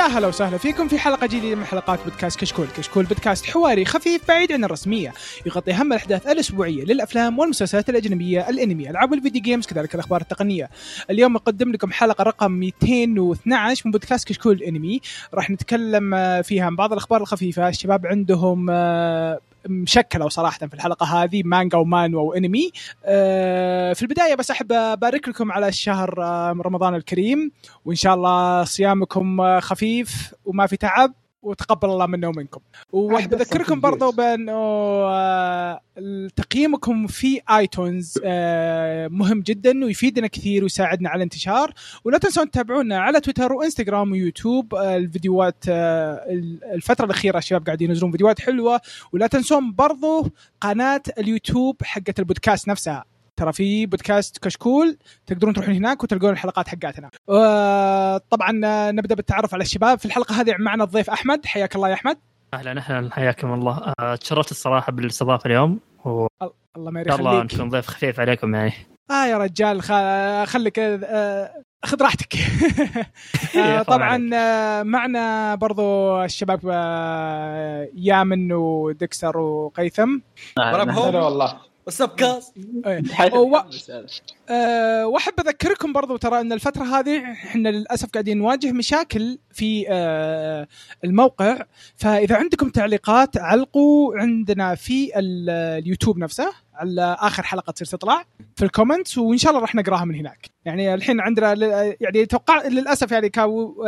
[0.00, 4.28] يا هلا وسهلا فيكم في حلقة جديدة من حلقات بودكاست كشكول، كشكول بودكاست حواري خفيف
[4.28, 5.12] بعيد عن الرسمية،
[5.46, 10.70] يغطي أهم الأحداث الأسبوعية للأفلام والمسلسلات الأجنبية، الأنمي، ألعاب ال video games، كذلك الأخبار التقنية.
[11.10, 15.00] اليوم نقدم لكم حلقة رقم 212 من بودكاست كشكول الأنمي،
[15.34, 18.70] راح نتكلم آه، فيها عن بعض الأخبار الخفيفة، الشباب عندهم
[19.66, 22.70] آه، مشكلوا صراحة في الحلقة هذه مانجا ومانهوا وانمي
[23.04, 27.52] أه في البداية بس أحب أبارك لكم على الشهر آه، رمضان الكريم.
[27.84, 31.12] وإن شاء الله صيامكم آه، خفيف وما في تعب.
[31.42, 32.60] وتقبل الله منا ومنكم.
[33.74, 34.10] في برضو.
[34.12, 35.80] بأنه آه،
[36.36, 41.74] تقييمكم في آيتونز آه، مهم جدا ويفيدنا كثير ويساعدنا على الانتشار.
[42.04, 44.74] ولا تنسون تتابعونا على تويتر وإنستغرام ويوتيوب.
[44.74, 48.80] آه، الفيديوهات الفترة الأخيرة الشباب قاعدين ينزلون فيديوهات حلوة.
[49.12, 53.04] ولا تنسون برضو قناة اليوتيوب حقت البودكاست نفسها.
[53.40, 57.10] ترى في بودكاست كشكول تقدرون تروحون هناك وتلقون الحلقات حقاتنا.
[57.28, 59.98] آه، طبعا آه، نبدأ بالتعرف على الشباب.
[59.98, 61.46] في الحلقة هذه معنا الضيف أحمد.
[61.46, 62.18] حياك الله يا أحمد.
[62.54, 63.10] أهلا أهلا.
[63.14, 63.92] حياكم الله.
[64.00, 65.80] آه، تشرفت الصراحة بالاستضافة اليوم.
[66.04, 66.28] وان
[66.76, 67.54] الله ما شاء الله يخليك.
[67.54, 68.72] نكون ضيف خفيف عليكم يعني.
[69.10, 71.50] آه يا رجال خ- خليك آه،
[71.84, 72.34] خذ راحتك.
[73.58, 74.30] آه، طبعا.
[74.34, 76.60] آه، معنا برضو الشباب
[77.94, 80.18] يامن ودكسر وقيثم.
[80.58, 81.69] مرحبا والله.
[81.86, 82.52] what's up guys
[83.36, 83.56] و-
[84.50, 90.68] أه وأحب أذكركم برضو ترى إن الفترة هذه إحنا للأسف قاعدين نواجه مشاكل في أه
[91.04, 91.58] الموقع.
[91.96, 96.52] فإذا عندكم تعليقات علقوا عندنا في ال- اليوتيوب نفسه.
[96.74, 98.24] على آخر حلقة تصير تطلع
[98.56, 100.46] في ال comments وإن شاء الله راح نقراها من هناك.
[100.64, 101.52] يعني الحين عندنا
[102.00, 103.84] يعني توقع للأسف يعني كاو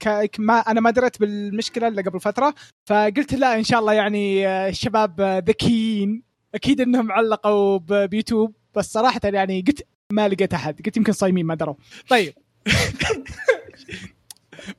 [0.00, 2.54] ك- ما أنا ما دريت بالمشكلة إلا قبل فترة.
[2.86, 8.92] فقلت لا إن شاء الله يعني آه، الشباب آه، ذكيين أكيد إنهم علقوا بيوتيوب بس
[8.92, 11.74] صراحة يعني قلت ما لقيت أحد قلت يمكن صايمين ما دروا.
[12.08, 12.34] طيب.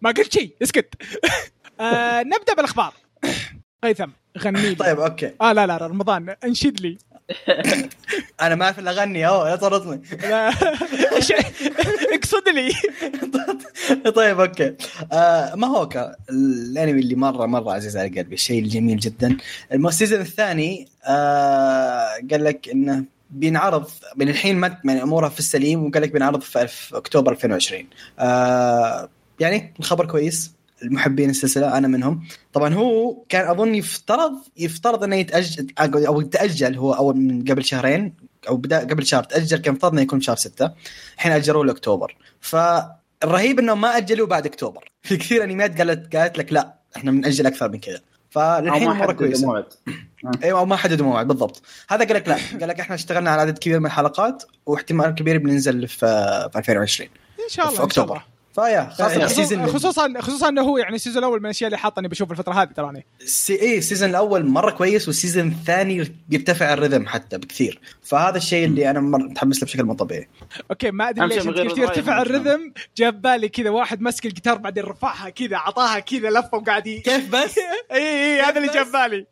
[0.01, 0.93] ما قلت شيء اسكت.
[1.79, 2.93] آه نبدأ بالأخبار.
[3.83, 4.75] قيثم غني لي.
[4.75, 5.31] طيب أوكي.
[5.41, 6.97] آه لا لا رمضان انشد لي.
[8.41, 9.55] أنا ما اعرف إلا اغني أوه
[10.11, 10.51] لا.
[10.51, 11.31] إيش-
[12.13, 12.73] اقصد لي.
[14.15, 14.75] طيب okay.
[15.11, 15.89] آه ما هو
[16.29, 19.37] الأنمي اللي مرة مرة عزيز على قلبي شيء جميل جدا.
[19.73, 25.85] ال season الثاني آه قال لك إنه بينعرض من الحين ما يعني امورها في السليم
[25.85, 27.87] وقال لك بينعرض في, أكتوبر 2020
[28.19, 30.51] آه يعني الخبر كويس
[30.83, 32.23] المحبين السلسلة أنا منهم.
[32.53, 38.13] طبعا هو كان أظن يفترض يفترض إنه يتاجل أو يتاجل هو أول من قبل شهرين
[38.47, 40.71] أو بدا قبل شهر تأجل كان افترض إنه يكون شهر ستة.
[41.15, 42.15] الحين أجلوه لأكتوبر.
[43.21, 44.91] فالرهيب انهم ما اجلوه بعد أكتوبر.
[45.01, 48.01] في كثير انميات قالت قالت لك لا إحنا بنأجل أكثر من كذا.
[48.29, 49.47] فالحين مرة كويسة.
[49.47, 49.65] موعد.
[50.43, 51.61] أيوه ما حددوا موعد بالضبط.
[51.89, 52.37] هذا قال لك لا.
[52.59, 55.97] قال لك إحنا اشتغلنا على عدد كبير من الحلقات واحتمال كبير بننزل في
[56.53, 57.09] في 2020
[57.43, 58.11] إن شاء الله في أكتوبر.
[58.11, 58.23] الله.
[58.59, 61.67] فيا خاصة يعني ال season خصوصا خصوصا إنه هو يعني ال season الأول من الأشياء
[61.67, 63.05] اللي حاطني بشوف الفترة هذه تراني.
[63.21, 63.53] السي...
[63.55, 67.79] إيه ال season الأول مرة كويس وال season الثاني بيرتفع ال rhythm حتى بكثير.
[68.03, 70.27] فهذا الشيء اللي أنا مرة متحمس له بشكل مو طبيعي.
[70.71, 74.83] okay ما أدري ليش قلت يرتفع ال rhythm جاب بالي كذا واحد مسك الجيتار بعدين
[74.83, 77.55] رفعها كذا عطاها كذا لفه وقاعد ي- كيف بس؟
[77.91, 77.97] اي
[78.35, 79.25] اي هذا اللي جاب بالي.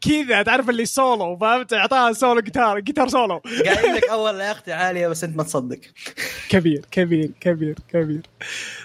[0.08, 4.72] كذا تعرف اللي سولو فهمت؟ اعطاها سولو جيتار جيتار سولو قايل لك أول لا أختي
[4.72, 5.78] عالية بس أنت ما تصدق.
[6.48, 6.73] كبير.
[6.90, 8.22] كبير كبير كبير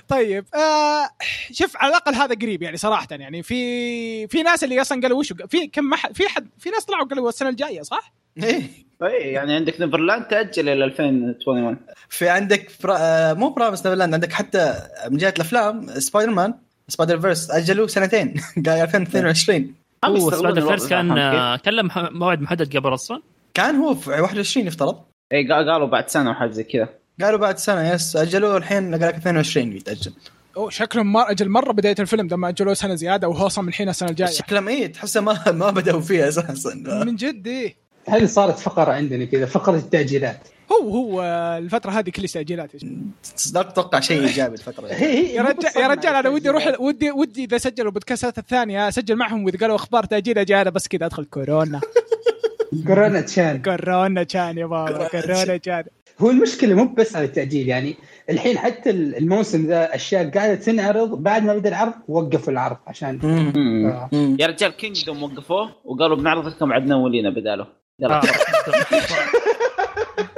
[0.07, 1.09] طيب آه
[1.51, 3.43] شوف على الأقل هذا قريب يعني صراحة يعني.
[3.43, 6.85] في في ناس اللي أصلا قالوا وش في كم ما حد- في حد في ناس
[6.85, 8.13] طلعوا قالوا السنة الجاية صح؟
[8.43, 8.61] إيه.
[9.03, 11.77] اي يعني عندك Neverland تأجل إلى 2021
[12.09, 12.97] في عندك برا...
[12.99, 14.73] آه، مو Promised Neverland عندك حتى
[15.11, 16.53] من جهة الأفلام Spider-Man
[16.87, 18.33] Spider-Verse اجلوا سنتين
[18.65, 19.73] قال 2022
[20.05, 21.07] هو Spider-Verse كان
[21.57, 23.21] كان له مح- موعد محدد قبل أصلا؟
[23.53, 25.01] كان هو في 21 يفترض.
[25.33, 26.89] اي قا- قالوا بعد سنة وحاجة زي كذا.
[27.21, 30.13] قالوا بعد سنة yes أجلوه الحين قال لك 22 بيتاجل
[30.69, 34.09] شكلهم مر أجل مرة بداية الفيلم لما أجلوه سنة زيادة وهو أصلا من الحين السنة
[34.09, 34.29] الجاية.
[34.29, 36.73] شكلهم إيه تحسه ما ما بدأوا فيها أساسا.
[37.05, 37.75] من جد إيه.
[38.07, 40.39] هذه صارت فقرة عندنا كذا فقرة التأجيلات.
[40.71, 41.23] هو هو
[41.57, 42.71] الفترة هذه كل تأجيلات.
[43.53, 44.93] لا تتوقع شيء إيجابي الفترة دي.
[45.03, 48.87] هي هي يا رجال يا رجال أنا ودي أروح ودي ودي إذا سجلوا بودكاستات الثانية
[48.87, 51.81] أسجل معهم وإذا قالوا أخبار تأجيل أجي أنا بس كذا أدخل كورونا.
[52.87, 55.83] كورونا تشان كورونا كان يا بابا كورونا كان.
[56.19, 57.95] هو المشكلة مو بس على التأجيل يعني
[58.29, 63.19] الحين حتى الموسم ذا أشياء قاعدة تنعرض بعد ما بدأ العرض وقفوا العرض عشان.
[63.85, 64.09] آه.
[64.39, 67.67] يا رجال Kingdom وقفوه وقالوا بنعرض لكم عدنان ولينا بداله.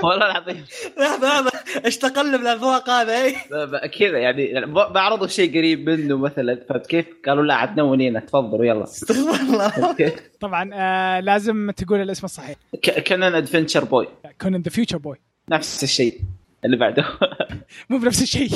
[0.03, 0.65] والله العظيم.
[0.99, 1.51] لحظة لحظة.
[1.85, 6.65] إيش تقلب الاذواق هذا ب- ب- كذا يعني ب- بعرضوا شيء قريب منه مثلا.
[6.69, 8.83] فهمت كيف؟ قالوا لا عدنان ولينا تفضلوا يلا.
[8.83, 12.55] استغفر الله؟ طبعا آه لازم تقول الاسم الصحيح.
[12.83, 14.07] ك- كونان adventure boy
[14.41, 15.17] كونان the future boy
[15.49, 16.19] نفس الشيء.
[16.65, 17.05] اللي بعده.
[17.89, 18.49] مو بنفس الشيء.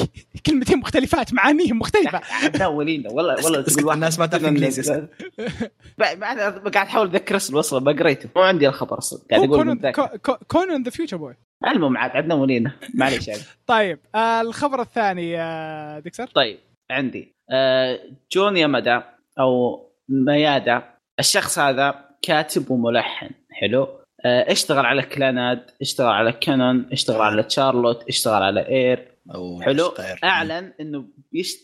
[0.45, 2.21] كلمتين مختلفات معانيهم مختلفة.
[2.43, 3.09] عدنان ولينا.
[3.11, 5.07] والله والله تقول واحد الناس ما تعرف إنجليزي.
[5.97, 8.29] بعد بعد قاعد أحاول اتذكر اسمه أصلا ما قريته.
[8.35, 9.19] مو عندي الخبر أصلا.
[9.31, 10.17] قاعد أقول كونان متذكر.
[10.17, 11.35] كو- كونان the future boy.
[11.67, 12.71] المهم عاد عدنان ولينا.
[12.95, 13.41] معليش يعني.
[13.67, 15.35] طيب آه الخبر الثاني
[16.01, 16.59] دكتور طيب
[16.91, 17.35] عندي.
[17.51, 17.99] آه
[18.31, 19.03] جون يامادا
[19.39, 20.83] أو ميادا
[21.19, 23.29] الشخص هذا كاتب وملحن.
[23.51, 23.87] حلو.
[24.25, 29.11] اشتغل على كلاناد اشتغل على كانون اشتغل على تشارلوت اشتغل على إير.
[29.35, 29.93] أو حلو.
[30.23, 31.05] أعلن إنه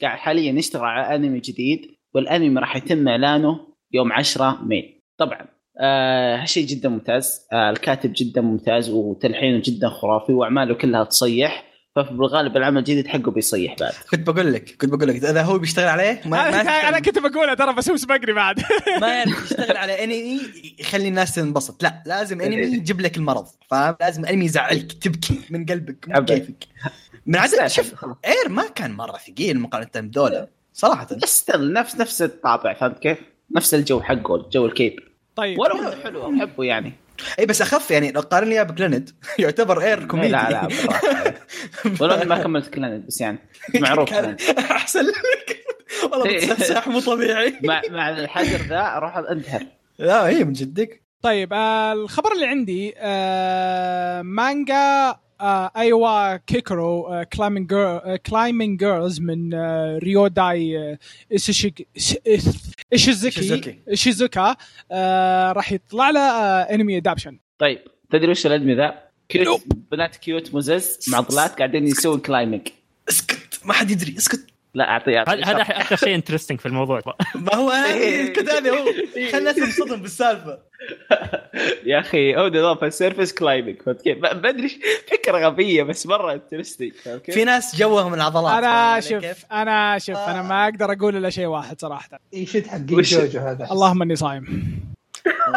[0.01, 1.81] قاعد حاليا يشتغل على أنمي جديد
[2.15, 3.59] والأنمي راح يتم إعلانه
[3.93, 5.01] يوم 10 ماي.
[5.17, 5.47] طبعا
[5.81, 7.47] آه شيء جدا ممتاز.
[7.53, 11.70] آه الكاتب جدا ممتاز وتلحينه جدا خرافي وأعماله كلها تصيح.
[11.95, 13.93] فبالغالب العمل الجديد حقه بيصيح بعد.
[14.11, 17.19] كنت بقول لك كنت بقول لك إذا هو بيشتغل عليه ما أنا, ما أنا كنت
[17.19, 18.63] بقولها ترى بس هو سبقني بعد.
[19.01, 20.41] ما يعرف يشتغل على انمي
[20.79, 21.83] يخلي الناس تنبسط.
[21.83, 26.31] لا لازم انمي يجيب لك المرض فاهم؟ لازم انمي يزعلك تبكي من قلبك مو أبد.
[26.31, 26.63] كيفك.
[27.25, 31.07] من عدد شوف إير ما كان مرة ثقيل مقارنة بدوله صراحة.
[31.23, 33.17] بس نفس نفس الطابع فهمت كيف؟
[33.55, 34.99] نفس الجو حقه جو ال Key.
[35.35, 35.59] طيب.
[35.59, 36.93] ولو انه حلو أحبه يعني.
[37.39, 40.27] اي بس أخف يعني لو قارن لي بكلاناد يعتبر اير كوميدي.
[40.29, 40.67] لا
[42.01, 43.37] لا إني ما كملت كلاناد بس يعني
[43.75, 44.13] معروف.
[44.71, 45.63] أحسن لك.
[46.11, 46.37] والله إيه.
[46.53, 47.53] بتسحسح مو طبيعي.
[47.63, 49.65] مع مع الحجر ذا أروح انتحر
[49.99, 51.01] لا هي من جدك.
[51.21, 58.79] طيب آه الخبر اللي عندي آه مانجا آه إيوا كاكيرو آه climbing gir- آه climbing
[58.79, 60.97] girls من آه ريوداي آه
[61.31, 61.87] ايشيزوكي
[62.93, 63.79] إيشيزوكي.
[63.89, 64.55] ايشيزوكا
[64.91, 67.79] آه راح يطلع له آه anime adaptation طيب
[68.09, 72.67] تدري وش الأنمي ذا؟ cute بنات cute مزز معضلات قاعدين يسوون climbing
[73.09, 77.01] اسكت ما حد يدري اسكت لا اعطي أعطي هذا أكثر شيء interesting في الموضوع.
[77.35, 78.85] ما هو اسكت هذا هو.
[79.31, 80.59] خلنا الناس تنصدم بالسالفة.
[81.85, 84.69] يا أخي هو نظام ال surface climbing فهمت كيف؟ ما ادري
[85.11, 86.91] فكرة غبية بس مرة interesting؟
[87.25, 88.63] في ناس جوهم العضلات.
[88.63, 92.19] أنا شوف؟ أنا شوف أنا ما أقدر أقول إلا شيء واحد صراحة.
[92.33, 94.71] يشد حق جوجو هذا؟ اللهم إني صايم.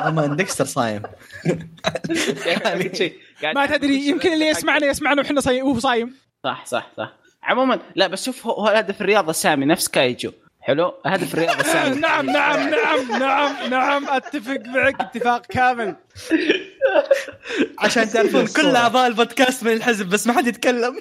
[0.05, 1.03] والله ديكستر صايم.
[2.93, 3.13] شيء
[3.43, 6.15] قاعد ما تدري يمكن اللي يسمعنا يسمعنا وحنا صايم وهو صايم.
[6.45, 7.24] صح صح صح.
[7.45, 10.33] عموما لا بس شوف هو, هدف الرياضة سامي نفس كايجو.
[10.61, 12.01] حلو؟ هدف الرياضة سامي.
[12.01, 15.97] نعم نعم نعم نعم نعم أتفق معك اتفاق كامل.
[17.79, 20.97] عشان تعرفون كل أعضاء البودكاست من الحزب بس ما حد يتكلم.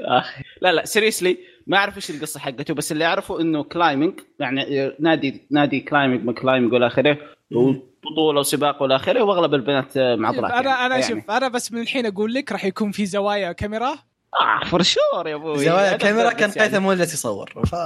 [0.00, 4.92] أخي لا لا seriously ما أعرف إيش القصة حقته بس اللي أعرفه إنه climbing يعني
[5.00, 7.18] نادي نادي climbing ما climbing والى آخره
[7.52, 11.02] وبطولة وسباق والى آخره وأغلب البنات معضلات أنا أنا يعني.
[11.08, 13.98] شوف أنا بس من الحين أقول لك راح يكون في زوايا كاميرا
[14.34, 16.50] آه for sure يا أبوي زوايا الكاميرا كان.
[16.50, 17.74] قيثم ولد يصور ف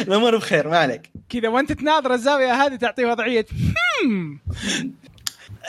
[0.00, 1.10] الأمور بخير ما عليك.
[1.28, 3.46] كذا وأنت تناظر الزاوية هذه تعطيه وضعية.
[4.04, 4.40] هم.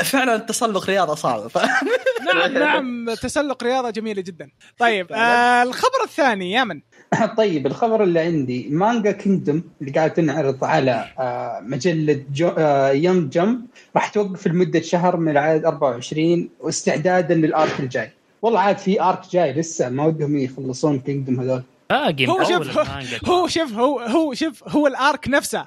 [0.04, 1.58] فعلا التسلق رياضة صعبة ف...
[2.34, 4.50] نعم نعم تسلق رياضة جميلة جدا.
[4.78, 6.82] طيب آه الخبر الثاني يا من؟
[7.38, 13.30] طيب الخبر اللي عندي مانجا Kingdom اللي قاعد تنعرض على آه، مجلة جو آه، يونج
[13.30, 13.65] جمب
[13.96, 18.12] راح توقف لمدة شهر من العدد 24 واستعدادا لل arc الجاي.
[18.41, 21.63] والله عاد في arc جاي لسه ما ودهم يخلصون Kingdom هذول.
[21.89, 22.80] باقي هو مطول شوف
[23.30, 25.65] هو شوف هو هو شوف هو ال arc نفسه.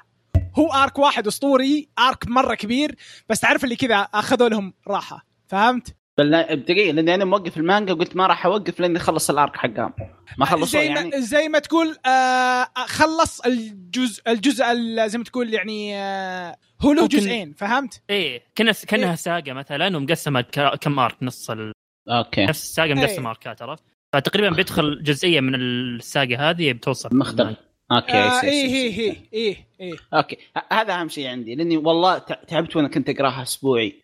[0.55, 2.95] هو arc واحد أسطوري arc مرة كبير
[3.29, 5.25] بس تعرف اللي كذا أخذوا لهم راحة.
[5.49, 9.57] فهمت؟ بل دقيقة لأني أنا موقف المانجا قلت ما راح أوقف لأني اخلص ال arc
[9.57, 9.93] حقهم.
[10.39, 11.11] ما خلصوه زي يعني.
[11.11, 16.93] ما زي ما تقول آه خلص الجزء الجزء ال- زي ما تقول يعني آه هو
[16.93, 19.15] له جزئين فهمت؟ إيه كنا كانها إيه.
[19.15, 21.73] ساقة مثلا ومقسمة ك- كم أرك؟ نص ال...
[22.11, 22.45] أوكي.
[22.47, 22.95] نفس الساقة إيه.
[22.95, 27.57] مقسمة أركات عرفت؟ فتقريبا بيدخل جزئية من الساقة هذه بتوصل مختلف.
[27.93, 29.29] أوكي آه إيه إيه سي.
[29.33, 30.37] إيه إيه أوكي
[30.73, 34.04] هذا أهم شيء عندي لأني والله تع- تعبت وأنا كنت أقراها أسبوعي.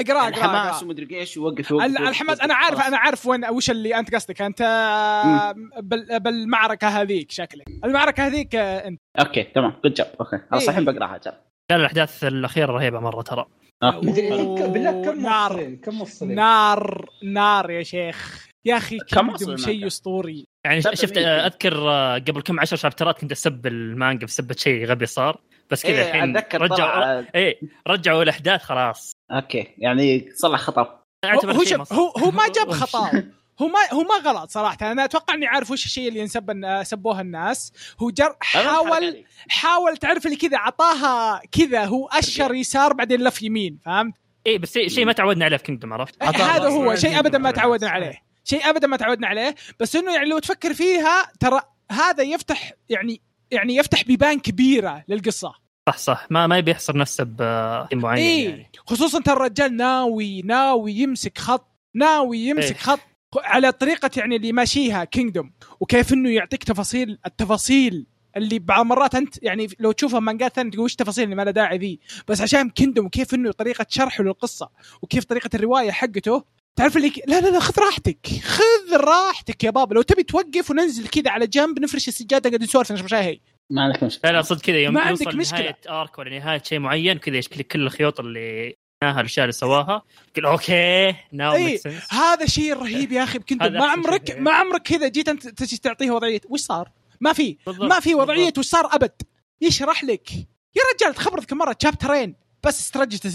[0.00, 2.40] أقرأ يعني أقرأ حماس اقرا ومدري إيش ووقف ووقف ال- ووقف الحماس.
[2.40, 2.86] أنا عارف خلاص.
[2.86, 4.42] أنا عارف وين وش اللي أنت قصدك.
[4.42, 7.64] أنت آه، بال بالمعركة هذيك شكلك.
[7.84, 9.00] المعركة هذيك آه، أنت.
[9.20, 9.72] أوكي تمام.
[9.84, 10.38] جود جاب أوكي.
[10.50, 10.68] خلاص إيه.
[10.70, 11.40] الحين بقراها جاب.
[11.70, 13.44] كان الأحداث الأخيرة رهيبة مرة ترى.
[13.82, 15.74] مدري أوه، بالله كم نار.
[15.84, 18.48] كم موصلين نار نار يا شيخ.
[18.64, 20.44] يا أخي كم شيء؟ أسطوري.
[20.66, 21.18] يعني شفت.
[21.18, 25.40] أذكر آه، قبل كم عشر شابترات كنت أسب المانجا بسبه شيء غبي صار.
[25.70, 29.12] بس كذا إيه، الحين أتذكر رجعوا إيه رجعوا الأحداث خلاص.
[29.30, 29.74] أوكي.
[29.78, 31.92] يعني صلح خطا هو شوف.
[31.92, 33.22] هو هو ما جاب خطأ.
[33.62, 34.92] هو ما هو ما غلط صراحة.
[34.92, 37.72] أنا أتوقع اني عارف وش الشيء اللي ينسب سبوها الناس.
[38.00, 43.78] هو جر حاول حاول تعرف اللي كذا عطاها كذا هو أشر يسار بعدين لف يمين
[43.84, 44.14] فهمت؟
[44.46, 46.94] إيه بس شيء شيء ما تعودنا عليه في كينجدوم عرفت؟ هذا هو.
[46.94, 48.22] شيء ابدا ما تعودنا عليه.
[48.44, 49.54] شيء ابدا ما تعودنا عليه.
[49.80, 53.20] بس إنه يعني لو تفكر فيها ترى هذا يفتح يعني
[53.50, 55.54] يعني يفتح بيبان كبيرة للقصة.
[55.90, 56.26] صح صح.
[56.30, 58.70] ما ما يبي يحصر نفسه بشيء معين إيه يعني.
[58.86, 62.78] خصوصا ترى الرجال ناوي ناوي يمسك خط ناوي يمسك إيه.
[62.78, 63.00] خط
[63.36, 69.42] على طريقة يعني اللي ماشيها Kingdom وكيف إنه يعطيك تفاصيل التفاصيل اللي بعض المرات أنت
[69.42, 72.70] يعني لو تشوفها مانجات ثانية تقول وش التفاصيل اللي ما لها داعي ذي؟ بس عشان
[72.70, 74.70] Kingdom وكيف إنه طريقة شرحه للقصة
[75.02, 76.44] وكيف طريقة الرواية حقته
[76.76, 78.26] تعرف اللي لا لا لا خذ راحتك.
[78.42, 79.94] خذ راحتك يا بابا.
[79.94, 84.02] لو تبي توقف وننزل كذا على جنب نفرش السجادة قاعد نسولف نشرب شاي ما عندك
[84.02, 85.60] مشكلة لا لا صدق كذا يوم ما يوصل عندك مشكلة.
[85.60, 90.02] نهاية arc ولا نهاية شيء معين كذا يشكل كل الخيوط اللي ناها الاشياء اللي سواها
[90.36, 94.38] يقول okay now it make sense هذا شيء رهيب يا أخي هذا ما عمرك.
[94.38, 98.52] ما عمرك كذا جيت أنت تجي تعطيه وضعية وش صار؟ ما في ما في وضعية.
[98.58, 99.22] وش صار أبد
[99.60, 100.32] يشرح لك
[100.76, 102.34] يا رجال تخبرت كم مرة chapter ين
[102.66, 102.80] بس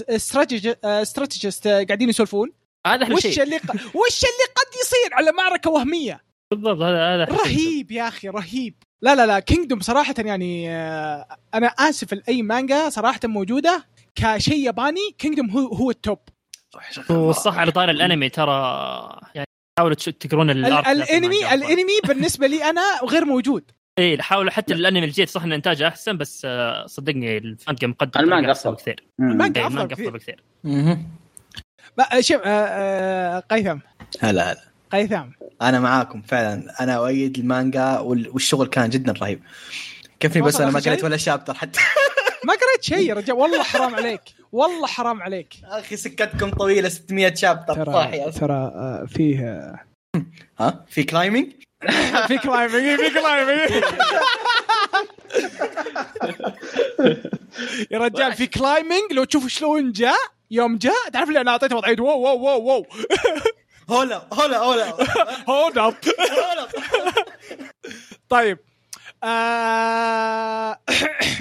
[0.10, 2.52] strategist strategist قاعدين يسولفون
[2.88, 3.56] هذا أحلى وش شيء اللي.
[3.56, 7.24] وش اللي قد يصير على معركة وهمية بالضبط هذا هذا.
[7.24, 12.90] رهيب يا أخي رهيب لا لا لا Kingdom صراحة يعني آه، أنا آسف لأي مانجا
[12.90, 16.20] صراحة موجودة كشيء ياباني Kingdom هو هو ال top
[17.10, 18.52] والصح على طار الأنمي ترى
[19.36, 19.48] يعني
[19.80, 23.72] حاولوا تقرون الأنمي الأنمي بالنسبة لي أنا غير موجود.
[24.00, 28.54] إي حاولوا حتى الأنمي الجديد صح إن إنتاجه أحسن بس آه، صدقني المانجا مقدم المانجا.
[28.66, 29.04] بكثير.
[29.20, 29.32] مم.
[29.32, 29.78] المانجا كثير.
[29.78, 30.44] أفضل بكثير.
[32.20, 33.78] شوف آه، قيثم.
[34.22, 34.73] هلا هلا.
[34.94, 35.24] قيثم.
[35.62, 36.84] أنا معاكم فعلا.
[36.84, 39.42] أنا أؤيد المانجا وال- والشغل كان جدا رهيب.
[40.20, 41.80] كيفني بس أنا ما قريت؟ ولا شابتر حتى.
[42.48, 43.36] ما قريت شيء يا رجال.
[43.36, 44.22] والله حرام عليك.
[44.52, 45.54] والله حرام عليك.
[45.64, 47.86] أخي سكتكم طويلة 600 شابتر.
[47.86, 49.40] طاحي ترى آه، فيه
[50.60, 51.52] ها؟ في كلايمينج
[52.28, 53.84] في كلايمنج في كلايمنج
[57.92, 60.16] يا رجال في كلايمنج لو تشوف شلون جاء
[60.52, 62.86] يوم جاء تعرف اللي أنا أعطيته وضعيه واو واو واو واو.
[63.90, 64.94] هولا هولا هولا
[65.50, 66.68] hold up hold up
[68.30, 68.58] طيب
[69.24, 70.80] آه،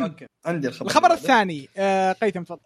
[0.00, 0.26] okay.
[0.46, 2.61] عندي الخبر الخبر الثاني آه، قيثم تفضل.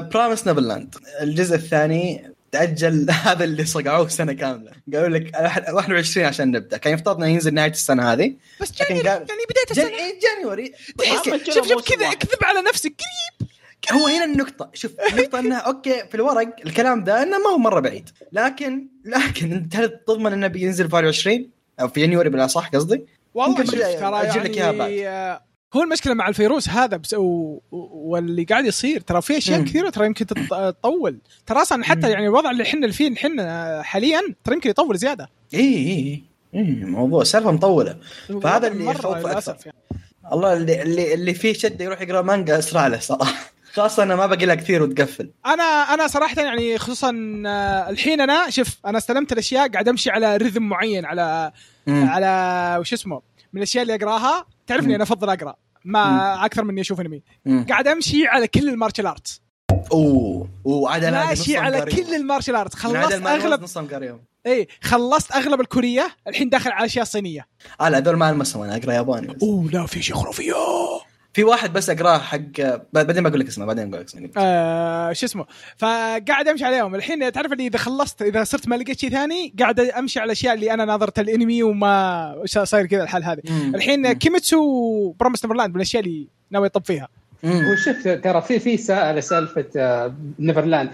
[0.00, 4.72] Promised Neverland الجزء الثاني تأجل هذا اللي صقعوه سنة كاملة.
[4.94, 5.32] قالوا لك
[5.72, 6.76] 21 عشان نبدأ.
[6.76, 8.34] كان يفترض إنه ينزل نهاية السنة هذه.
[8.60, 9.88] بس January يعني بداية السنة.
[9.88, 10.18] جن...
[10.22, 10.72] January
[11.16, 11.52] okay.
[11.52, 12.12] شوف شوف كذا.
[12.12, 12.92] اكذب على نفسك
[13.92, 17.80] هو هنا النقطة شوف النقطة انها okay في الورق الكلام ده إنه ما هو مرة
[17.80, 21.50] بعيد لكن لكن أنت هل تضمن إنه بينزل في 21
[21.80, 24.90] أو في يناير بالأصح قصدي؟ والله ممكن شوف ترى أجيب لك إياها بعد.
[24.90, 25.40] يعني آه،
[25.76, 27.58] هو المشكلة مع الفيروس هذا بس و...
[27.70, 29.62] واللي قاعد يصير ترى في أشياء.
[29.64, 32.10] كثيرة ترى يمكن تط- تطول ترى أصلا حتى.
[32.10, 33.40] يعني الوضع اللي إحنا فيه الحين
[33.82, 36.22] حاليا ترى يمكن يطول زيادة اي اي
[36.54, 37.96] اي موضوع سالفة مطولة
[38.42, 39.56] فهذا اللي يخوف أكثر.
[39.66, 39.78] يعني.
[40.32, 44.26] الله اللي اللي, اللي فيه شدة يروح يقرأ مانجا أسرع له صراحة خاصة إنه ما
[44.26, 45.30] باقي لها كثير وتقفل.
[45.46, 50.36] أنا أنا صراحة يعني خصوصا آه، الحين أنا شوف أنا استلمت الأشياء قاعد أمشي على
[50.36, 51.52] رذم معين على
[51.86, 52.08] مم.
[52.08, 54.94] على وش اسمه من الأشياء اللي أقراها تعرفني مم.
[54.94, 55.54] أنا أفضل أقرأ
[55.84, 57.22] ما أكثر من اني أشوف أنمي.
[57.44, 57.66] مم.
[57.68, 59.42] قاعد أمشي على كل المارشال آرتس.
[59.92, 62.74] أوه أوه عاد أنا ماشي على كل ال martial arts.
[62.74, 67.46] خلصت اغلب نصهم قاريهم اي خلصت أغلب الكورية الحين داخل على الاشياء الصينيه
[67.80, 69.42] آه لا هذول ما ألمسهم أنا أقرأ ياباني بس.
[69.42, 70.52] أوه لا في شيء خرافي
[71.36, 72.40] في واحد بس أقراه حق
[72.92, 74.30] بعدين بقول لك اسمه بعدين بقول لك اسمه.
[74.36, 76.94] آه شو اسمه؟ فقاعد أمشي عليهم.
[76.94, 80.54] الحين تعرف اللي إذا خلصت إذا صرت ما لقيت شيء ثاني قاعد أمشي على الاشياء
[80.54, 83.40] اللي أنا ناظرت الانمي وما صاير كذا الحال هذه.
[83.74, 87.08] الحين كيميتسو Promised Neverland من الأشياء اللي ناوي يطب فيها.
[87.44, 90.90] وشوف ترى في في سائله سالفة آه، Neverland.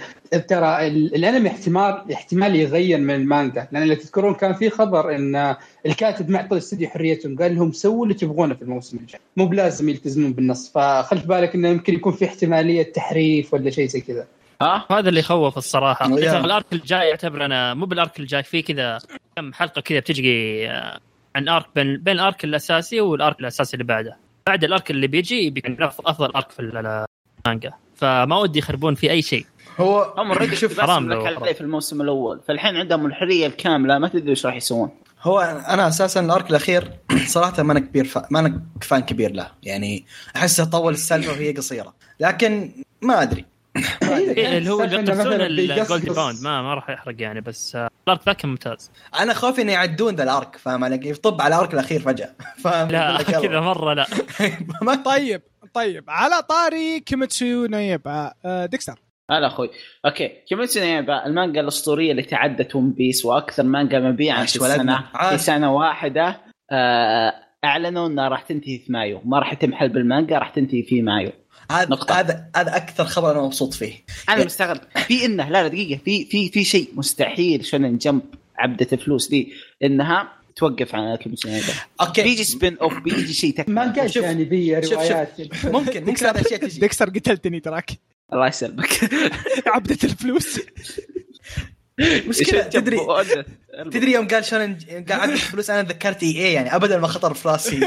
[0.49, 3.69] ترى ال- الانمي احتمال احتمال يغير من المانجا.
[3.73, 8.05] لأن اللي تذكرون كان في خبر إن آه، الكاتب معطي الاستوديو حريتهم قال لهم سووا
[8.05, 9.21] اللي تبغونه في الموسم الجاي.
[9.37, 10.73] مو بلازم يلتزمون بالنص.
[10.75, 14.27] فخلي في بالك إنه يمكن يكون في احتمالية تحريف ولا شيء زي كذا.
[14.63, 16.07] ها؟ هذا اللي يخوف الصراحة.
[16.07, 18.99] ال arc الجاي يعتبر أنا مو بال arc الجاي في كذا
[19.37, 21.01] كم حلقة كذا بتجي آه،
[21.37, 24.17] عن arc بين بين ال arc الأساسي وال arc الأساسي اللي بعده.
[24.47, 26.63] بعد ال arc اللي بيجي بيكون أفضل arc في
[27.47, 27.73] المانجا.
[27.97, 29.47] فما ودي يخربون فيه أي شيء.
[29.81, 31.27] هو هم already شوف حرام لك.
[31.27, 32.41] عليه في الموسم الأول.
[32.49, 34.91] فالحين عندهم الحرية الكاملة ما تدري إيش راح يسوون.
[35.23, 36.91] هو أنا أساسا ال arc الأخير
[37.27, 38.27] صراحة ما أنا كبير فا...
[38.31, 39.51] ما أنا fan كبير له.
[39.63, 40.05] يعني
[40.37, 41.95] أحسه طول السالفة وهي قصيرة.
[42.21, 42.71] لكن
[43.03, 43.52] ما أدري.
[43.77, 47.77] اللي هو السالفة إنه بيقتبسون مثلاً ال Goldy Pond ما ما راح يحرق يعني بس
[47.77, 48.91] ال arc ذا كان ممتاز.
[49.21, 52.01] أنا خوفي إنه يعدون ذا ال arc فاهم علي؟ كيف؟ طب على ال arc الأخير
[52.01, 52.31] فجأة.
[52.65, 53.23] فاهم؟ لا.
[53.43, 54.07] كذا مرة لا.
[54.83, 55.43] ما طيب
[55.75, 58.99] طيب على طاري كيميتسو نو يايبا آه ديكستر.
[59.31, 59.71] هلا أخوي.
[60.07, 64.57] أوكي كيميتسو نو يايبا المانجا الأسطورية اللي تعدت One Piece وأكثر مانجا مبيعا في.
[64.57, 65.05] السنة.
[65.31, 69.23] في سنة واحدة آه أعلنوا إنها راح تنتهي في مايو.
[69.25, 71.33] ما راح يتم بالمانجا راح تنتهي في مايو.
[71.73, 71.99] هذا.
[72.11, 73.93] هذا هذا أكثر خبر أنا مبسوط فيه.
[74.29, 74.81] أنا مستغرب.
[75.07, 76.01] في انه لا لا دقيقة.
[76.05, 78.23] في في في شيء مستحيل شونن جمب
[78.59, 79.53] عبدة الفلوس دي
[79.85, 81.49] إنها توقف عن كيميتسو
[82.01, 82.23] أوكي.
[82.23, 83.75] بيجي سبين اوف بيجي شيء تكمل.
[83.75, 84.99] ما قال شوف- جانبيه شوف- شوف.
[84.99, 85.29] روايات.
[85.65, 86.81] ممكن ممكن هذا الشيء تجي.
[86.81, 87.91] ديكستر قتلتني تراك.
[88.33, 89.11] الله يسلمك.
[89.75, 90.61] عبدة الفلوس.
[92.29, 92.99] مشكلة تدري
[93.93, 97.35] تدري يوم قال شلون قال عدد فلوس أنا تذكرت إي اي يعني ابدا ما خطر
[97.35, 97.81] في راسي.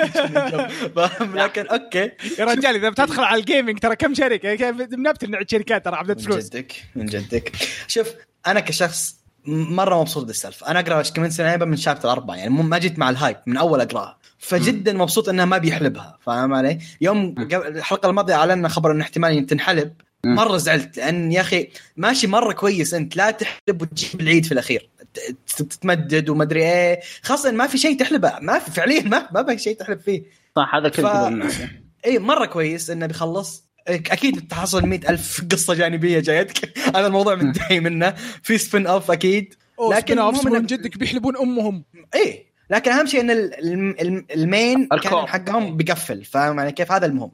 [0.95, 2.11] فاهم لكن okay.
[2.39, 6.13] يا رجال إذا بتدخل على ال gaming ترى كم شركة؟ بنبدأ نعد شركات ترى عبدة
[6.13, 7.51] من فلوس جدك من جدك.
[7.87, 8.07] شوف
[8.47, 10.67] أنا كشخص مرة مبسوط بالسالفة.
[10.67, 12.49] أنا أقرأ كمان Yaiba من chapter أربعة يعني.
[12.49, 14.17] مو- ما جيت مع ال hype من أول أقرأها.
[14.39, 19.93] فجدا مبسوط انها ما بيحلبها فاهم علي؟ يوم الحلقة الماضية اعلنا خبر إن احتمال تنحلب.
[20.25, 21.67] مرة زعلت لأن يا أخي
[21.97, 24.89] ماشي مرة كويس أنت لا تحلب وتجيب العيد في الأخير.
[25.13, 26.99] ت- ت- تتمدد ومدري إيه.
[27.23, 30.23] خاصة ما في شيء تحلبه ما في فعليا ما ما في شيء تحلب فيه.
[30.55, 31.69] صح هذا كل ف-
[32.05, 33.65] إي مرة كويس إنه بيخلص.
[33.87, 38.15] أكيد تحصل مئة ألف قصة جانبية جايتك هذا الموضوع منتهي منه.
[38.43, 39.53] في spin-off أكيد.
[39.91, 41.83] لكن اوف من إن- جدك بيحلبون أمهم.
[42.15, 44.87] إيه لكن أهم شيء إن ال- الم- الم- ال main.
[44.87, 46.23] كان حقهم بيقفل.
[46.25, 47.31] فاهم يعني كيف؟ هذا المهم.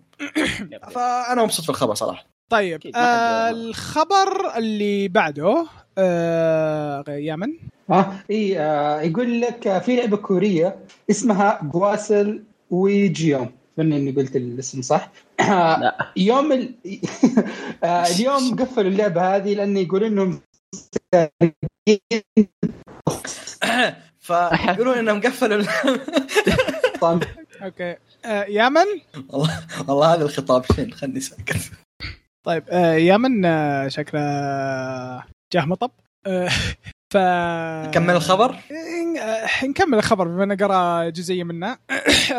[0.92, 2.26] فأنا مبسوط في الخبر صراحة.
[2.52, 5.66] طيب آه الخبر اللي بعده
[5.98, 7.54] آه يمن
[7.90, 10.76] آه إي آه يقول لك آه، في لعبة كورية
[11.10, 13.52] اسمها جواسل ويجيوم.
[13.74, 16.12] اتمنى إني قلت الاسم صح؟ لا.
[16.18, 16.76] يوم ال...
[17.84, 20.42] آه اليوم قفلوا اللعبة هذه لأن يقولون إنهم
[24.20, 25.68] فيقولون إنهم قفلوا ال-
[27.64, 27.96] أوكي.
[28.26, 28.86] آه يمن
[29.30, 31.72] والله والله هذا الخطاب شين خلني ساكت
[32.44, 34.22] طيب آه يمن آه شكله
[35.54, 35.92] جاه مطب.
[36.28, 36.50] آه
[37.12, 37.18] ف
[37.92, 38.56] كمل الخبر؟
[39.64, 41.78] نكمل الخبر بما أنه قرأ جزئية منه.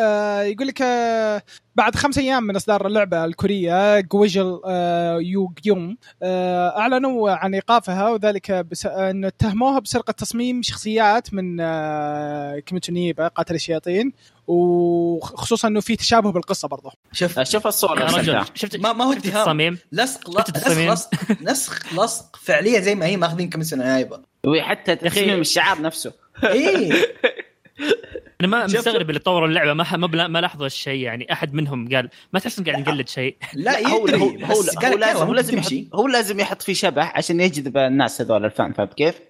[0.03, 1.43] آه، يقول لك آه،
[1.75, 8.53] بعد خمس أيام من إصدار اللعبة الكورية جويجل آه، يو جيوم أعلنوا عن إيقافها وذلك
[8.53, 14.13] بس انه اتهموها بسرقة تصميم شخصيات من آه، Kimetsu no Yaiba قاتل الشياطين
[14.47, 16.93] وخصوصا إنه في تشابه بالقصة برضه.
[17.13, 18.45] شوف شوف الصور يا رجل.
[18.55, 19.79] شفت ما ما هو اتهام.
[19.93, 21.11] لصق لصق؟ لصق
[21.43, 26.13] نسخ لصق فعليا زي ما هي ماخذين كم نايبه وحتى تصميم الشعار نفسه.
[26.45, 26.93] إيه.
[28.41, 31.89] أنا ما مستغرب اللي طوروا اللعبة ما ما بلا- ما لاحظوا الشيء يعني أحد منهم
[31.95, 35.33] قال ما تحس قاعد نقلد شيء؟ لا هو يدري هو هو, هو لك لازم هو
[35.35, 39.21] لازم يحط هو لازم يحط فيه شبح عشان يجذب الناس هذول الفان فاهم كيف؟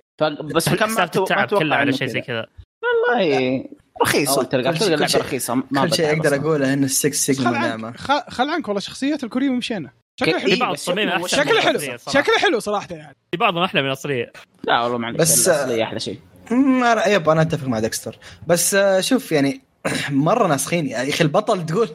[0.54, 2.46] بس كم التعب كله على شيء زي كذا.
[2.82, 3.64] والله
[4.02, 6.34] رخيص أوه، تلقى كل رخيصة ما كل شيء أقدر.
[6.34, 7.92] أقوله ان السكس سيجما خل عنك نعمة.
[8.28, 10.50] خل- عنك والله شخصيات الكوريه ومشينا شكله إيه، حلو.
[10.54, 11.96] في بعض التصاميم شكله- أحسن شكله من حلو.
[12.08, 13.16] شكله حلو صراحة يعني.
[13.30, 14.32] في بعضهم أحلى من الأصلية.
[14.64, 16.18] لا والله ما عندك بس- الأصلية أحلى شيء.
[16.50, 16.92] ما
[17.32, 18.18] أنا أتفق مع ديكستر.
[18.46, 19.60] بس آه، شوف يعني
[20.10, 20.86] مرة ناسخين.
[20.86, 21.88] يا أخي البطل تقول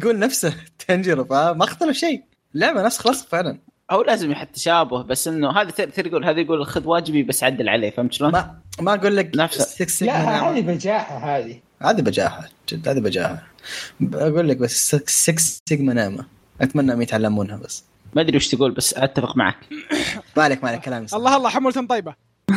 [0.00, 0.54] تقول نفسه
[0.88, 2.22] تنجر فما اختلف شيء.
[2.54, 3.58] لعبة نسخ لصق فعلا.
[3.90, 7.68] هو لازم يحط تشابه بس إنه هذا تقدر تقول هذا يقول خذ واجبي بس عدل
[7.68, 9.60] عليه فهمت شلون؟ ما ما أقول لك نفسه.
[9.62, 10.50] السكس سيجما لا.
[10.50, 11.60] هذه بجاحة هذه.
[11.82, 13.42] هذه بجاحة جد هذه بجاحة.
[14.14, 16.26] أقول لك بس السكس سيجما نعمه
[16.62, 17.84] أتمنى انهم يتعلمونها بس.
[18.14, 19.56] ما أدري وش تقول بس أتفق معك.
[20.36, 21.16] ما عليك ما عليك كلام صح.
[21.16, 22.14] الله الله حمولة طيبة.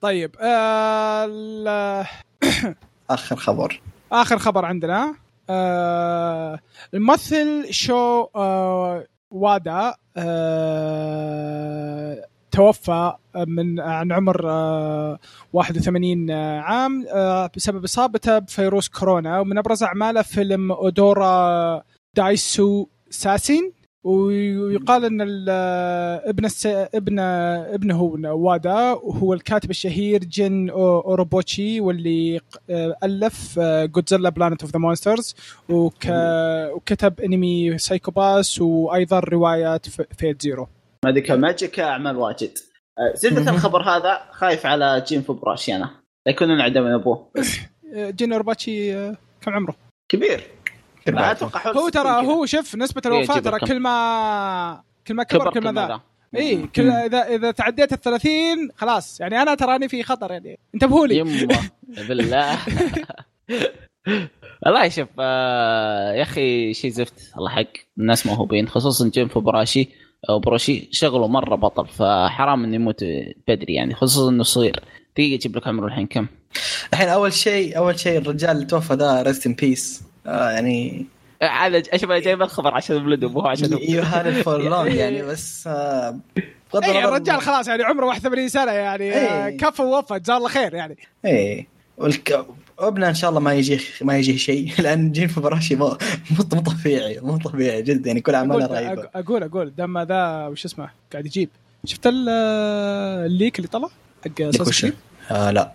[0.00, 2.06] طيب آه ال-
[3.10, 3.80] آخر خبر.
[4.12, 5.14] آخر خبر عندنا
[5.50, 6.58] آه
[6.94, 13.12] الممثل شو آه وادا آه توفى
[13.46, 15.18] من عن عمر آه
[15.52, 17.04] 81 عام
[17.56, 21.82] بسبب إصابته بفيروس كورونا ومن أبرز أعماله فيلم أودورا
[22.16, 23.72] دايسو ساسين
[24.04, 26.66] ويقال إن ابن الس...
[26.66, 32.40] ابن ابنه وادا هو الكاتب الشهير جين أوروبوتشي واللي
[33.04, 35.34] ألف Godzilla Planet of the Monsters
[35.68, 39.80] وكتب أنمي Psycho-Pass وأيضا روايه
[40.18, 40.68] Fate/Zero
[41.04, 42.58] ما أدري Madoka Magica أعمال واجد.
[42.98, 45.90] آه، زبده الخبر هذا خايف على جين أوروبوتشي أنا
[46.26, 47.32] لا يكون انعدى من ابوه
[48.18, 49.76] جين أوروبوتشي آه، كم عمره؟
[50.08, 50.61] كبير.
[51.08, 52.26] أتوقع هو 60 ترى.
[52.26, 53.58] هو شوف نسبة الوفاة ترى.
[53.60, 56.00] كل ما كل ما كبر كل ما ذا.
[56.36, 58.32] اي كل اذا إذا تعديت ال 30
[58.76, 59.20] خلاص.
[59.20, 60.58] يعني أنا تراني في خطر يعني.
[60.74, 61.16] انتبهوا لي.
[61.18, 61.48] يمه
[62.08, 62.58] بالله.
[64.66, 67.32] والله شوف آه يا أخي شيء زفت.
[67.38, 67.64] الله حق.
[67.98, 68.68] الناس موهوبين.
[68.68, 69.88] خصوصا جين فبراشي
[70.30, 71.86] أوروبوتشي شغله مرة بطل.
[71.86, 73.04] فحرام إنه يموت
[73.48, 73.94] بدري يعني.
[73.94, 74.80] خصوصا إنه صغير.
[75.16, 76.06] دقيقة يجيب لك عمره الحين.
[76.06, 76.26] كم؟
[76.92, 81.06] الحين أول شيء أول شيء الرجال اللي توفى ذا rest in peace يعني
[81.42, 85.66] هذا أشوف أنا جايب الخبر عشان ولد ابوه عشان you had for long يعني بس
[85.66, 86.18] آه،
[86.74, 89.56] بغض اي النظر- الرجال خلاص يعني عمره 81 سنة يعني آه، إيه.
[89.56, 90.96] كفى ووفى جزاه الله خير يعني.
[91.24, 91.66] إيه.
[91.96, 92.46] والك...
[92.78, 95.86] وابنه إن شاء الله ما يجي ما يجي شيء لأن جين أوروبوتشي مو
[96.30, 99.08] مو مو طبيعي مو طبيعي جدا يعني كل أعماله رهيبة.
[99.14, 101.48] أقول أقول دم ذا وش اسمه قاعد يجيب.
[101.84, 102.28] شفت ال-
[103.26, 103.88] ال leak اللي طلع
[104.24, 104.92] حق leak وش؟ أساس
[105.30, 105.72] آه لا.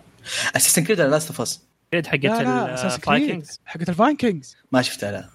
[0.56, 1.60] Assassin's Creed ولا Last of Us
[1.92, 5.28] Creed حقت ال Vikings حقت ال Vikings ما شفتها لا.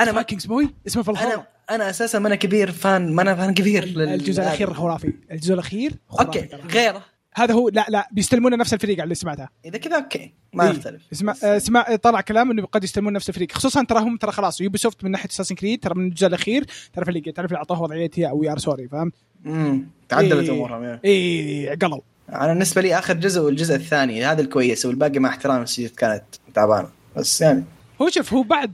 [0.00, 3.54] أنا Vikings boy اسمه فالهالا أنا أنا أساسا ما أنا كبير fan ما أنا fan
[3.54, 5.12] كبير لل- الجزء الأخير خرافي.
[5.30, 6.60] الجزء الأخير خرافي okay ترى.
[6.62, 7.04] غيره.
[7.34, 10.34] هذا هو لا لا بيستلمون نفس الفريق على اللي سمعتها إذا كذا okay.
[10.52, 10.70] ما إيه.
[10.70, 13.52] نختلف اسمع اسمع طلع كلام إنه قد يستلمون نفس الفريق.
[13.52, 17.08] خصوصا ترى هم ترى خلاص Ubisoft من ناحية Assassin's Creed ترى من الجزء الأخير تعرف
[17.08, 19.14] اللي تعرف اللي اعطوه وضعيه أو we are sorry فهمت؟
[19.46, 20.56] امم تعدلت إيه.
[20.56, 21.00] أمورهم يعني.
[21.04, 25.90] اي عقلوا أنا بالنسبة لي آخر جزء والجزء الثاني هذا الكويس والباقي مع احترام السيد
[25.90, 26.88] كانت تعبانة.
[27.16, 27.64] بس يعني.
[28.02, 28.72] هو شوف هو بعد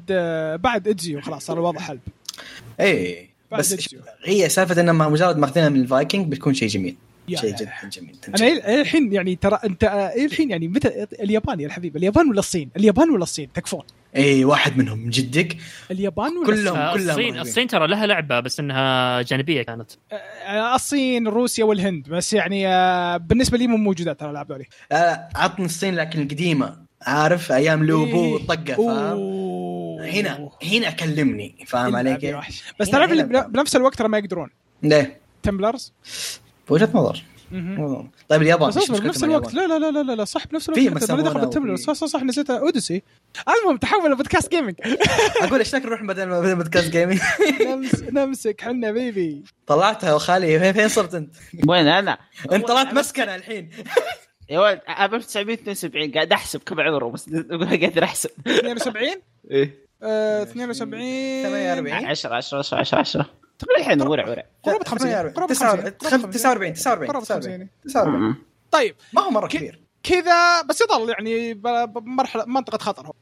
[0.62, 2.00] بعد Ezio خلاص صار الوضع حلب.
[2.80, 3.28] إيه.
[3.52, 3.94] بس.
[4.24, 6.96] هي سالفة انه مجرد ماخذينها من الفايكنج بتكون شيء جميل.
[7.36, 7.56] شيء.
[7.56, 7.72] جدا
[8.36, 12.38] جميل أنا الحين يعني ترى أنت آه، الحين يعني متى اليابان يا الحبيب اليابان ولا
[12.38, 13.82] الصين؟ اليابان ولا الصين؟ تكفون
[14.16, 15.56] إي واحد منهم من جدك
[15.90, 16.76] اليابان ولا كلهم.
[16.76, 17.38] الصين؟ آه، كلها الصين.
[17.38, 23.16] الصين ترى لها لعبة بس إنها جانبية كانت آه، الصين روسيا والهند بس يعني آه،
[23.16, 24.62] بالنسبة لي مو موجودات ترى الالعاب
[25.36, 28.32] عطني الصين لكن القديمة عارف أيام لوبو إيه.
[28.32, 29.38] والطقه فاهم.
[30.00, 32.62] هنا هنا كلمني فاهم إلا علي أبي كيف؟ وحش.
[32.80, 33.10] بس تعرف
[33.48, 34.50] بنفس الوقت ترى ما يقدرون
[34.82, 35.92] ليه؟ تمبلرز
[36.68, 37.22] بوجهه نظر.
[38.28, 40.94] طيب اليابان بس أصبر بنفس الوقت؟ لا لا لا لا لا صح بنفس في الوقت
[41.04, 42.58] دخل مسمونة بالتمبلرز وفي- صح صح صح نسيتها.
[42.58, 43.02] أوديسي.
[43.62, 44.74] المهم تحول لبودكاست جيمنج
[45.42, 47.18] أقول إيش نروح بدل ما بدل بودكاست جيمنج
[47.60, 49.42] نمس- نمسك حنا بيبي.
[49.66, 50.72] طلعتها يا خالي.
[50.72, 51.34] فين- صرت أنت؟
[51.68, 52.18] وين أنا؟
[52.52, 53.70] أنت طلعت مسكنة الحين.
[54.50, 58.30] يا ولد عام 1972 قاعد أحسب كم عمره بس قادر أحسب.
[58.46, 59.08] 72
[59.50, 59.88] إيه.
[60.02, 63.26] آه، 72 48 10 10 10 10 10
[63.58, 64.44] تقريبا الحين ورع ورع.
[64.62, 68.34] قرابة 50 قرابة 49 50 49 49 قرابة 49 50 49
[68.70, 68.94] طيب.
[69.12, 69.80] ما هو مرة كبير.
[70.02, 73.12] كذا بس يظل يعني بمرحله منطقة خطر هو.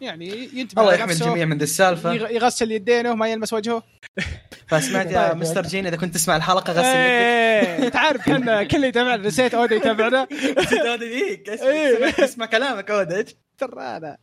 [0.00, 2.12] يعني ينتبه الله يحمي الجميع من ذي السالفة.
[2.12, 3.82] يغ- يغسل يدينه وما يلمس وجهه.
[4.68, 5.36] فسمعت يا طيب.
[5.36, 6.88] مستر جين إذا كنت تسمع الحلقة غسل يدك.
[6.88, 10.20] إيه تعرف كان كل يتابعنا نسيت أودي يتابعنا.
[10.90, 11.48] أودي ذيك.
[11.48, 12.24] إيه.
[12.24, 13.24] اسمع- كلامك أودي.
[13.58, 14.16] ترى أنا.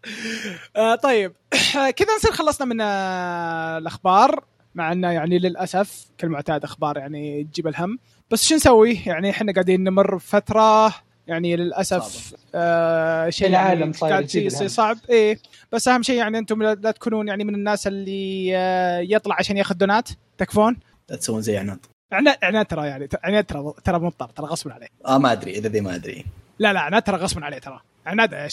[0.75, 1.33] آه طيب.
[1.97, 4.43] كذا نصير خلصنا من آه الأخبار.
[4.75, 7.99] مع إنه يعني للأسف كالمعتاد أخبار يعني تجيب الهم.
[8.31, 10.93] بس شو نسوي؟ يعني إحنا قاعدين نمر بفتره
[11.27, 14.67] يعني للأسف آه شيء العالم يعني الهم.
[14.67, 14.97] صعب.
[15.09, 15.39] إيه.
[15.71, 19.75] بس أهم شيء يعني أنتم لا تكونون يعني من الناس اللي آه يطلع عشان ياخذ
[19.75, 20.09] دونات.
[20.37, 20.77] تكفون؟
[21.09, 21.85] لا تسوون زي عناد.
[22.11, 24.87] عناد عناد ترى يعني عناد ترى ترى مضطر ترى غصب عليه.
[25.05, 26.25] آه ما أدري إذا ذي ما أدري.
[26.59, 27.79] لا لا عناد ترى غصب عليه ترى.
[28.05, 28.51] عناد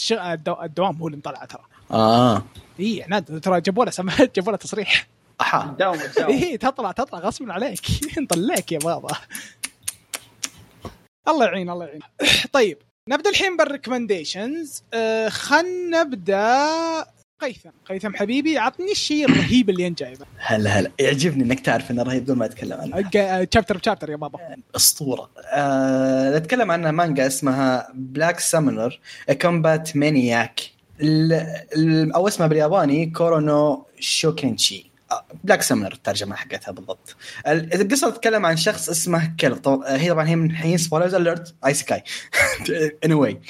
[0.63, 1.63] الدوام هو اللي مطلع ترى.
[1.91, 2.43] آه.
[2.79, 3.91] اي عناد ترى جابوا له.
[4.35, 5.07] جابوا له تصريح.
[5.41, 5.65] أحا.
[5.79, 6.31] داوم داوم.
[6.31, 7.81] اي تطلع تطلع غصب عليك.
[8.21, 9.09] نطلعك يا بابا.
[11.27, 12.01] الله يعين الله يعين.
[12.53, 12.77] طيب
[13.09, 17.05] نبدأ الحين بال recommendations آه خلنا نبدأ
[17.41, 17.69] قيثم.
[17.89, 20.25] قيثم حبيبي عطني الشيء الرهيب اللي أنت جايبه.
[20.37, 23.09] هلا هلا يعجبني إنك تعرف إنه رهيب بدون ما أتكلم عنه؟
[23.53, 24.39] chapter ب chapter يا بابا.
[24.75, 25.29] أسطورة.
[25.53, 28.99] آه نتكلم عنها مانجا اسمها Black Summoner
[29.41, 30.59] Combat Maniac
[32.15, 34.91] أو اسمها بالياباني Kuro no Shoukanshi
[35.43, 37.15] Black Summoner الترجمة حقتها بالضبط.
[37.47, 41.55] ال- القصة تتكلم عن شخص اسمه كلفن طب- هي طبعا هي من حين spoilers alert
[41.65, 42.03] isekai
[43.05, 43.41] anyway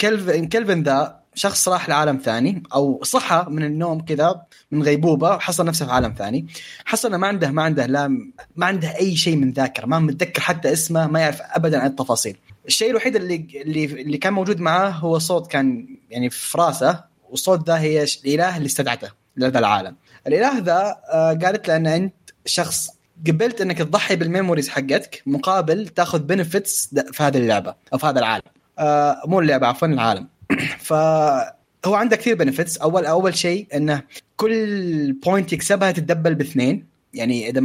[0.00, 5.64] كلفن كلفن ذا شخص راح لعالم ثاني أو صحى من النوم كذا من غيبوبة وحصل
[5.66, 6.46] نفسه في عالم ثاني.
[6.84, 8.08] حصل إنه ما عنده ما عنده لا
[8.56, 12.36] ما عنده أي شيء من ذاكرة ما متذكر حتى اسمه ما يعرف ابدا عن التفاصيل.
[12.66, 17.66] الشيء الوحيد اللي اللي اللي كان موجود معاه هو صوت كان يعني في راسه والصوت
[17.68, 19.96] ذا هي الاله اللي استدعته لهذا العالم.
[20.26, 22.14] الإله ذا آه، قالت له أن أنت
[22.46, 22.88] شخص
[23.26, 28.18] قبلت أنك تضحي بال memories حقتك مقابل تأخذ benefits في هذه اللعبة أو في هذا
[28.18, 28.42] العالم.
[28.78, 30.28] آه، مو اللعبة عفوا العالم.
[30.88, 34.02] فهو عنده كثير benefits أول أول شيء أنه
[34.36, 36.86] كل point يكسبها تتدبل باثنين.
[37.14, 37.62] يعني إذا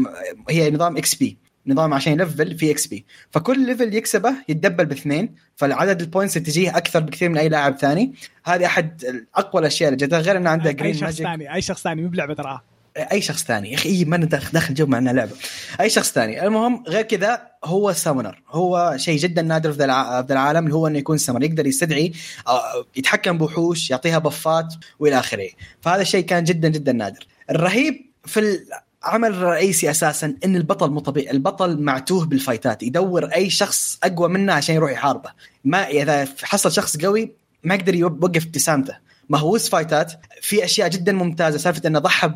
[0.49, 6.06] هي نظام XP نظام عشان يلفل في XP فكل level يكسبه يتدبل باثنين فالعدد ال
[6.06, 8.13] points اللي تجيه أكثر بكثير من أي لاعب ثاني.
[8.43, 9.03] هذه أحد
[9.35, 12.01] اقوى الأشياء اللي جتها غير إنه عنده أي green شخص magic ثاني أي شخص ثاني
[12.01, 12.61] مو بلعبة ترى.
[13.11, 13.71] أي شخص ثاني.
[13.71, 15.31] يا أخي إيه ما داخل جو معنا لعبة.
[15.81, 16.47] أي شخص ثاني.
[16.47, 20.63] المهم غير كذا هو summoner هو شيء جدا نادر في ذا الع- في ذا العالم
[20.63, 22.11] اللي هو إنه يكون summoner يقدر يستدعي
[22.47, 25.49] آه، يتحكم بوحوش يعطيها buff ات وإلى آخره.
[25.81, 27.27] فهذا الشيء كان جدا جدا نادر.
[27.49, 28.59] الرهيب في
[29.07, 31.31] العمل الرئيسي أساسا إن البطل مو طبيعي.
[31.31, 35.29] البطل معتوه بال fight ات يدور أي شخص أقوى منه عشان يروح يحاربه.
[35.65, 37.31] ما إذا حصل شخص قوي
[37.63, 38.97] ما يقدر يوقف ابتسامته.
[39.29, 41.57] مهووس fight ات في أشياء جدا ممتازة.
[41.57, 42.27] سالفة إنه ضحى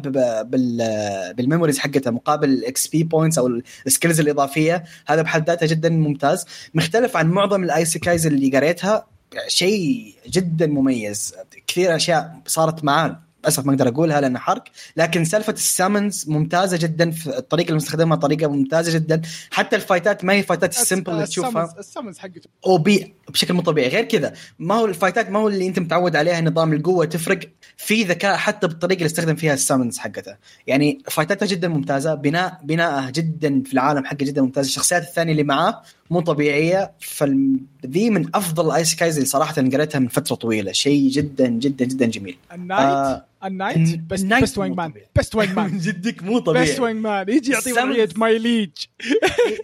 [1.36, 4.84] بال memories حقته مقابل ال XP points أو ال skills الإضافية.
[5.08, 6.46] هذا بحد ذاته جدا ممتاز.
[6.74, 9.08] مختلف عن معظم ال isekais اللي قريتها
[9.48, 11.34] شيء جدا مميز.
[11.68, 14.64] كثير أشياء صارت معاه للأسف ما أقدر أقولها لأنه حرق.
[14.98, 19.22] لكن سالفة ال summons ممتازة جدا في الطريقة اللي مستخدمها طريقة ممتازة جدا.
[19.52, 21.76] حتى ال fight ات ما هي fight ات ال simple اللي تشوفها.
[21.80, 22.50] ال summons حقته.
[22.66, 23.90] OP بشكل مو طبيعي.
[23.90, 27.06] غير كذا ما هو ال fight ات ما هو اللي أنت متعود عليها نظام القوة
[27.06, 27.40] تفرق
[27.78, 30.36] في ذكاء حتى بالطريقة اللي استخدم فيها ال summons حقته.
[30.68, 35.32] يعني fight اتها جدا ممتازة بناء بناءه جدا في العالم حقه جدا ممتاز الشخصيات الثانية
[35.32, 40.72] اللي معاه مو طبيعية فذي من أفضل ال isekais اللي صراحة قريتها من فترة طويلة
[40.72, 42.38] شيء جدا جدا جدا جميل.
[42.54, 43.78] ال knight آه، ال knight
[44.12, 44.94] ال knight best wingman.
[45.16, 46.66] best wingman جدك مو طبيعي.
[46.66, 48.70] بست وينج مان يجي يعطي ال summons- وضعيه ماي ليج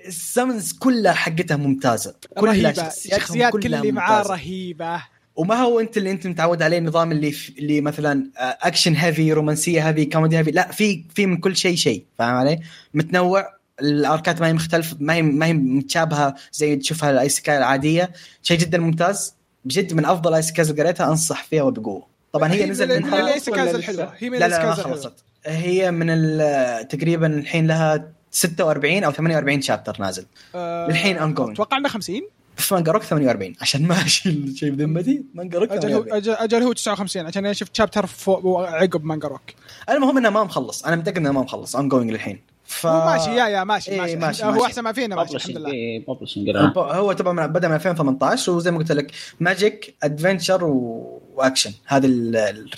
[0.08, 2.16] ال summons كلها حقتها ممتازة.
[2.38, 4.22] كلها شخصيات كل اللي معاه.
[4.24, 5.04] رهيبة.
[5.36, 9.34] وما هو أنت اللي أنت متعود عليه النظام اللي في اللي مثلا آه، أكشن heavy
[9.34, 12.60] رومانسية heavy كوميدي heavy لا في في من كل شيء شيء فاهم علي؟
[12.94, 13.57] متنوع.
[13.82, 17.58] ال arc ات ما هي مختلف ما هي ما هي متشابهة زي تشوفها ال isekai
[17.58, 18.12] العادية.
[18.44, 19.34] شيء جدا ممتاز.
[19.66, 22.08] بجد من أفضل ال isekais اللي قريتها أنصح فيها وبقوة.
[22.34, 25.14] طبعا هي نزل من منها ال isekais ولا الحلوه؟ هي من لا لا ما خلصت.
[25.46, 26.08] هي من
[26.90, 30.26] تقريبا الحين لها 46 أو 48 chapter نازل.
[30.56, 31.52] آه، الحين ongoing.
[31.52, 32.22] أتوقع إنه 50
[32.58, 36.64] في Manga Rock 48 عشان ما أشيل شيء بذمتي Manga Rock أجل هو 48 أجل,
[36.64, 39.42] هو 59 عشان أنا شفت chapter فوق عقب Manga Rock
[39.90, 40.86] المهم إنه ما مخلص.
[40.86, 41.76] أنا متأكد إنه ما مخلص.
[41.76, 42.40] ongoing للحين.
[42.68, 44.66] ف هو ماشي يا يا ماشي إيه، ماشي, ماشي، هو ماشي.
[44.66, 45.70] أحسن ما فينا ماشي الحمد لله.
[46.08, 51.22] publishing publishing هو هو طبعا بدا من 2018 وزي ما قلت لك magic adventure و...
[51.36, 51.72] وأكشن.
[51.86, 52.36] هذه ال-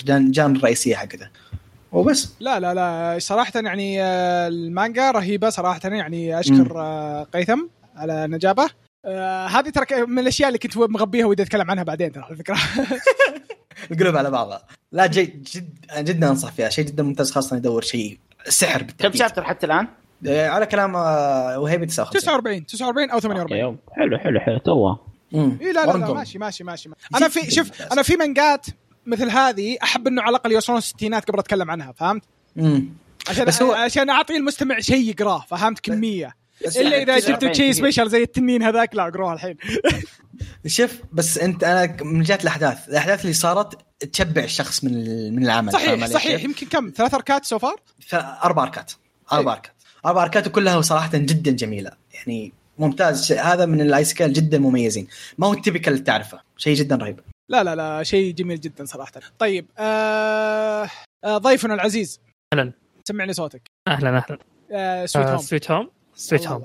[0.10, 1.30] الجان الرئيسية حقته.
[1.92, 2.34] وبس.
[2.40, 7.60] لا لا لا صراحة يعني آه، المانجا رهيبة صراحة يعني أشكر آه، قيثم
[7.96, 8.70] على نجابة.
[9.06, 12.58] آه، هذه ترى من الأشياء اللي كنت مغبيها ودي أتكلم عنها بعدين ترى على فكرة
[13.92, 14.62] القلوب على بعضها.
[14.92, 16.70] لا جد جد جدا أنصح فيها.
[16.70, 19.88] شيء جدا ممتاز خاصة يدور شيء سحر كم بالتحديد chapter حتى الآن؟
[20.28, 24.96] آه، على كلام آه، وهيبي 59 49 49 أو 48 أوكي، حلو حلو حلو تو.
[25.34, 26.14] إي لا لا, لا.
[26.14, 27.82] ماشي ماشي ماشي أنا في شوف.
[27.92, 28.66] أنا في مانجات
[29.06, 32.24] مثل هذه أحب إنه على الأقل يوصلون الستينات قبل أتكلم عنها فهمت؟
[32.56, 32.90] مم.
[33.30, 37.72] عشان بس هو- عشان أعطي المستمع شيء يقراه فهمت كمية إلا يعني إذا جبتوا شيء.
[37.72, 39.58] special زي التنين هذاك لا اقروها الحين.
[40.68, 43.78] شوف بس أنت أنا من جهة الأحداث الأحداث اللي صارت
[44.14, 47.76] تشبع الشخص من ال- من العمل صحيح صحيح؟ يمكن كم؟ ثلاث أركات سو فار
[48.08, 48.92] ف- أربع arc ات.
[49.32, 49.72] أربع arc ات.
[50.06, 51.92] أربع arc ات وكلها صراحة جدا جميلة.
[52.14, 53.32] يعني ممتاز.
[53.32, 55.08] هذا من ال isekai جدا مميزين.
[55.38, 56.42] ما هو ال typical اللي تعرفه.
[56.58, 57.20] شيء جدا رهيب.
[57.50, 59.12] لا لا لا شيء جميل جدا صراحة.
[59.40, 60.90] طيب آه
[61.24, 62.20] آه ضيفنا العزيز.
[62.54, 62.72] أهلا.
[63.08, 63.62] سمعني صوتك.
[63.88, 64.38] أهلا أهلا.
[64.72, 66.64] آه Sweet Home Sweet Home Sweet Home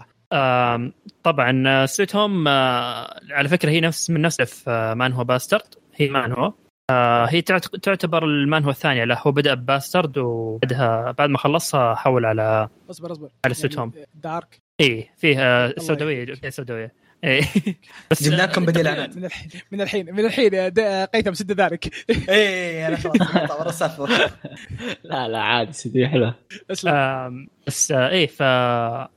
[1.22, 6.52] طبعا Sweet Home آه، على فكرة هي نفس من نفس آه، manhwa Bastard هي manhwa.
[6.90, 11.38] آه، هي تعت- تعتبر ال manhwa الثانية له هو بدأ ب Bastard وبعدها بعد ما
[11.38, 13.28] خلصها حول على اصبر اصبر.
[13.44, 13.92] على Sweet Home.
[13.94, 16.34] يعني dark إي آه، سوداوية.
[16.34, 16.92] فيها سوداوية.
[17.24, 17.40] إي.
[18.10, 18.88] بس جبنا لكم بديل.
[18.88, 21.94] عناد من الحين من الحين من الحين آه، قيثم سد ذلك.
[22.28, 24.06] إي أنا خلاص قطع ورا السالفه
[25.04, 26.06] لا لا عادي سيدي
[26.86, 28.26] آم، بس آه، إيه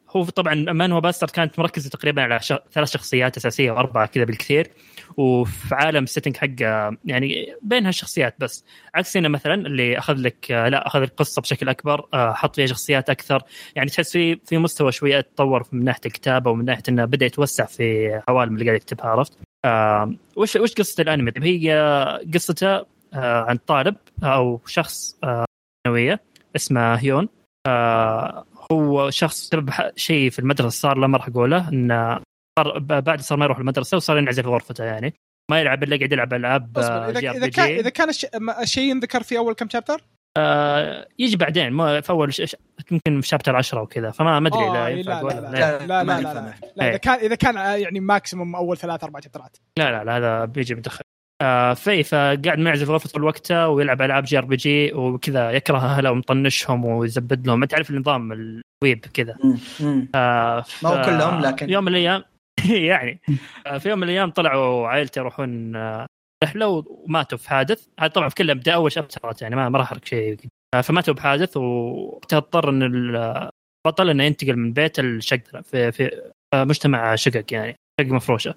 [0.10, 2.54] فهو طبعا manhwa Bastard كانت مركزة تقريبا على ش...
[2.72, 4.72] ثلاث شخصيات أساسية واربعه كذا بالكثير
[5.18, 8.66] وفي عالم ال setting حقه يعني بينها الشخصيات بس
[8.96, 12.66] عكس هنا مثلا اللي أخذ لك آه، لا أخذ القصة بشكل أكبر آه، حط فيها
[12.66, 13.44] شخصيات أكثر
[13.76, 17.66] يعني تحس في في مستوى شوية تطور من ناحية الكتابة ومن ناحية إنه بدأ يتوسع
[17.66, 22.86] في عوالم اللي قاعد يكتبها عرفت؟ آه، وش وش قصة الأنمي؟ طيب هي آه، قصته
[23.14, 25.46] آه، عن طالب أو شخص آه،
[25.88, 26.20] ثانويه
[26.56, 27.30] اسمه هيون
[27.68, 32.20] آه، هو شخص سبب شيء في المدرسة صار له ما راح اقوله انه
[32.60, 35.14] صار ب- بعد صار ما يروح المدرسة وصار ينعزل في غرفته يعني
[35.52, 39.24] ما يلعب إلا قاعد يلعب ألعاب آه، إذا كان إذا كان الش- ما- الشيء ينذكر
[39.24, 40.02] في أول كم شابتر
[40.38, 42.32] آه، يجي بعدين ما في أول
[42.92, 45.86] يمكن في شابتر 10 وكذا فما ما أدري آه، لا لا لا لا.
[45.86, 46.54] لا لا لا لا.
[46.76, 46.90] لا.
[46.90, 50.46] إذا كان إذا كان آه، يعني ماكسيموم أول ثلاث أربع شابترات لا لا لا هذا
[50.46, 51.02] بيجي متأخر
[51.42, 56.86] آه في فقاعد منعزل في غرفته طول وقته ويلعب ألعاب JRPG وكذا يكره اهله ومطنشهم
[56.86, 57.60] ويزبد لهم.
[57.60, 59.38] ما تعرف النظام ال weeb كذا.
[60.16, 62.24] آه ما هو كلهم، لكن- يوم من الأيام
[62.92, 63.22] يعني
[63.68, 66.06] آه، في يوم من الأيام طلعوا عائلته يروحون آه،
[66.44, 67.88] رحلة وماتوا في حادث.
[68.00, 70.38] هذا طبعا في كله بدأ أول شابترات يعني ما راح أحرق شيء
[70.76, 76.22] آه، فماتوا بحادث ووقتها اضطر إن البطل إنه ينتقل من بيت الشقق في في
[76.54, 78.56] آه، مجتمع شقق يعني شقق مفروشة.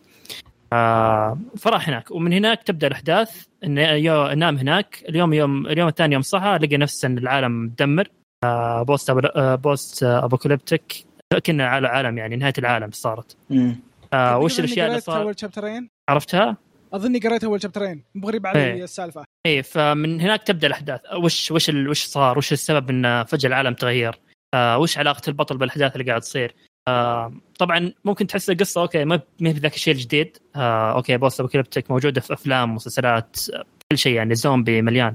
[0.73, 6.23] آه، فراح هناك ومن هناك تبدأ الأحداث انه نام هناك اليوم يوم اليوم الثاني يوم
[6.23, 8.09] صحى لقى نفسه إن العالم مدمر
[8.45, 11.05] آه، post apo- آه، post آه، apocalyptic
[11.47, 13.37] كنا على عالم يعني نهاية العالم صارت.
[13.51, 13.67] آه
[14.13, 16.57] أظني وش الأشياء اللي قريت صار أول شابترين عرفتها؟
[16.93, 18.85] أظني قريت أول شابترين مو غريب علي إيه.
[18.85, 23.49] السالفة اي فمن هناك تبدأ الأحداث وش وش ال- وش صار؟ وش السبب إن فجأة
[23.49, 24.19] العالم تغير؟
[24.55, 26.55] آه وش علاقة البطل بالأحداث اللي قاعد تصير؟
[26.91, 30.37] آه طبعا ممكن تحس القصة okay ما ما في ذاك الشيء الجديد.
[30.57, 35.15] آه okay post apocalyptic موجودة في أفلام ومسلسلات آه، كل شيء يعني زومبي مليان.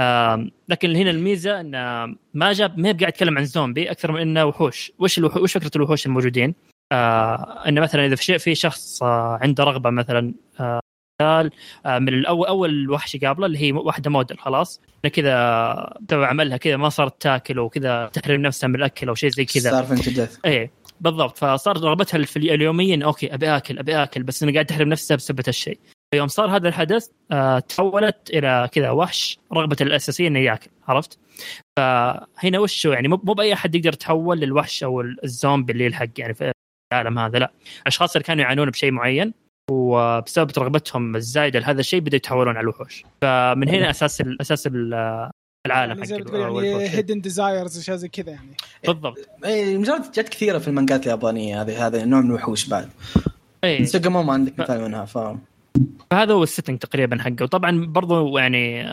[0.00, 4.44] آم، لكن هنا الميزة انه ما جاب ما قاعد يتكلم عن زومبي أكثر من إنه
[4.44, 4.92] وحوش.
[4.98, 6.54] وش الوحوش وش فكرة الوحوش الموجودين؟
[6.92, 10.80] آه إنه مثلا إذا في شيء في شخص آه عنده رغبة مثلا آه
[11.20, 11.50] آه
[11.86, 14.80] من الأول أول وحش يقابله اللي هي واحدة موديل خلاص.
[15.12, 15.34] كذا
[16.12, 19.70] عملها كذا ما صارت تاكل وكذا تحرم نفسها من الأكل أو شيء زي كذا.
[19.70, 20.70] صار فهمت diet إيه.
[21.00, 25.16] بالضبط فصار رغبتها في اليوميا okay أبي آكل أبي آكل بس انه قاعد تحرم نفسها
[25.16, 25.78] بسبب هالشيء
[26.14, 31.18] فيوم صار هذا الحدث آه تحولت إلى كذا وحش رغبته الأساسية إنه يأكل عرفت؟
[31.78, 36.34] فهنا وش؟ يعني مو مو بأي أحد يقدر يتحول للوحش أو الزومبي اللي يلحق يعني
[36.34, 36.52] في
[36.92, 39.34] العالم هذا لا الأشخاص اللي كانوا يعانون بشيء معين
[39.70, 45.30] وبسبب رغبتهم الزايدة لهذا الشيء بدأوا يتحولون على الوحوش فمن هنا أساس ال أساس ال
[45.66, 46.10] العالم حق.
[46.94, 48.56] hidden desires اشياء زي كذا يعني.
[48.86, 49.28] بالضبط.
[49.44, 52.88] اي مجرد جت كثيرة في المانجات اليابانية هذه هذا نوع من الوحوش بعد.
[53.84, 55.18] سوجا ما عندك مثال منها ف
[56.10, 57.42] فهذا هو ال setting تقريبا حقه.
[57.42, 58.88] وطبعا برضو يعني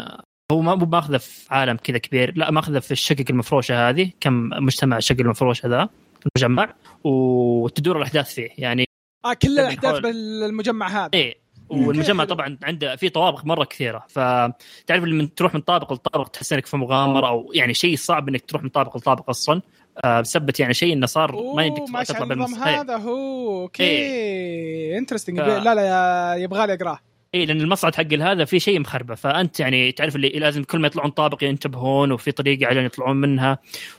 [0.51, 4.49] هو ما مو ماخذه في عالم كذا كبير لا ماخذه في الشقق المفروشة هذه كم
[4.49, 5.89] مجتمع الشقق المفروشة ذا
[6.25, 8.49] المجمع وتدور الأحداث فيه.
[8.57, 8.85] يعني
[9.25, 11.09] آه كل الاحداث بالمجمع هذا.
[11.13, 11.46] إيه.
[11.69, 12.25] والمجمع.
[12.25, 14.05] طبعا عنده في طوابق مرة كثيرة.
[14.09, 18.41] فتعرف لما تروح من طابق لطابق تحس إنك في مغامرة أو يعني شيء صعب إنك
[18.41, 19.61] تروح من طابق لطابق أصلا.
[20.05, 22.97] آه بسبب يعني شيء إنه صار ما يمديك تطلع بالمستحيل هذا.
[22.97, 23.83] هو okay.
[23.83, 24.97] إيه.
[24.97, 26.99] interesting ف- لا لا يبغى لي أقرأه.
[27.35, 29.15] اي لأن المصعد حق هذا في شيء مخربة.
[29.15, 33.57] فأنت يعني تعرف اللي لازم كل ما يطلعون طابق ينتبهون وفي طريقة على يطلعون منها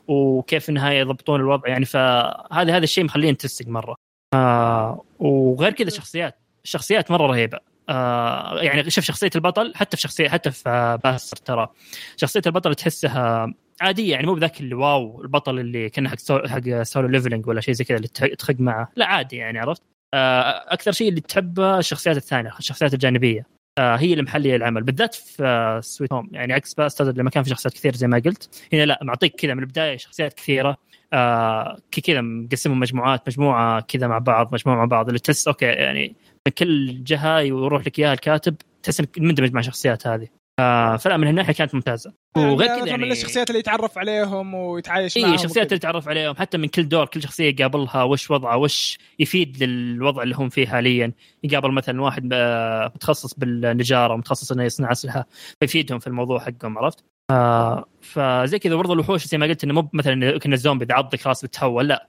[0.09, 1.85] وكيف في النهايه يضبطون الوضع يعني.
[1.85, 3.97] فهذا هذا الشيء مخليه interesting مرة.
[4.35, 6.39] آه وغير كذا شخصيات.
[6.69, 7.59] الشخصيات مرة رهيبة.
[7.89, 11.69] آه يعني شوف شخصية البطل حتى في شخصيه حتى في آه، Bastard ترى.
[12.17, 17.09] شخصية البطل تحسها عادية يعني مو بذاك اللي wow البطل اللي كان حق حق Solo
[17.09, 18.93] Leveling ولا شيء زي كذا اللي تخق معه.
[18.97, 19.83] لا عادي يعني عرفت؟
[20.15, 23.47] آه أكثر شيء اللي تحبه الشخصيات الثانية الشخصيات الجانبية.
[23.79, 27.43] آه هي اللي محلية العمل بالذات في آه Sweet Home يعني عكس Bastard لما كان
[27.43, 30.77] في شخصيات كثير زي ما قلت هنا لا معطيك كذا من البداية شخصيات كثيرة.
[31.13, 36.17] آه كذا مقسمهم مجموعات مجموعة كذا مع بعض مجموعة مع بعض اللي تحس okay يعني
[36.51, 41.27] كل جهه يروح لك إياها الكاتب تحس إنك مندمج مع الشخصيات هذه آه فلا من
[41.27, 45.31] هالناحية كانت ممتازة وغير يعني كذا مثلاً من يعني الشخصيات اللي يتعرف عليهم ويتعايش معهم
[45.31, 45.67] اي الشخصيات.
[45.67, 50.23] اللي تعرف عليهم حتى من كل دور كل شخصية يقابلها وش وضعه وش يفيد للوضع
[50.23, 51.13] اللي هم فيه حاليا
[51.45, 55.27] يقابل مثلا واحد آه، متخصص بالنجارة متخصص إنه يصنع أسلحة
[55.61, 59.89] فيفيدهم في الموضوع حقهم عرفت؟ آه فزي كذا برضه الوحوش زي ما قلت إنه مو
[59.93, 62.09] مثلا كنا الزومبي اذا عضك خلاص بتحول لا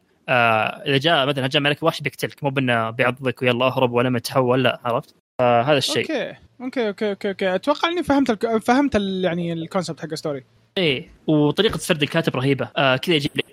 [0.87, 4.63] إذا جاء مثلا هجم عليك وحش بيقتلك مو بأنه بيعضك ويلا أهرب ولا ما تحول
[4.63, 6.01] لا عرفت؟ آه هذا الشيء.
[6.01, 6.35] أوكي.
[6.61, 7.55] أوكي أوكي أوكي أوكي.
[7.55, 8.57] أتوقع إني فهمت الك...
[8.57, 9.25] فهمت ال...
[9.25, 10.43] يعني ال concept حق story
[10.77, 11.09] إيه.
[11.27, 12.69] وطريقة سرد الكاتب رهيبة.
[12.77, 13.45] آه كذا يجيب لك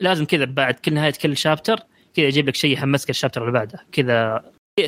[0.00, 1.80] لازم كذا بعد كل نهاية كل chapter
[2.14, 3.86] كذا يجيب لك شيء يحمسك ال chapter اللي بعده.
[3.92, 4.44] كذا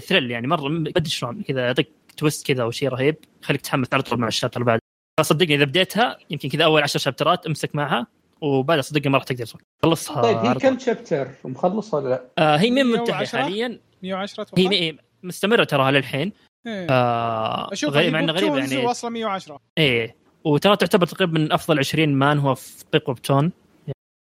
[0.07, 1.43] thrill يعني مرة ما أدري شلون.
[1.43, 4.67] كذا يعطيك twist كذا أو شيء رهيب يخليك تحمس على طول مع ال chapter اللي
[4.67, 4.83] بعده.
[5.21, 8.07] فصدقني إذا بديتها يمكن كذا أول عشر شابترات أمسك معها.
[8.43, 9.47] وبعدها صدقني ما راح تقدر
[9.83, 10.79] تخلصها طيب هي كم.
[10.79, 15.65] chapter مخلص ولا لا؟ آه هي مين منتهيه 110 حاليا؟ 110 أتوقع هي مي- مستمرة
[15.65, 16.33] تراها للحين.
[16.67, 16.87] إيه.
[16.91, 18.75] آه أشوف غريب مع إنه غريب يعني.
[18.75, 20.17] يعني واصله 110 إيه.
[20.45, 23.53] وترى تعتبر تقريبا من أفضل 20 manhwa في big webtoon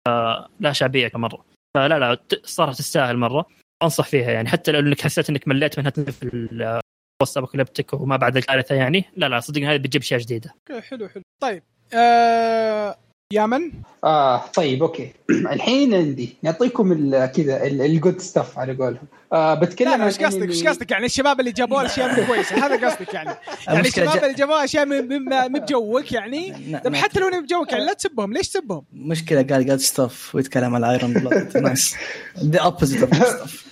[0.08, 1.44] آه لا شعبية كمرة.
[1.76, 3.46] فلا لا ت- صارت تستاهل مرة.
[3.82, 4.48] أنصح فيها يعني.
[4.48, 6.80] حتى لو إنك حسيت إنك مليت منها تنزل في ال-
[7.22, 10.54] post apocalyptic وما بعد الكارثه يعني لا لا صدقني هذه بتجيب أشياء جديدة.
[10.70, 11.22] okay حلو حلو.
[11.42, 11.62] طيب
[11.94, 12.96] آه...
[13.32, 13.72] يامن
[14.04, 15.12] آه طيب okay.
[15.54, 19.06] الحين عندي نعطيكم كذا ال good stuff على قولهم.
[19.32, 22.66] آه بتكلم عن إيش قصدك؟ إيش قصدك؟ يعني الشباب اللي جابوا أشياء مو كويسة.
[22.66, 23.30] هذا قصدك يعني.
[23.68, 26.54] يعني الشباب اللي جابوا أشياء مو- بجوك يعني.
[26.84, 28.32] طب حتى لو بجوك يعني لا تسبهم.
[28.32, 31.96] ليش تسبهم؟ مشكلة قال قال ستاف ويتكلم على ايرون بلاد نايس
[32.44, 33.66] ذا اوبوزيت اوف ستاف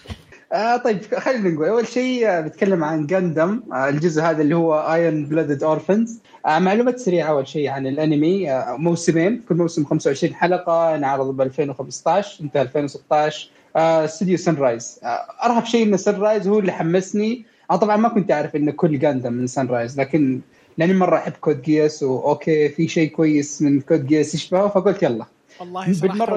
[0.52, 5.26] آه طيب خلينا نقول أول شيء بتكلم عن جاندم آه الجزء هذا اللي هو ايرون
[5.26, 8.50] بلادد اورفنز معلومات سريعة أول شيء عن الأنمي.
[8.52, 15.06] آه موسمين كل موسم 25 حلقة انعرض ب 2015 إنتهى 2016 آه استوديو Sunrise آه
[15.44, 17.44] أرهب شيء ان Sunrise هو اللي حمسني.
[17.70, 20.40] أنا طبعا ما كنت أعرف إن كل Gundam من Sunrise لكن
[20.78, 25.02] لأني مرة أحب Code Geass و okay في شيء كويس من Code Geass يشبهه فقلت
[25.02, 25.24] يلا.
[25.60, 25.88] والله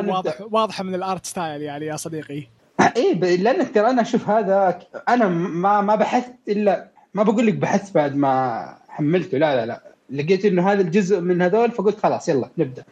[0.02, 0.14] نبدأ.
[0.14, 2.44] واضح واضحه من ال art style يعني يا صديقي.
[2.98, 4.80] إيه ب- لانك ترى أنا أشوف هذا
[5.10, 9.82] أنا ما ما بحثت الا ما بقول لك بحثت بعد ما حملته لا لا لا.
[10.10, 12.84] لقيت إنه هذا الجزء من هذول فقلت خلاص يلا نبدأ.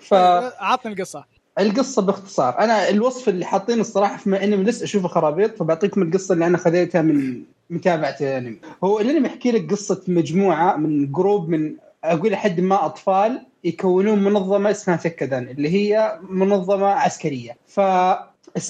[0.59, 1.23] عطني القصة.
[1.57, 2.59] فالقصة باختصار.
[2.59, 7.01] أنا الوصف اللي حاطينه الصراحة في إنمي لسه أشوفه خرابيط فبعطيكم القصة اللي أنا خذيتها
[7.01, 8.57] من متابعة الأنمي.
[8.83, 14.71] هو الأنمي يحكي لك قصة مجموعة من جروب من أقول لحد ما أطفال يكونون منظمة
[14.71, 17.57] اسمها سكدان اللي هي منظمة عسكرية.
[17.67, 17.79] ف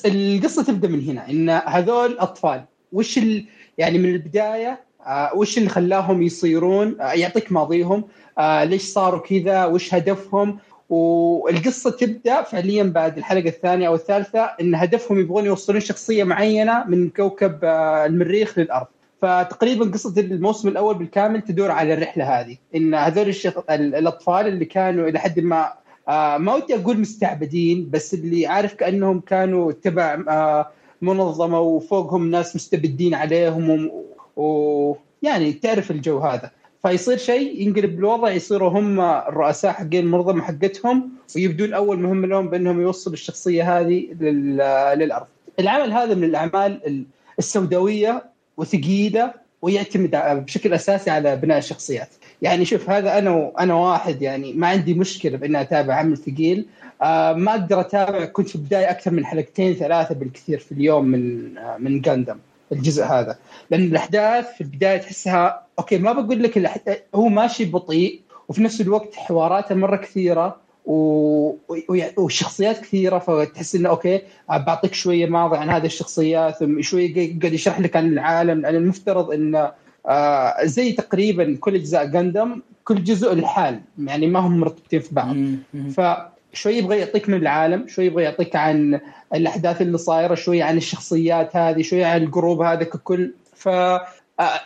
[0.05, 3.45] القصة تبدأ من هنا إن هذول أطفال وش ال...
[3.77, 8.03] يعني من البداية آه وش اللي خلاهم يصيرون؟ آه يعطيك ماضيهم.
[8.38, 14.76] آه ليش صاروا كذا؟ وش هدفهم؟ والقصة تبدأ فعليا بعد الحلقة الثانية أو الثالثة إن
[14.76, 18.88] هدفهم يبغون يوصلون شخصية معينة من كوكب آه المريخ للأرض.
[19.22, 22.58] فتقريبا قصة الموسم الأول بالكامل تدور على الرحلة هذه.
[22.76, 23.53] إن هذول الشخ...
[23.70, 25.74] الأطفال اللي كانوا إلى حد ما
[26.08, 32.56] آه ما ودي أقول مستعبدين بس اللي عارف كأنهم كانوا تبع آه منظمة وفوقهم ناس
[32.56, 33.91] مستبدين عليهم
[34.36, 36.51] ويعني تعرف الجو هذا
[36.88, 42.81] فيصير شيء ينقلب الوضع يصيروا هم الرؤساء حقين المنظمه حقتهم ويبدون أول مهمه لهم بأنهم
[42.81, 44.07] يوصلوا الشخصيه هذه
[44.95, 45.25] للأرض.
[45.59, 47.05] العمل هذا من الأعمال
[47.39, 48.23] السوداوية
[48.57, 50.11] وثقيلة ويعتمد
[50.45, 52.09] بشكل أساسي على بناء الشخصيات.
[52.41, 56.65] يعني شوف هذا أنا أنا واحد يعني ما عندي مشكلة بأني أتابع عمل ثقيل
[57.01, 61.57] آه ما أقدر أتابع كنت في البداية أكثر من حلقتين ثلاثة بالكثير في اليوم من
[61.57, 62.38] آه من جاندم
[62.72, 63.38] الجزء هذا.
[63.72, 68.82] لأن الأحداث في البداية تحسها okay ما بقول لك الأحداث هو ماشي بطيء وفي نفس
[68.82, 71.51] الوقت حواراته مرة كثيرة و...
[72.18, 77.95] وشخصيات كثيرة فتحس إنه okay بعطيك شوية ماضي عن هذه الشخصيات شوية قاعد يشرح لك
[77.95, 79.72] عن العالم لأن المفترض انه
[80.07, 85.36] آه زي تقريبا كل أجزاء جندم كل جزء لحال يعني ما هم مرتبطين في بعض.
[86.56, 88.99] فشوي يبغى يعطيك من العالم شوي يبغى يعطيك عن
[89.34, 93.34] الأحداث اللي صايرة شوي عن الشخصيات هذه شوي عن ال group هذا ككل.
[93.56, 93.70] ف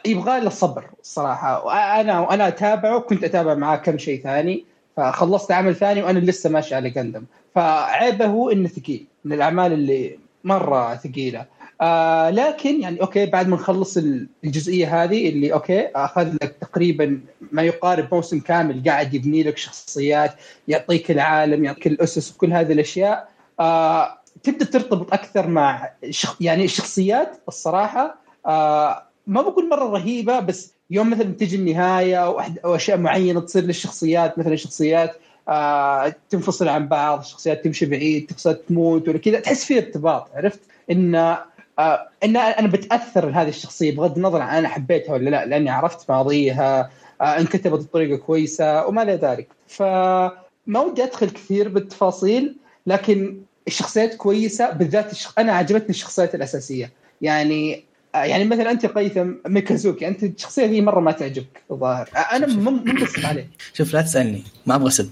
[0.06, 4.66] يبغى له صبر الصراحه وأنا وأنا أتابعه كنت أتابع معاه كم شيء ثاني
[4.98, 7.24] فخلصت عمل ثاني وأنا لسه ماشي على جندم
[7.56, 11.46] فعيبه هو إنه ثقيل من الأعمال اللي مرة ثقيلة.
[11.82, 13.98] آه لكن يعني okay بعد ما نخلص
[14.44, 17.22] الجزئية هذه اللي okay أخذ لك تقريبا
[17.52, 20.34] ما يقارب موسم كامل قاعد يبني لك شخصيات
[20.68, 23.30] يعطيك العالم يعطيك الأسس وكل هذه الأشياء.
[23.60, 26.38] آه تبدأ ترتبط أكثر مع شخ...
[26.42, 28.16] يعني الشخصيات الصراحة.
[28.46, 34.40] آه ما بقول مرة رهيبة بس يوم مثلا تجي النهاية أو اشياء معينة تصير للشخصيات
[34.40, 35.16] مثلا شخصيات
[35.50, 40.60] آه تنفصل عن بعض شخصيات تمشي بعيد شخصيات تموت ولا كذا تحس في ارتباط عرفت؟
[40.92, 41.38] إن
[41.80, 46.12] آه إن أنا بتأثر لهذه الشخصية بغض النظر عن أنا حبيتها ولا لا لأني عرفت
[46.12, 46.90] ماضيها
[47.22, 49.48] آه انكتبت بطريقة كويسة وما إلى ذلك.
[49.68, 52.56] فما ودي أدخل كثير بالتفاصيل
[52.88, 55.40] لكن الشخصيات كويسة بالذات الشخ...
[55.40, 56.92] أنا عجبتني الشخصيات الأساسية.
[57.22, 62.10] يعني يعني مثلا أنت قيثم ميكازوكي أنت الشخصية دي مرة ما تعجبك الظاهر.
[62.32, 65.12] أنا منبسط عليه شوف لا تسألني ما أبغى أسب.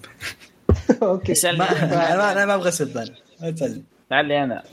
[1.04, 1.34] أوكي.
[1.44, 3.10] ما أنا أنا ما أبغى أسب أنا
[3.42, 3.84] لا تسألني.
[4.12, 4.64] لعلي أنا.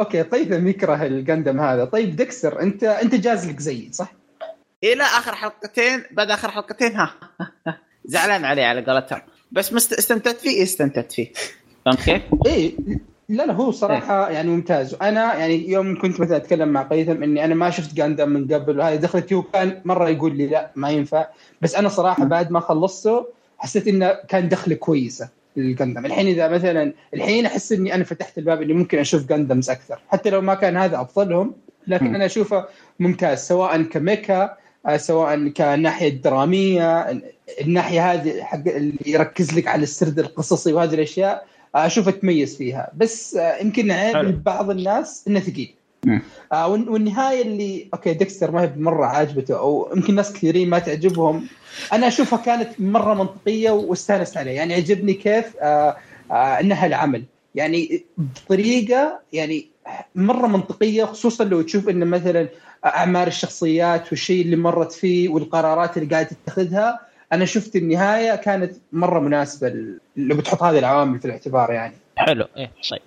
[0.00, 1.84] okay قيثم يكره الجندم هذا.
[1.84, 4.12] طيب ديكستر أنت أنت جاز لك زيي صح؟
[4.82, 7.14] إيه لا آخر حلقتين بعد آخر حلقتين ها.
[8.04, 9.20] زعلان عليه على قولتهم.
[9.52, 9.92] بس مست...
[9.92, 11.32] استمتعت فيه؟ استمتعت فيه.
[11.84, 12.76] فهمت كيف؟ إيه
[13.28, 14.94] لا لا هو صراحة يعني ممتاز.
[14.94, 18.78] وأنا يعني يوم كنت مثلا أتكلم مع قيثم إني أنا ما شفت جاندم من قبل
[18.78, 21.26] وهذه دخلتي وكان مرة يقول لي لا ما ينفع.
[21.62, 23.26] بس أنا صراحة بعد ما خلصته
[23.58, 25.28] حسيت إنه كان دخلة كويسة.
[25.56, 30.00] للجندم الحين إذا مثلا الحين أحس إني أنا فتحت الباب إني ممكن أشوف جندمز أكثر.
[30.08, 31.54] حتى لو ما كان هذا أفضلهم
[31.86, 32.66] لكن أنا أشوفه
[32.98, 34.56] ممتاز سواء ك mecha
[34.96, 37.20] سواء كناحية درامية
[37.60, 42.90] الناحية هذه حق اللي يركز لك على السرد القصصي وهذه الأشياء أشوف تميز فيها.
[42.96, 45.74] بس يمكن عيب لبعض الناس إنه ثقيل.
[46.52, 51.46] آه والنهاية اللي okay ديكستر ما هي مرة عاجبته أو يمكن ناس كثيرين ما تعجبهم.
[51.92, 54.52] أنا أشوفها كانت مرة منطقية واستانست عليها.
[54.52, 55.96] يعني عجبني كيف آه
[56.30, 57.24] آه إنها العمل.
[57.54, 59.66] يعني بطريقة يعني
[60.14, 62.48] مرة منطقية خصوصا لو تشوف انه مثلا
[62.84, 67.00] اعمار الشخصيات والشيء اللي مرت فيه والقرارات اللي قاعدة تتخذها
[67.32, 69.72] أنا شفت النهاية كانت مرة مناسبة
[70.16, 71.94] لو بتحط هذه العوامل في الاعتبار يعني.
[72.16, 73.00] حلو إيه طيب.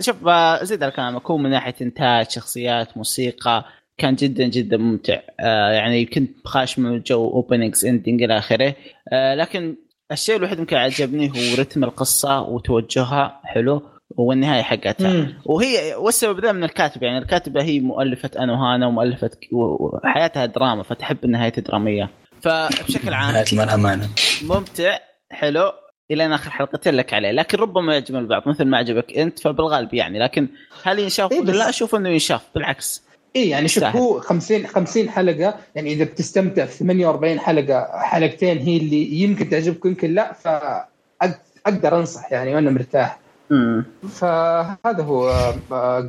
[0.00, 0.16] شوف
[0.62, 1.30] زيد على كلامك.
[1.30, 3.64] هو من ناحية إنتاج شخصيات موسيقى
[3.98, 5.20] كان جدا جدا ممتع.
[5.40, 8.74] آه يعني كنت خاش من جو openings ending إلى آخره.
[9.12, 9.76] آه لكن
[10.12, 13.40] الشيء الوحيد يمكن عجبني هو رتم القصة وتوجهها.
[13.44, 13.82] حلو.
[14.16, 15.12] والنهاية حقتها.
[15.12, 15.34] مم.
[15.44, 17.02] وهي والسبب ذا من الكاتب.
[17.02, 22.10] يعني الكاتبة هي مؤلفة أنوهانا ومؤلفة وحياتها دراما فتحب النهاية الدرامية.
[22.40, 23.44] فبشكل عام
[24.42, 24.98] ممتع.
[25.30, 25.72] حلو.
[26.10, 27.30] إلى آخر حلقتين لك عليه.
[27.30, 30.18] لكن ربما يعجب البعض مثل ما عجبك أنت فبالغالب يعني.
[30.18, 30.48] لكن
[30.82, 33.02] هل ينشاف إيه ولا لا؟ أشوف أنه ينشاف بالعكس.
[33.36, 38.76] اي يعني شوف هو 50 50 حلقة يعني إذا بتستمتع في 48 حلقة حلقتين هي
[38.76, 43.18] اللي يمكن تعجبك يمكن لا فاقدر أنصح يعني وأنا مرتاح.
[43.50, 43.84] مم.
[44.08, 45.54] فهذا هو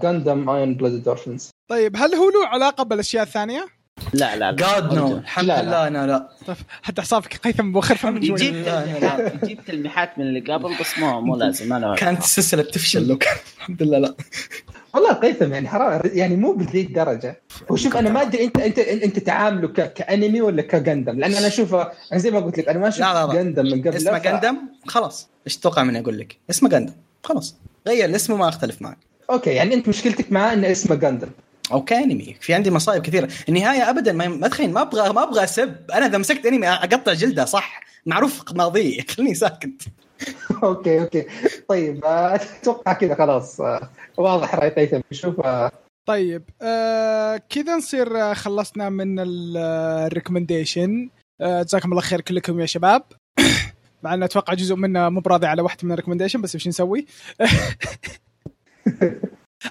[0.03, 3.65] جاندم ايون بلاد دورفنز طيب هل هو له علاقة بالأشياء الثانية؟
[4.13, 4.51] لا لا لا.
[4.51, 5.65] جاد نو الحمد لا، لا.
[5.67, 6.29] لله أنا لا.
[6.47, 9.31] طيب حتى حسابك قيثم مبخر من يجيب لا، لا، لا.
[9.43, 13.35] يجيب تلميحات من اللي قبل بس مو مو لازم أنا كانت السلسلة بتفشل لو كان
[13.57, 14.15] الحمد لله لا.
[14.93, 16.01] والله قيثم يعني حرام.
[16.05, 19.93] يعني مو بذي الدرجه وشوف أنا ما أدري انت انت أنت تعامله ك...
[19.93, 23.13] كأنمي ولا كجندم لأن أنا اشوفه يعني زي ما قلت لك أنا ما شفت لا
[23.13, 23.33] لا لا.
[23.43, 23.95] جندم من قبل.
[23.95, 25.27] اسمه جندم خلاص.
[25.47, 26.93] إيش تتوقع مني أقول لك؟ اسمه جندم
[27.23, 27.55] خلاص.
[27.87, 28.97] غير الاسم وما أختلف معك.
[29.29, 31.27] أوكي يعني أنت مشكلتك معاه انه اسمه جندم
[31.71, 33.29] أو كانمي في عندي مصايب كثيرة.
[33.49, 35.75] النهاية ابدا ما ما تخيل ما أبغى ما أبغى أسب.
[35.93, 37.81] أنا إذا مسكت أنمي أقطع جلدة صح.
[38.05, 39.81] معروف ماضيه خليني ساكت.
[40.63, 41.25] okay okay.
[41.69, 43.61] طيب آه، أتوقع كذا خلاص.
[43.61, 45.71] آه، واضح رأي قيثم شوف آه،
[46.07, 51.09] طيب آه كذا نصير خلصنا من ال recommendation
[51.41, 53.03] آه جزاكم الله خير كلكم يا شباب.
[54.03, 57.05] مع إن أتوقع جزء منا مو براضي على واحدة من ال recommendation بس وش نسوي؟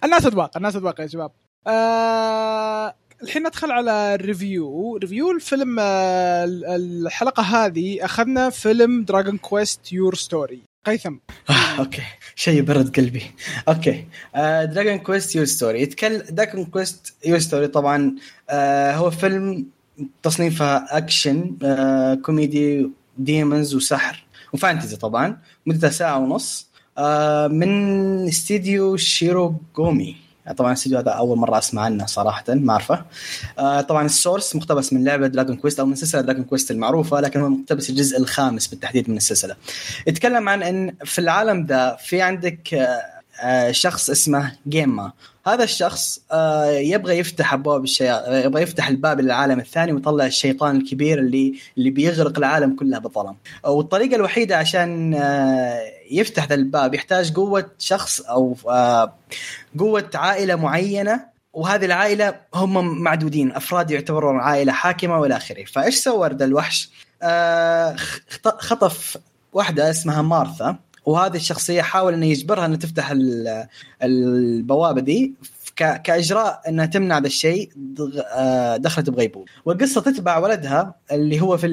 [0.04, 1.30] الناس أذواق الناس أذواق يا شباب.
[1.66, 4.96] آه الحين ندخل على ال review.
[4.96, 6.44] review الفيلم آه
[6.76, 11.14] الحلقة هذه أخذنا فيلم دراجون كويست يور ستوري قيثم.
[11.78, 12.02] أوكي.
[12.36, 13.22] شيء برد قلبي.
[13.68, 14.04] okay.
[14.64, 18.14] Dragon Quest Your Story يتكلم Dragon Quest Your Story طبعا
[18.50, 19.66] آه هو فيلم
[20.22, 28.96] تصنيفه أكشن آه comedy demons وسحر و fantasy طبعا مدته ساعة ونص آه من استديو
[28.96, 30.25] Shirogumi.
[30.52, 33.04] طبعا الاستديو هذا أول مرة أسمع عنه صراحة ما أعرفه.
[33.58, 37.20] آه طبعا ال source مقتبس من لعبة Dragon Quest أو من سلسلة Dragon Quest المعروفة
[37.20, 39.56] لكن هو مقتبس الجزء الخامس بالتحديد من السلسلة.
[40.06, 45.12] يتكلم عن إن في العالم ده في عندك آه، آه، شخص اسمه جامه
[45.46, 46.20] هذا الشخص
[46.68, 52.38] يبغى يفتح أبواب الشيا يبغى يفتح الباب للعالم الثاني ويطلع الشيطان الكبير اللي اللي بيغرق
[52.38, 55.14] العالم كله بالظلام والطريقة الوحيدة عشان
[56.10, 59.14] يفتح ذا الباب يحتاج قوة شخص أو آه،
[59.78, 65.64] قوة عائلة معينة وهذه العائلة هم معدودين أفراد يعتبرون عائلة حاكمة وإلى آخره.
[65.64, 66.90] فإيش سوى ذا الوحش؟
[67.22, 67.96] آه،
[68.30, 69.16] خط- خطف
[69.52, 70.76] واحدة اسمها مارثا
[71.06, 73.66] وهذه الشخصية حاول إنه يجبرها انها تفتح ال-
[74.02, 75.34] البوابة دي.
[75.76, 77.70] ك- كإجراء أنها تمنع ذا الشيء
[78.34, 81.66] آه، دخلت بغيبوبه والقصة تتبع ولدها اللي هو في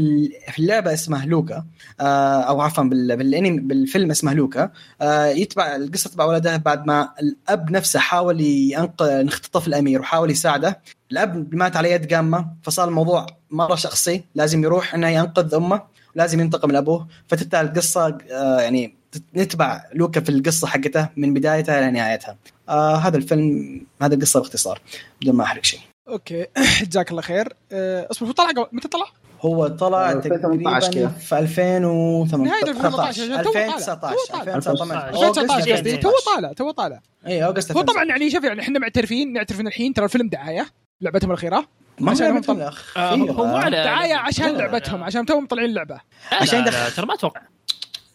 [0.52, 1.66] في اللعبة اسمه لوكا
[2.00, 4.72] آه، أو عفوا بال- بالأنمي بالفيلم اسمه لوكا.
[5.02, 10.80] آه، يتبع القصة تتبع ولدها بعد ما الأب نفسه حاول ينقذ اختطف الأمير وحاول يساعده.
[11.12, 15.82] الأب مات على يد جامه فصار الموضوع مرة شخصي لازم يروح إنه ينقذ أمه
[16.16, 17.08] لازم ينتقم لأبوه.
[17.28, 18.18] فتبدا القصة
[18.60, 18.96] يعني
[19.36, 22.38] نتبع لوكا في القصة حقته من بدايتها إلى نهايتها.
[22.70, 24.80] آه هذا الفيلم هذا القصة باختصار
[25.22, 25.80] بدون ما أحرق شيء.
[26.10, 26.48] okay.
[26.90, 27.54] جزاك الله خير.
[27.72, 29.06] آه اصبر هو طلع قبل- متى طلع؟
[29.42, 31.18] هو طلع 2018 تقريبا كذا.
[31.20, 33.66] في 2018 نهاية 2018 تو طالع.
[33.76, 35.08] 2019 تو طالع.
[35.08, 36.02] 2019 2019 قصدي يعني.
[36.02, 37.00] تو طالع تو طالع.
[37.28, 40.68] اي August هو طبعا يعني شوف يعني إحنا معترفين نعترف ان الحين ترى الفيلم دعاية.
[41.02, 41.66] لعبتهم الأخيرة.
[42.00, 45.04] ما عشان عشان هم طب- آه، هو دعاية عشان لعبتهم.
[45.04, 46.00] عشان توهم مطلعين اللعبة.
[46.32, 47.42] عشان ترى ما أتوقع.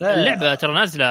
[0.01, 1.05] لا اللعبة ترى نازلة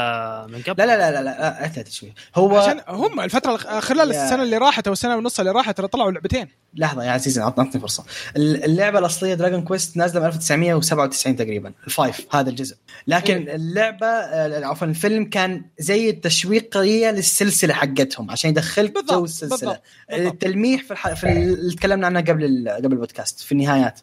[0.49, 0.77] من قبل.
[0.77, 4.57] لا لا لا لا لا اعتذر شوي هو عشان هم الفترة خلال يا- السنة اللي
[4.57, 6.47] راحت أو السنة ونص اللي راحت ترى طلعوا لعبتين.
[6.73, 8.03] لحظة يا عزيزي عطنا عطني فرصة.
[8.37, 12.35] اللعبة الأصلية Dragon Quest نازلة من 1997 تقريبا ال five.
[12.35, 12.75] هذا الجزء.
[13.07, 19.49] لكن اللعبة آه، عفوا الفيلم كان زي التشويقيه للسلسلة حقتهم عشان يدخلك جو السلسلة.
[19.57, 20.33] بالضبط، بالضبط.
[20.33, 21.13] التلميح في, الح...
[21.13, 22.69] في اللي تكلمنا عنها قبل ال...
[22.69, 23.99] قبل البودكاست في النهايات.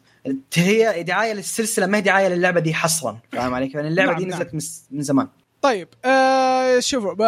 [0.57, 4.25] هي دعاية للسلسلة ما هي دعاية للعبة دي حصرا فاهم علي؟ يعني اللعبة نعم، دي
[4.25, 4.39] نعم.
[4.41, 4.59] نزلت من,
[4.97, 5.27] من زمان.
[5.61, 7.21] طيب آه شوفوا ب-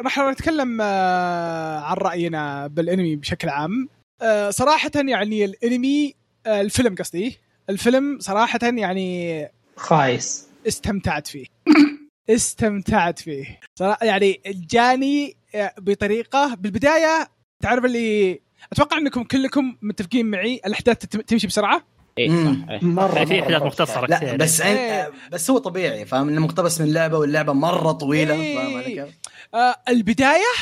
[0.00, 3.88] راح نتكلم آه عن رأينا بالانمي بشكل عام.
[4.22, 6.14] آه صراحة يعني الانمي
[6.46, 7.38] آه الفيلم قصدي
[7.70, 10.46] الفيلم صراحة يعني خايس.
[10.68, 11.46] استمتعت فيه.
[12.30, 13.60] استمتعت فيه.
[13.78, 15.36] صراحة يعني جاني
[15.78, 17.28] بطريقة بالبداية
[17.62, 18.40] تعرف اللي
[18.72, 21.82] أتوقع إنكم كلكم متفقين معي الأحداث تمشي بسرعة.
[22.18, 22.64] اي مم.
[22.66, 22.78] صح إيه.
[22.84, 23.62] مرة في مرة احداث.
[23.62, 24.60] مختصرة لا بس.
[24.60, 25.10] إيه.
[25.32, 28.56] بس هو طبيعي فاهم إنه مقتبس من لعبه واللعبة مرة طويلة إيه.
[28.58, 29.08] فاهم علي كيف؟
[29.54, 30.52] آه البداية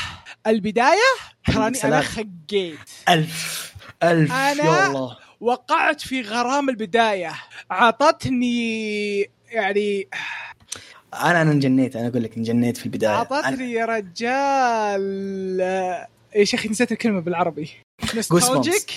[0.47, 0.97] البداية
[1.47, 2.01] تراني أنا.
[2.01, 2.79] خقيت
[3.09, 3.73] ألف
[4.03, 4.35] ألف أنا-
[4.65, 7.31] يا الله وقعت في غرام البداية
[7.71, 9.19] اعطتني
[9.51, 10.07] يعني
[11.13, 16.43] أنا أنا انجنيت أنا أقول لك انجنيت في البداية أنا- اعطتني يا رجال آه، يا
[16.43, 17.69] شيخ نسيت الكلمة بالعربي
[18.15, 18.91] نوستالجيك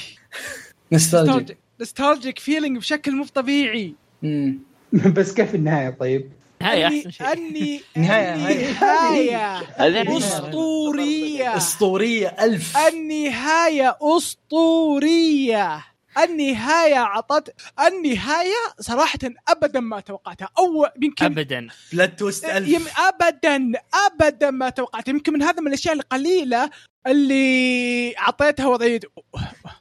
[0.92, 3.94] نوستالجيك نوستالجيك فيلينج بشكل مو طبيعي.
[5.16, 7.32] بس كيف النهاية طيب؟ هاي اني أحسن شيء.
[7.32, 10.18] اني نهاية- نهاية.
[10.18, 11.56] أسطورية.
[11.56, 12.28] أسطورية.
[12.28, 12.76] ألف.
[12.76, 15.84] النهايه أسطورية.
[16.24, 17.54] النهايه عطت
[17.86, 19.18] النهايه صراحة
[19.48, 20.48] ابدا ما توقعتها.
[20.58, 21.68] أو يمكن ابدا.
[21.92, 23.72] plot twist يم ألف ابدا
[24.06, 26.70] ابدا ما توقعت يمكن من هذا من الأشياء القليلة
[27.06, 29.00] اللي أعطيتها وضعية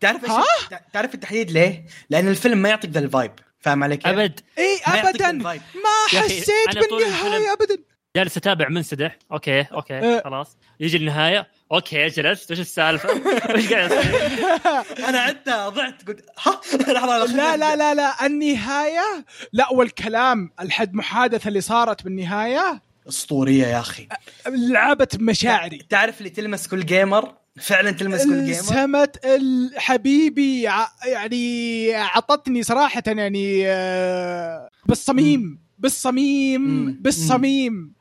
[0.01, 4.07] تعرف؟ إيش تعرف التحديد ليه؟ لأن الفيلم ما يعطيك ذا ال vibe فاهم علي كيف؟
[4.07, 5.31] أبد إي ابدا.
[5.31, 5.59] ما
[6.07, 7.77] حسيت بالنهاية ابدا
[8.15, 10.21] جالس أتابع منسدح okay okay.
[10.23, 13.09] خلاص يجي النهاية okay جلست وش السالفة؟
[13.55, 14.29] وش قاعد يصير؟
[15.09, 16.61] أنا عدتها ضعت قلت ها
[16.93, 23.79] لحظة لا لا لا لا النهاية لا والكلام الحد محادثة اللي صارت بالنهاية أسطورية يا
[23.79, 24.07] أخي.
[24.47, 25.85] لعبت بمشاعري.
[25.89, 33.03] تعرف اللي تلمس كل gamer فعلا تلمس كل gamer ال- حبيبي ع- يعني عطتني صراحة
[33.07, 36.97] يعني آه، بالصميم بالصميم.
[37.01, 37.93] بالصميم.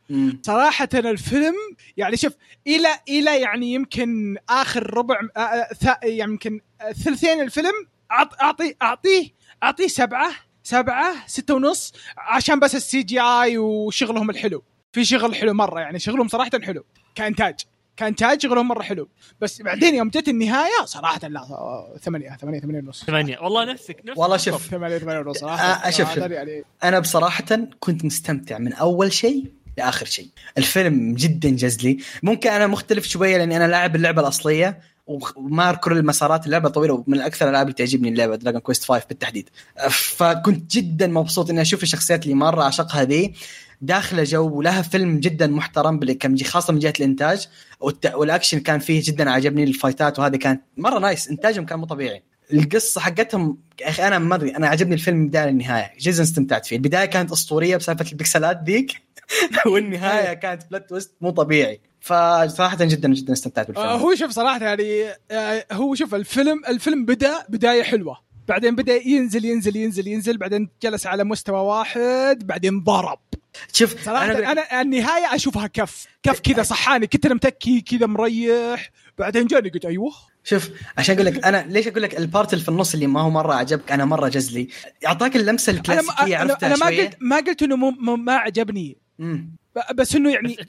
[0.43, 1.55] صراحة الفيلم
[1.97, 2.33] يعني شوف
[2.67, 5.21] إلى إلى يعني يمكن آخر ربع
[5.85, 6.61] ث- يعني يمكن
[7.05, 7.73] ثلثين الفيلم
[8.13, 9.29] أعطي أعطيه
[9.63, 10.31] أعطيه سبعة
[10.63, 14.63] سبعة ستة ونص عشان بس السي جي آي وشغلهم الحلو.
[14.93, 16.85] في شغل حلو مرة يعني شغلهم صراحة حلو
[17.15, 17.55] كإنتاج.
[17.97, 19.09] كإنتاج شغلهم مرة حلو.
[19.41, 21.47] بس بعدين يوم جت النهاية صراحة لا
[22.03, 23.05] ثمانية ثمانية ثمانية ونص.
[23.05, 23.39] ثمانية.
[23.39, 24.21] والله نفسك نفسك.
[24.21, 24.67] والله شوف.
[24.67, 25.39] ثمانية ثمانية ونص.
[25.39, 26.15] صراحة شوف، شوف.
[26.15, 26.65] صراحة يعني.
[26.85, 27.45] أنا بصراحة
[27.81, 29.45] كنت مستمتع من أول شيء
[29.79, 30.29] لآخر شيء.
[30.59, 34.81] الفيلم جدا جزلي ممكن أنا مختلف شوية لأني أنا لاعب اللعبة الأصلية
[35.37, 39.49] وما كل المسارات اللعبة طويلة ومن أكثر الألعاب اللي تعجبني اللعبة Dragon Quest 5 بالتحديد.
[39.91, 43.35] فكنت جدا مبسوط إني أشوف الشخصيات اللي مرة اعشقها ذي.
[43.83, 47.49] داخله جو ولها فيلم جدا محترم بال- كم جي- خاصة من جهة الإنتاج.
[48.15, 51.29] والأكشن كان فيه جدا عجبني ال fightات وهذه كانت مرة nice.
[51.29, 52.23] إنتاجهم كان مو طبيعي.
[52.53, 55.91] القصة حقتهم يا أخي أنا ما أدري أنا عجبني الفيلم من البدايه للنهاية.
[56.01, 56.77] جدا استمتعت فيه.
[56.77, 59.03] البداية كانت أسطورية بسالفة ال pixelات ذيك
[59.67, 61.81] والنهاية كانت plot twist مو طبيعي.
[62.01, 63.87] فصراحة جدا جدا استمتعت بالفيلم.
[63.87, 64.85] آه هو شوف صراحة يعني
[65.31, 68.19] آه هو شوف الفيلم الفيلم بدأ بداية حلوة.
[68.49, 70.39] بعدين بدأ ينزل ينزل ينزل ينزل.
[70.39, 73.19] بعدين جلس على مستوى واحد بعدين ضرب.
[73.73, 78.07] شوف صراحة أنا أنا, أنا النهاية أشوفها كف كف كذا صحاني كنت أنا متكي كذا
[78.07, 80.13] مريح بعدين جاني قلت أيوه
[80.45, 83.31] شوف عشان أقول لك أنا ليش أقول لك البارت اللي في النص اللي ما هو
[83.31, 84.69] مرة عجبك أنا مرة جزلي
[85.07, 87.77] أعطاك اللمسة أنا ما, الكلاسيكية عرفتها أنا ما شوية؟ قلت ما قلت إنه
[88.17, 89.57] ما عجبني مم.
[89.95, 90.65] بس إنه يعني آه،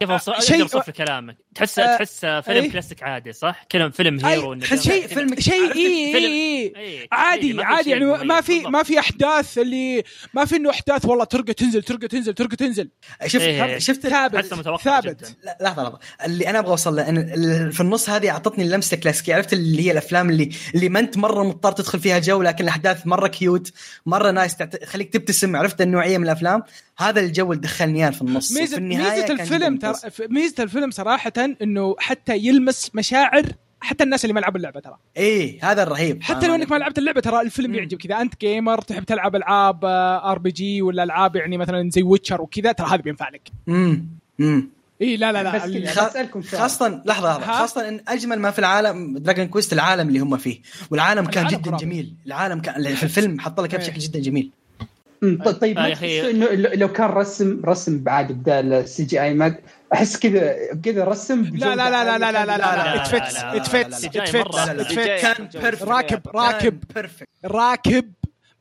[0.00, 2.70] كيف آه، اوصف شيء- اوصف كلامك تحس آه، تحس فيلم أي.
[2.70, 7.62] كلاسيك عادي صح؟ كلام فيلم هيرو تحس شيء فيلم شيء اي اي إيه، عادي ما
[7.62, 8.40] في عادي يعني ما.
[8.40, 8.72] في بالضبط.
[8.72, 10.02] ما في أحداث اللي
[10.34, 12.88] ما في إنه أحداث والله ترقى تنزل ترقى تنزل ترقى تنزل
[13.26, 13.78] شفت إيه.
[13.78, 17.04] شفت ثابت حتى متوقع ثابت لحظة لحظة اللي أنا أبغى أوصل له
[17.70, 21.42] في النص هذه أعطتني اللمسة الكلاسيكية عرفت اللي هي الأفلام اللي اللي ما أنت مرة
[21.44, 23.72] مضطر تدخل فيها جو لكن الأحداث مرة cute
[24.06, 26.62] مرة nice تخليك تبتسم عرفت النوعية من الأفلام
[26.98, 29.94] هذا الجو اللي دخلني إياه في النص ميزه ميزة الفيلم ترى
[30.30, 31.32] ميزة الفيلم صراحة
[31.62, 33.42] إنه حتى يلمس مشاعر
[33.80, 34.96] حتى الناس اللي ما لعبوا اللعبة ترى.
[35.16, 37.76] إيه هذا الرهيب حتى لو إنك ما لعبت اللعبة ترى الفيلم مم.
[37.76, 38.04] يعجبك.
[38.04, 39.84] إذا أنت gamer تحب تلعب ألعاب
[40.24, 43.48] ار بي جي ولا ألعاب يعني مثلا زي ويتشر وكذا ترى هذا بينفع لك.
[43.68, 44.06] امم
[44.40, 44.70] امم
[45.02, 45.62] إي لا لا لا بس
[45.98, 46.62] خ- بسألكم سؤال.
[46.62, 47.52] خاصة لحظة لحظة.
[47.52, 50.60] ها؟ خاصة إن أجمل ما في العالم دراجون كويست العالم اللي هم فيه.
[50.90, 51.76] والعالم كان جدا.
[51.76, 52.14] جميل.
[52.26, 53.88] العالم كان في الفيلم حط لك إياه إيه.
[53.88, 54.50] بشكل جدا جميل.
[55.60, 56.20] طيب آه يا أخي.
[56.22, 59.54] تحس إنه لو- لو كان رسم رسم بعد بدال السي جي آي ما
[59.94, 60.54] أحس كذا
[60.84, 62.56] كذا رسم لا لا لا لا لا لا لا لا.
[62.56, 64.66] لا، ات فيتس لا، ات لا، فيتس لا، ات لا، فيتس مرة.
[64.66, 65.02] لا، لا، ات لا.
[65.18, 66.80] فيتس كان بيرفكت راكب راكب.
[66.94, 68.12] بيرفكت راكب.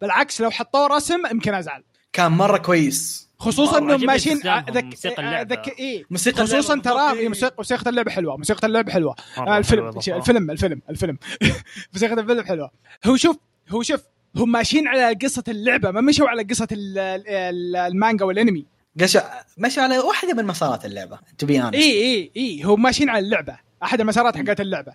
[0.01, 1.83] بالعكس لو حطوه رسم يمكن أزعل.
[2.13, 3.29] كان مرة كويس.
[3.39, 5.55] خصوصا إنهم ماشيين استخدامهم ذك موسيقى اللعبة.
[5.55, 6.03] ذك إيه.
[6.09, 8.37] موسيقى خصوصا ترى إيه، موسيقى موسيقى اللعبة حلوة.
[8.37, 9.15] موسيقى اللعبة حلوة.
[9.37, 9.89] آه الفيلم.
[10.07, 11.17] الفيلم الفيلم الفيلم.
[11.93, 12.71] موسيقى الفيلم حلوة.
[13.05, 13.37] هو شوف
[13.69, 14.01] هو شوف
[14.35, 18.65] هم ماشيين على قصة اللعبة ما مشوا على قصة ال- ال- المانجا والانمي.
[19.01, 19.17] قش
[19.57, 23.57] مشى على واحدة من مسارات اللعبة تو بي إي إي إي هم ماشيين على اللعبة.
[23.83, 24.93] أحد المسارات حقت اللعبة.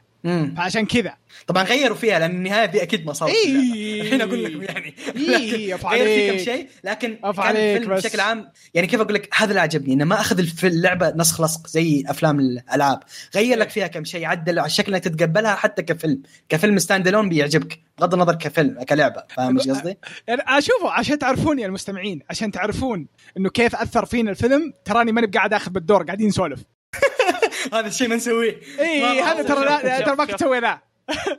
[0.57, 1.14] فعشان كذا.
[1.47, 4.03] طبعا غيروا فيها لأن النهاية دي أكيد مسار إيه.
[4.03, 4.95] الحين أقول لكم يعني.
[5.16, 6.45] إيه، غير في كم.
[6.45, 8.07] شيء لكن كان الفيلم بس.
[8.07, 11.66] بشكل عام يعني كيف أقول لك هذا اللي عجبني إنه ما أخذ اللعبة نسخ لصق
[11.66, 13.01] زي أفلام الألعاب.
[13.34, 16.22] غير لك فيها كم شيء عدل على الشكل انك تتقبلها حتى كفيلم.
[16.49, 19.22] كفيلم stand alone بيعجبك بغض النظر كفيلم كلعبة.
[19.36, 24.30] فاهم إيش قصدي؟ يعني أشوفه عشان تعرفون يا المستمعين عشان تعرفون إنه كيف أثر فينا
[24.30, 24.72] الفيلم.
[24.84, 26.61] تراني ماني بقاعد آخذ بالدور قاعدين نسولف.
[27.72, 28.61] هذا الشيء ما نسويه.
[28.80, 30.24] إي هذا ترى ترى ما.
[30.24, 30.82] كنت سويناه.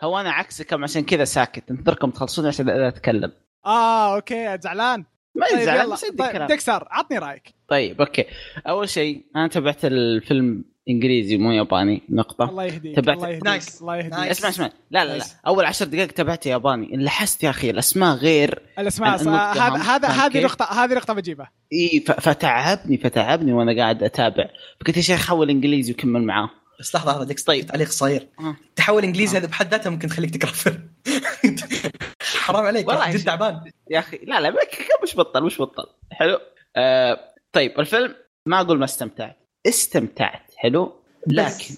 [0.03, 1.71] هو أنا عكسكم عشان كذا ساكت.
[1.71, 3.31] انتظركم تخلصون عشان أتكلم.
[3.65, 5.05] آه okay زعلان.
[5.35, 5.59] ما طيب
[5.91, 7.53] بس عندي طيب ديكسر عطني رأيك.
[7.67, 8.25] طيب okay.
[8.67, 12.01] أول شيء أنا تابعت الفيلم إنجليزي مو ياباني.
[12.09, 12.49] نقطة.
[12.49, 13.81] الله يهديك تبعت- الله يهديك nice.
[13.81, 14.13] الله يهديك.
[14.13, 14.37] nice.
[14.37, 14.65] اسمع اسمع.
[14.65, 15.11] لا لا لا.
[15.17, 15.35] نايس.
[15.47, 16.93] أول عشر دقائق تابعت ياباني.
[16.95, 21.51] انلحست يا أخي الأسماء غير الأسماء هذا هذا هذه؟ نقطة هذه نقطة بجيبها.
[21.73, 24.45] إي ف- فتعبني فتعبني وأنا قاعد أتابع.
[24.81, 26.49] فقلت يا شيخ حول إنجليزي وكمل معاه.
[26.79, 27.23] بس لحظة لحظة.
[27.25, 27.65] ديكس طيب.
[27.65, 28.27] تعليق صغير.
[28.39, 28.55] آه.
[28.75, 29.39] تحول إنجليزي آه.
[29.39, 30.89] هذا بحد ذاته ممكن تخليك تكره فيلم.
[32.43, 33.23] حرام عليك والله جد.
[33.25, 33.61] تعبان.
[33.91, 34.53] يا أخي لا لا
[35.03, 35.83] مش بطل مش بطل.
[36.11, 36.39] حلو.
[36.75, 37.19] آه
[37.53, 38.15] طيب الفيلم
[38.45, 39.37] ما أقول ما استمتعت.
[39.67, 40.48] استمتعت.
[40.59, 40.93] حلو؟
[41.27, 41.75] لكن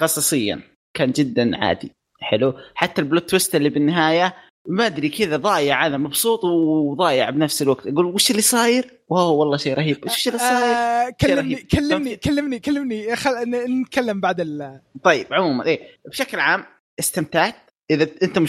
[0.00, 0.60] قصصيا
[0.94, 1.92] كان جدا عادي.
[2.20, 4.34] حلو؟ حتى ال plot twist اللي بالنهاية
[4.68, 7.86] ما أدري كذا ضايع أنا مبسوط وضايع بنفس الوقت.
[7.86, 10.04] أقول وش اللي صاير؟ واو والله شيء رهيب.
[10.06, 11.66] وش اللي صاير؟ آه كلمني رهيب.
[11.66, 13.16] كلمني؟ كلمني كلمني.
[13.16, 13.30] خل...
[13.50, 15.80] نتكلم بعد ال طيب عموما إيه.
[16.06, 16.64] بشكل عام
[16.98, 17.54] استمتعت.
[17.90, 18.44] إذا أنتم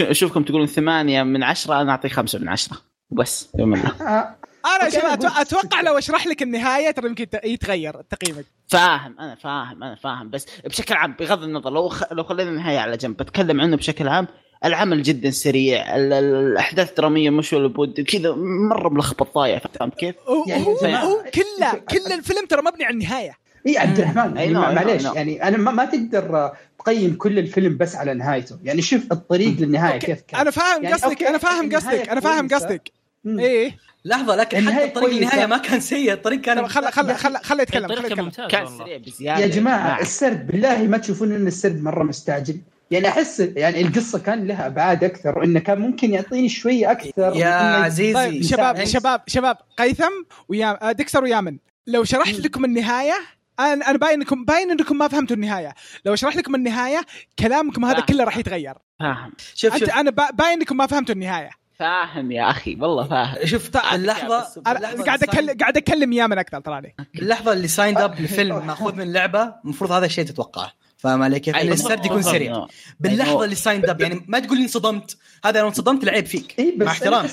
[0.00, 2.76] اشوفكم تقولون ثمانية من عشرة أنا اعطيه خمسة من عشرة.
[3.10, 4.36] وبس يوم الله آه،
[4.66, 5.04] أنا شوف
[5.40, 5.80] أتوقع.
[5.80, 10.94] لو أشرح لك النهاية ترى يمكن يتغير تقييمك فاهم أنا فاهم أنا فاهم بس بشكل
[10.94, 12.12] عام بغض النظر لو خ...
[12.12, 14.26] لو خلينا النهايه على جنب بتكلم عنه بشكل عام
[14.64, 16.12] العمل جدا سريع ال...
[16.12, 18.34] ال- الأحداث الدراميه مش ولا بد كذا
[18.68, 22.94] مرة ملخبط ضايع فهمت كيف؟ هو, يعني هو, هو كله كل الفيلم ترى مبني على
[22.94, 25.04] النهاية اي عبد الرحمن يعني معليش.
[25.04, 29.98] يعني أنا ما, ما تقدر تقيم كل الفيلم بس على نهايته يعني شوف الطريق للنهاية
[29.98, 32.48] كيف كان أنا فاهم يعني قصدك أنا فاهم قصدك أنا فاهم.
[32.48, 32.92] قصدك.
[33.26, 35.18] إيه لحظة لكن حتى الطريق كويسة.
[35.32, 38.30] النهاية ما كان سيء الطريق كان خل خل خل خل يتكلم خل يتكلم.
[38.48, 38.66] كان.
[38.78, 39.40] سريع بزيادة.
[39.42, 42.60] يا جماعة السرد بالله ما تشوفون إن السرد مرة مستعجل.
[42.90, 47.32] يعني أحس يعني القصة كان لها أبعاد أكثر وإنه كان ممكن يعطيني شوية أكثر.
[47.36, 50.12] يا عزيزي طيب شباب يعني- شباب شباب قيثم
[50.48, 53.14] ويا آه، ديكسر ويامن لو شرحت لكم النهاية
[53.60, 55.74] أنا أنا باين انكم باين إنكم ما فهمتوا النهاية.
[56.04, 57.00] لو اشرح لكم النهاية
[57.38, 58.06] كلامكم هذا فاهم.
[58.06, 58.74] كله راح يتغير.
[59.00, 59.32] فاهم.
[59.54, 59.90] شوف شوف.
[59.90, 61.50] أنا با- باين إنكم ما فهمتوا النهاية.
[61.78, 63.46] فاهم يا أخي والله فاهم.
[63.46, 66.94] شوف اللحظه أنا اللحظة قاعد اتكلم قاعد اتكلم يامن أكثر تراني.
[67.18, 70.72] اللحظة اللي سايند اب لفيلم مأخوذ من لعبة المفروض هذا الشيء تتوقعه.
[70.96, 72.22] فاهم علي كيف؟ ان أيوة، السرد يكون.
[72.22, 72.66] سريع.
[73.00, 75.16] باللحظة اللي سايند اب يعني ما تقول لي انصدمت.
[75.44, 76.54] هذا لو انصدمت العيب فيك.
[76.58, 76.86] إي بس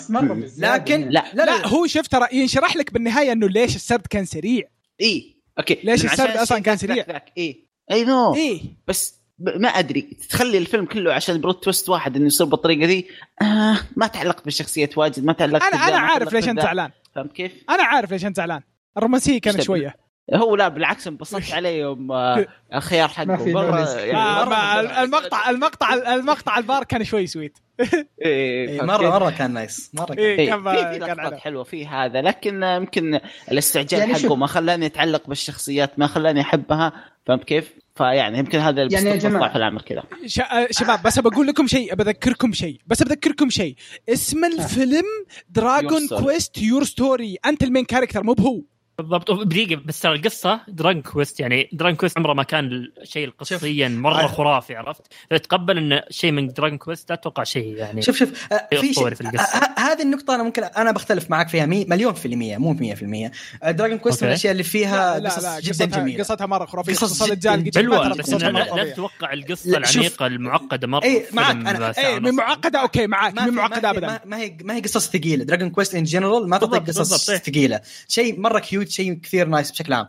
[0.09, 1.09] مع بالزيادة لكن هنا.
[1.09, 1.23] لا.
[1.33, 4.63] لا لا هو شوف ترى ينشرح لك بالنهاية إنه ليش السرد كان سريع.
[5.01, 5.79] إي أوكي.
[5.83, 7.05] ليش السرد الشيء كان سريع؟
[7.37, 7.67] إي.
[7.91, 8.35] أي نو.
[8.35, 13.07] إيه بس ما أدري تخلي الفيلم كله عشان بروت تويست واحد إنه يصير بالطريقة دي
[13.41, 16.61] آه ما تعلقت بالشخصيات واجد ما تعلقت أنا أنا عارف ليش أنت.
[16.61, 18.61] زعلان فهمت كيف؟ أنا عارف ليش أنت زعلان
[18.97, 19.95] الرومانسية كانت شوية
[20.33, 23.51] هو لا بالعكس انبسطت عليه يوم آه، الخيار حقه ما في.
[23.51, 27.87] يعني مرة- المقطع المقطع المقطع البار كان شوي sweet إيه،
[28.21, 30.39] إيه، فهمت مره؟ مرة كان nice مرة كان إيه.
[30.39, 31.37] إيه، كان- في في كان.
[31.37, 33.19] حلوة في هذا لكن آه، يمكن
[33.51, 36.93] الاستعجال يعني حقه ما خلاني أتعلق بالشخصيات ما خلاني أحبها
[37.25, 39.29] فهمت كيف؟ فيعني يمكن هذا يعني يا.
[39.29, 40.03] ضعف العمل كذا.
[40.25, 42.79] ش- آه، شباب بس بقول لكم شيء بذكركم شيء.
[42.87, 43.75] بس بذكركم شيء.
[44.09, 45.03] اسم الفيلم
[45.49, 46.23] Dragon Your Story.
[46.23, 48.61] Quest Your Story أنت ال main character مو هو.
[48.99, 53.88] بالضبط بدقيقة بس ترى القصة Dragon Quest يعني Dragon Quest عمره ما كان الشيء القصصي
[53.87, 54.31] مرة عارف.
[54.31, 58.67] خرافي عرفت فتقبل إن شيء من Dragon Quest لا أتوقع شيء يعني شوف شوف آه،
[58.81, 59.43] في شيء في القصة.
[59.43, 62.93] آه، هذه النقطة أنا ممكن أنا بختلف معك فيها مي مليون في المية مو 100
[62.95, 63.31] في المية
[63.67, 64.34] Dragon Quest من okay.
[64.33, 68.13] الأشياء اللي فيها لا قصص لا جدا قصتها جميلة قصتها مرة خرافية قصص الرجال حلوة
[68.15, 68.83] بس لا.
[68.93, 69.77] تتوقع القصة.
[69.77, 72.29] العميقة المعقدة مرة إيه، في معك، إيه ونص.
[72.29, 75.69] من معقدة okay معاك ما من معقدة ابدا ما- هي ما هي قصص ثقيلة Dragon
[75.69, 77.37] Quest in general ما تعطيك قصص إيه.
[77.37, 80.07] ثقيلة شيء مرة cute شيء كثير nice بشكل عام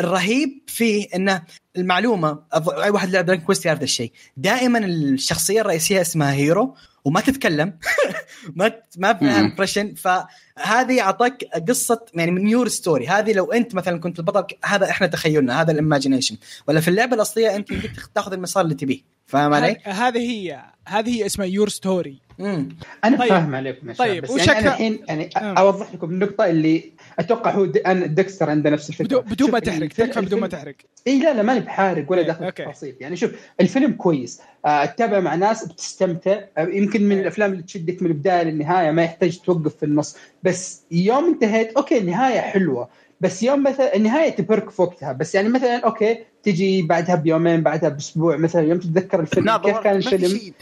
[0.00, 1.42] الرهيب فيه إنه
[1.76, 2.42] المعلومة
[2.82, 7.78] أي واحد لعب Dragon Quest يعرف الشيء دائما الشخصية الرئيسية اسمها hero وما تتكلم
[8.56, 9.44] ما ما فيها مم.
[9.50, 14.90] impression فهذه اعطاك قصة يعني من Your Story هذه لو أنت مثلا كنت البطل هذا
[14.90, 16.36] إحنا تخيلنا هذا ال imagination
[16.68, 17.68] ولا في اللعبة الأصلية أنت
[18.14, 22.68] تاخذ المسار اللي تبيه فاهم علي؟ هذ- هذه هي هذه هي اسمها Your Story مم.
[23.04, 23.28] أنا طيب.
[23.28, 25.40] فاهم عليكم يا شباب، طيب، بس وشك- يعني أنا الحين يعني آه.
[25.40, 27.76] أوضح لكم النقطة اللي أتوقع هو د...
[27.76, 29.18] أنا ديكستر عنده نفس الفكرة.
[29.18, 30.74] بدون ما تحرق الفيلم- تكفى بدون ما تحرق.
[31.06, 32.48] إي لا لا ماني بحارق ولا إيه، داخل في.
[32.48, 34.40] التفاصيل يعني شوف الفيلم كويس.
[34.66, 36.40] آه، تتابع مع ناس بتستمتع.
[36.58, 37.22] آه، يمكن من إيه.
[37.22, 40.16] الأفلام اللي تشدك من البداية للنهاية ما يحتاج توقف في النص.
[40.42, 42.88] بس يوم انتهيت okay النهاية حلوة.
[43.20, 45.12] بس يوم مثلا النهاية تبهرك في وقتها.
[45.12, 49.96] بس يعني مثلا okay تجي بعدها بيومين بعدها بأسبوع مثلا يوم تتذكر الفيلم كيف كان
[49.96, 50.52] الفيلم.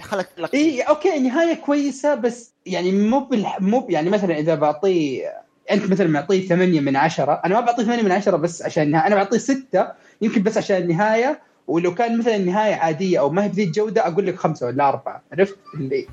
[0.54, 3.60] إي okay نهايه كويسة بس يعني مو بالح...
[3.60, 8.02] مو يعني مثلا إذا بعطيه أنت مثلا معطيه 8 من 10 أنا ما بعطيه 8
[8.02, 9.88] من 10 بس عشان النهايه أنا بعطيه 6
[10.22, 14.26] يمكن بس عشان النهاية ولو كان مثلا النهايه عادية أو ما هي بذي الجوده أقول
[14.26, 16.06] لك خمسة ولا أربعة عرفت؟ اللي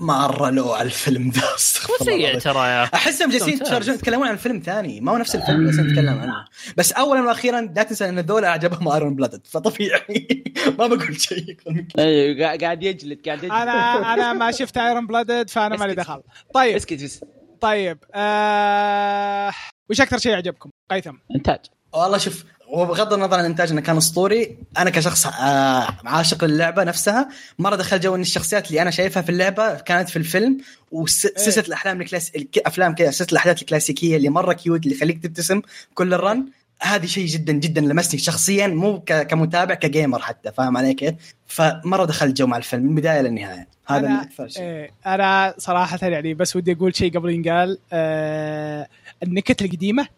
[0.00, 2.38] مرة لو على الفيلم ذا أستغفر سيء.
[2.38, 3.54] ترى يا احسهم جالسين.
[3.54, 5.00] يتشارجون يتكلمون عن فيلم ثاني.
[5.00, 6.44] ما هو نفس الفيلم اللي جالسين نتكلم عنه.
[6.76, 10.44] بس اولا وأخيرا لا تنسى إن ذولا أعجبهم Iron Blooded فطبيعي.
[10.78, 11.56] ما بقول شيء
[11.98, 13.52] أيوه قاعد- قاعد يجلد قاعد يجلد.
[13.52, 16.22] أنا أنا ما شفت Iron Blooded فأنا مالي دخل.
[16.54, 16.76] طيب.
[16.76, 17.20] اسكت بس.
[17.64, 19.52] طيب آه...
[19.90, 21.14] وش أكثر شيء عجبكم هيثم.
[21.34, 21.58] إنتاج.
[21.92, 24.58] والله شوف وبغض النظر عن الانتاج إنه كان أسطوري.
[24.78, 27.28] أنا كشخص آه، عاشق للعبه نفسها.
[27.58, 30.58] مرة دخل جو إن الشخصيات اللي أنا شايفها في اللعبة كانت في الفيلم
[30.92, 35.62] وسلسله الأحلام الكلاس الك- أفلام كذا سلسلة الأحداث الكلاسيكية اللي مرة cute اللي يخليك تبتسم
[35.94, 36.46] كل ال run.
[36.82, 41.14] هذه شيء جدا جدا لمسني شخصيا مو ك- كمتابع ك gamer حتى فاهم علي كيف؟
[41.46, 43.73] فمرة دخلت جو مع الفيلم من البداية للنهاية.
[43.86, 44.62] هذا أنا أكثر شيء.
[44.62, 48.88] إيه أنا صراحة يعني بس ودي أقول شيء قبل ينقال آه
[49.22, 50.08] النكت القديمة.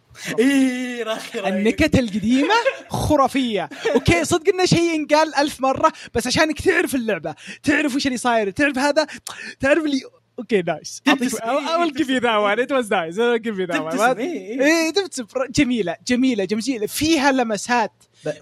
[1.06, 1.46] راخي رايق.
[1.46, 2.54] النكت القديمة
[2.88, 3.68] خرافية.
[3.94, 8.50] okay صدق إنه شيء ينقال ألف مرة بس عشانك تعرف اللعبة تعرف وش اللي صاير
[8.50, 9.06] تعرف هذا
[9.60, 10.00] تعرف اللي
[10.38, 11.02] okay nice.
[11.08, 13.18] I will give you that one it was nice.
[13.18, 14.60] I will give you that one تبتسم إيه.
[14.62, 15.26] إيه تبتسم.
[15.50, 16.86] جميلة جميلة جميلة.
[16.86, 17.92] فيها لمسات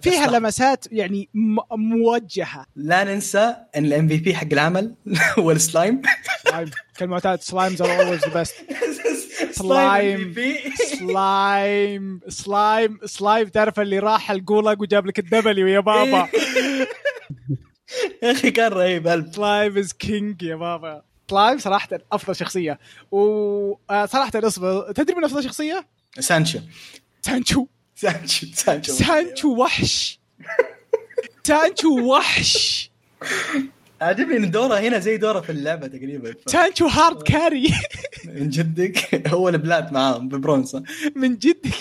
[0.02, 1.28] فيها لمسات يعني
[1.72, 2.66] موجهة.
[2.76, 4.94] لا ننسى إن ال MVP حق العمل
[5.38, 6.02] هو ال slime.
[6.48, 6.70] slime.
[6.96, 8.54] كالمعتاد سلايمز ار اولويز ذا بيست
[9.52, 10.34] سلايم
[10.98, 12.20] سلايم.
[12.28, 13.00] سلايم.
[13.06, 13.48] سلايم.
[13.48, 16.28] تعرف اللي راح الجولاج وجاب لك ال W يا بابا.
[18.22, 19.32] يا أخي كان رهيب.
[19.32, 21.02] slime is king يا بابا.
[21.30, 22.78] سلايم صراحة أفضل شخصية.
[23.10, 25.86] وصراحه اصبر تدري من أفضل شخصية؟
[26.18, 26.58] سانشو.
[27.22, 27.66] سانشو.
[27.94, 30.18] سانشو سانشو سانشو وحش
[31.44, 32.90] سانشو وحش
[34.02, 36.32] عجبني إن دوره هنا زي دورة في اللعبة تقريبا.
[36.32, 37.68] ف- سانشو hard carry
[38.24, 39.28] من جدك.
[39.28, 40.82] هو ال plat معاهم ببرونزا
[41.16, 41.74] من جدك.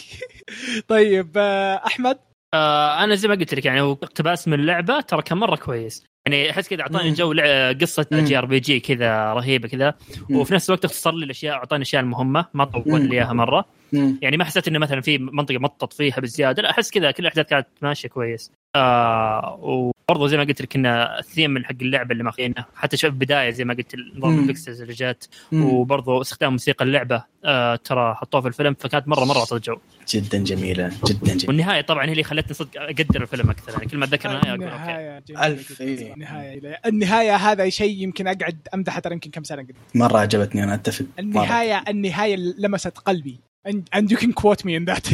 [0.88, 2.20] طيب آه، أحمد؟
[2.54, 6.04] آه أنا زي ما قلت لك يعني هو اقتباس من اللعبة ترى كان مرة كويس.
[6.26, 7.12] يعني أحس كذا أعطاني.
[7.14, 7.34] جو
[7.82, 8.08] قصة.
[8.14, 9.94] JRPG كذا رهيبة كذا.
[10.30, 13.02] وفي نفس الوقت اختصر لي الأشياء أعطاني الاشياء المهمه ما طول.
[13.02, 13.66] لي إياها مرة.
[13.94, 14.20] مم.
[14.22, 17.46] يعني ما حسيت إنه مثلا في منطقة مطط فيها بالزياده لا أحس كذا كل الأحداث
[17.48, 22.24] كانت ماشية كويس آه وبرضه زي ما قلت لك إن الثيم من حق اللعبة اللي
[22.24, 24.40] ماخذينه حتى شوف البداية زي ما قلت نظام.
[24.40, 25.26] ال pixels اللي جات.
[25.54, 29.78] وبرضه استخدام موسيقى اللعبة آه ترى حطوها في الفيلم فكانت مرة مرة اعطت جو
[30.10, 33.98] جدا جميلة جدا جميلة والنهاية طبعا هي اللي خلتني صدق أقدر الفيلم أكثر يعني كل
[33.98, 35.58] ما أتذكر النهاية أقول okay جداً.
[35.82, 36.14] إيه.
[36.14, 40.74] النهاية النهاية هذا شيء يمكن أقعد أمدحه ترى يمكن كم سنة قدام مرة عجبتني أنا
[40.74, 41.20] أتفق مرة.
[41.20, 43.40] النهايه النهاية لمست قلبي
[43.70, 45.06] and, and you can quote me in that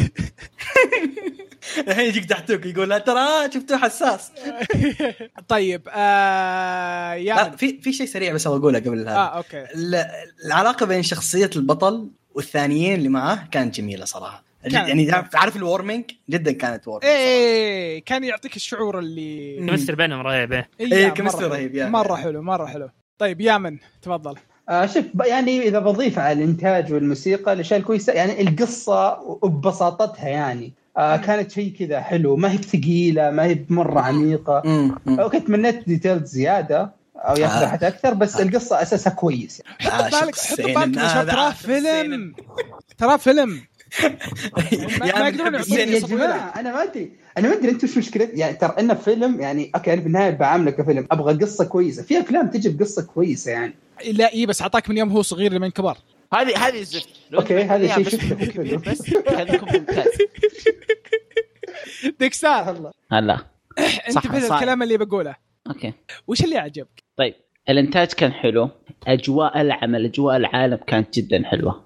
[1.88, 4.32] الحين يجيك تحتوك يقول لا ترى شفتوه حساس
[5.48, 7.56] طيب آه يا لا من.
[7.56, 10.06] في في شيء سريع بس أبغى أقوله قبل هذا آه okay ال-
[10.46, 14.74] العلاقة بين شخصية البطل والثانيين اللي معاه كانت جميلة صراحة كانت.
[14.74, 20.20] يعني عارف ال warming جدا كانت warming إيه كان يعطيك الشعور اللي ال chemistry بينهم
[20.20, 20.68] رهيب إيه.
[20.80, 21.48] إيه حلو.
[21.48, 21.86] رهيب، يا.
[21.88, 24.34] مرة حلو مرة حلو طيب يا من تفضل
[24.70, 30.72] آه شوف يعني إذا بضيف على الإنتاج والموسيقى الأشياء الكويسة يعني القصة وببساطتها يعني.
[30.96, 34.62] آه كانت شيء كذا حلو ما هي ثقيله ما هي مره عميقة.
[35.08, 37.88] okay تمنيت details زيادة أو ياخذ آه.
[37.88, 39.94] أكثر بس القصة أساسها كويس يعني.
[39.94, 42.34] آه، حط بالك شخص حط بالك هذا ترى فيلم.
[42.98, 43.60] ترى فيلم.
[45.02, 47.12] يا يقدرون يحب يعطوني يا, جماعة أنا ما أدري.
[47.38, 50.30] أنا ما أدري أنتم شو مشكلة؟ يعني ترى إنه فيلم يعني أوكي أنا في النهايه
[50.30, 51.06] بعامله كفيلم.
[51.10, 52.02] أبغى قصة كويسة.
[52.02, 53.74] في أفلام تجي بقصة كويسة يعني.
[54.12, 55.96] لا اي بس أعطاك من يوم هو صغير لمن كبر.
[56.34, 57.08] هذه هذه الزفت.
[57.32, 58.90] أنت هذا شيء شفته.
[58.90, 60.08] بس كان يكون ممتاز
[62.20, 63.38] ديكستار هلا.
[64.08, 64.38] انتبه.
[64.38, 65.36] للكلام اللي بقوله.
[65.66, 65.92] okay.
[66.26, 67.34] وش اللي عجبك؟ طيب
[67.68, 68.70] الإنتاج كان حلو.
[69.06, 71.84] أجواء العمل أجواء العالم كانت جدا حلوة.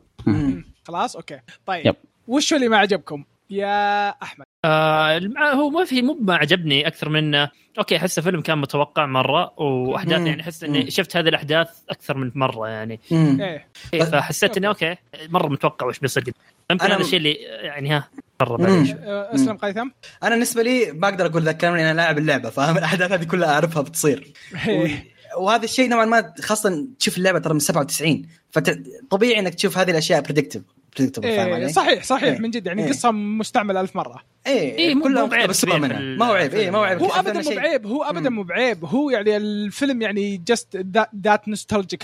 [0.85, 1.41] خلاص؟ okay.
[1.67, 1.87] طيب.
[1.87, 1.97] yep.
[2.29, 4.47] وش اللي ما عجبكم؟ يا أحمد.
[4.65, 7.35] آه المع- هو ما في مو ما عجبني أكثر من
[7.79, 10.27] okay أحس الفيلم كان متوقع مرة وأحداث.
[10.27, 10.65] يعني أحس.
[10.65, 13.01] إني شفت هذه الأحداث أكثر من مرة يعني.
[13.13, 13.67] إيه.
[13.95, 14.97] إيه، فحسيت إني okay
[15.29, 16.25] مرة متوقع وش بيصير.
[16.71, 17.33] يمكن أنا- هذا الشيء اللي
[17.63, 18.09] يعني ها
[18.41, 18.63] مرة
[19.05, 19.89] آه، أسلم قيثم
[20.23, 23.25] أنا بالنسبة لي ما أقدر أقول ذا الكلام لاني أنا لاعب اللعبة فاهم؟ الأحداث هذه
[23.25, 24.33] كلها أعرفها بتصير.
[24.69, 25.14] إيه.
[25.39, 30.21] وهذا الشيء نوعا ما خاصة تشوف اللعبة ترى من 97 فطبيعي إنك تشوف هذه الأشياء
[30.21, 30.63] predictive
[30.97, 32.39] predictable فاهم إيه علي؟ صحيح صحيح إيه.
[32.39, 32.89] من جد يعني إيه.
[32.89, 36.71] قصة مستعملة ألف مرة إيه إيه، مو- كلها مو بعيب في ما هو عيب إيه
[36.71, 38.31] ما هو عيب هو ابدا مو بعيب هو ابدا.
[38.31, 40.77] مو بعيب هو يعني الفيلم يعني just
[41.23, 42.03] that nostalgic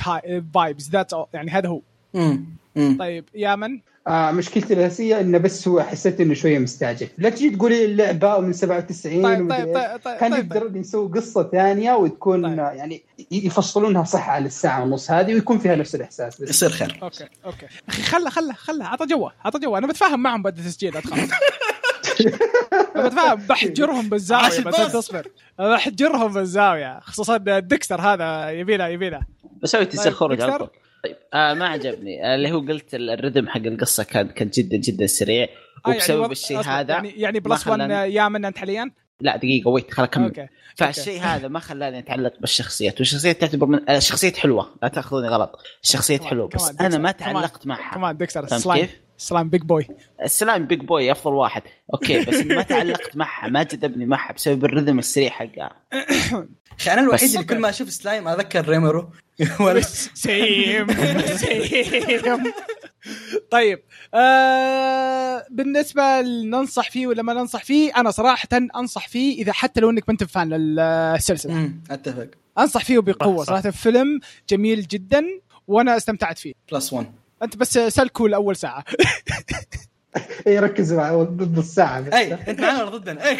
[0.54, 1.80] vibes that يعني هذا هو
[2.14, 2.44] مم.
[2.76, 2.96] مم.
[2.98, 7.08] طيب يا من آه مشكلتي الأساسية إنه بس هو حسيت إنه شوية مستعجل.
[7.18, 9.74] لا تجي تقول لي اللعبه من 97 طيب طيب.
[9.74, 12.58] طيب طيب كان طيب يقدرون يسووا قصة ثانية وتكون طيب.
[12.58, 16.42] يعني يفصلونها صح على الساعة ونص هذه ويكون فيها نفس الإحساس.
[16.42, 16.98] بس يصير خير.
[17.02, 17.66] okay okay.
[17.88, 19.78] أخي خله خله خله عطى جوه عطى جوه.
[19.78, 21.30] أنا بتفاهم معهم بعد التسجيل لا تخاف
[22.96, 24.92] بتفاهم بحجرهم بالزاوية بس.
[24.92, 25.26] تصبر
[25.58, 29.22] بحجرهم بالزاوية خصوصا ديكستر هذا يبينا يبينا
[29.62, 30.76] بسوي تسير طيب، خروج على ديكستر؟ طول.
[31.04, 32.26] طيب آه ما عجبني.
[32.26, 35.48] آه اللي هو قلت ال- ال rhythm حق القصة كان كان جدا جدا سريع.
[35.86, 38.90] آه، وبسبب وض- الشيء هذا يعني يعني plus 1 خلاني- يا من أنت حاليا؟
[39.20, 40.24] لا دقيقة wait خل أكمل.
[40.24, 42.98] okay فالشيء هذا ما خلاني أتعلق بالشخصيات.
[42.98, 44.74] والشخصيات تعتبر من الشخصيات حلوة.
[44.82, 45.58] لا تأخذوني غلط.
[45.84, 46.48] الشخصيات حلوة.
[46.48, 47.94] بس أنا ما تعلقت معها.
[47.94, 48.88] كمان ديكستر slime؟
[49.20, 49.86] slime big boy.
[50.22, 51.62] ال slime big boy أفضل واحد.
[51.94, 55.76] okay بس ما تعلقت معها ما جذبني معها بسبب ال rhythm السريع حقها.
[56.80, 59.10] أخي أنا الوحيد اللي كل ما أشوف سلايم اتذكر ريمورو
[59.60, 60.86] ولا سيم
[61.36, 62.52] سيم.
[63.50, 63.82] طيب
[64.14, 69.90] آه بالنسبة لننصح فيه ولا ما ننصح فيه أنا صراحة أنصح فيه إذا حتى لو
[69.90, 71.72] إنك ما أنت fan للسلسلة.
[71.90, 72.28] أتفق.
[72.58, 73.44] أنصح فيه بقوة.
[73.44, 75.24] صراحة فيلم جميل جدا
[75.68, 76.52] وأنا استمتعت فيه.
[76.72, 78.84] plus 1 أنت بس سلكوا الأول ساعة
[80.46, 82.12] اي ركزوا مع ضد الساعة بس.
[82.12, 83.38] أي أنت معنا ولا ضدنا؟ أي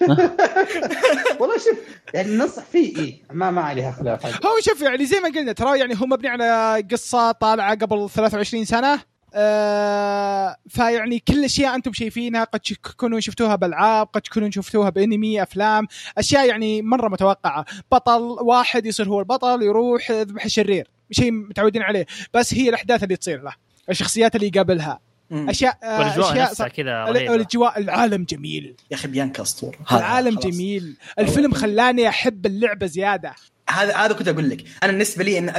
[1.40, 1.78] والله شوف
[2.14, 4.46] يعني ننصح فيه اي ما ما عليها خلاف.
[4.46, 8.64] هو شوف يعني زي ما قلنا ترى يعني هو مبني على قصة طالعة قبل 23
[8.64, 9.00] سنة
[9.34, 15.86] آه فيعني كل الأشياء أنتم شايفينها قد تكونون شفتوها بألعاب قد تكونون شفتوها بأنمي أفلام
[16.18, 22.06] أشياء يعني مرة متوقعة بطل واحد يصير هو البطل يروح يذبح الشرير شيء متعودين عليه.
[22.34, 23.52] بس هي الأحداث اللي تصير له
[23.90, 25.00] الشخصيات اللي يقابلها.
[25.32, 27.10] أشياء آه، أشياء كذا.
[27.10, 28.76] الأجواء العالم جميل.
[28.90, 29.78] يا أخي بيانكا أسطورة.
[29.92, 30.46] العالم خلاص.
[30.46, 30.96] جميل.
[31.18, 33.34] الفيلم خلاني أحب اللعبة زيادة.
[33.70, 34.64] هذا هذا كنت أقول لك.
[34.82, 35.52] أنا بالنسبة لي إن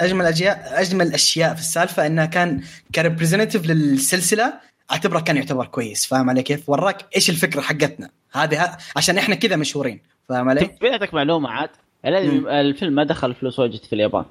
[0.00, 2.62] أجمل أجياء أجمل الاشياء في السالفة إنها كان
[2.94, 4.52] ك representative للسلسلة
[4.92, 6.06] أعتبره كان يعتبر كويس.
[6.06, 10.00] فاهم علي كيف؟ وراك إيش الفكرة حقتنا؟ هذه عشان إحنا كذا مشهورين.
[10.28, 11.70] فاهم علي؟ بيعطيك معلومة عاد.
[12.04, 14.24] الفيلم ما دخل فلوس واجد في اليابان.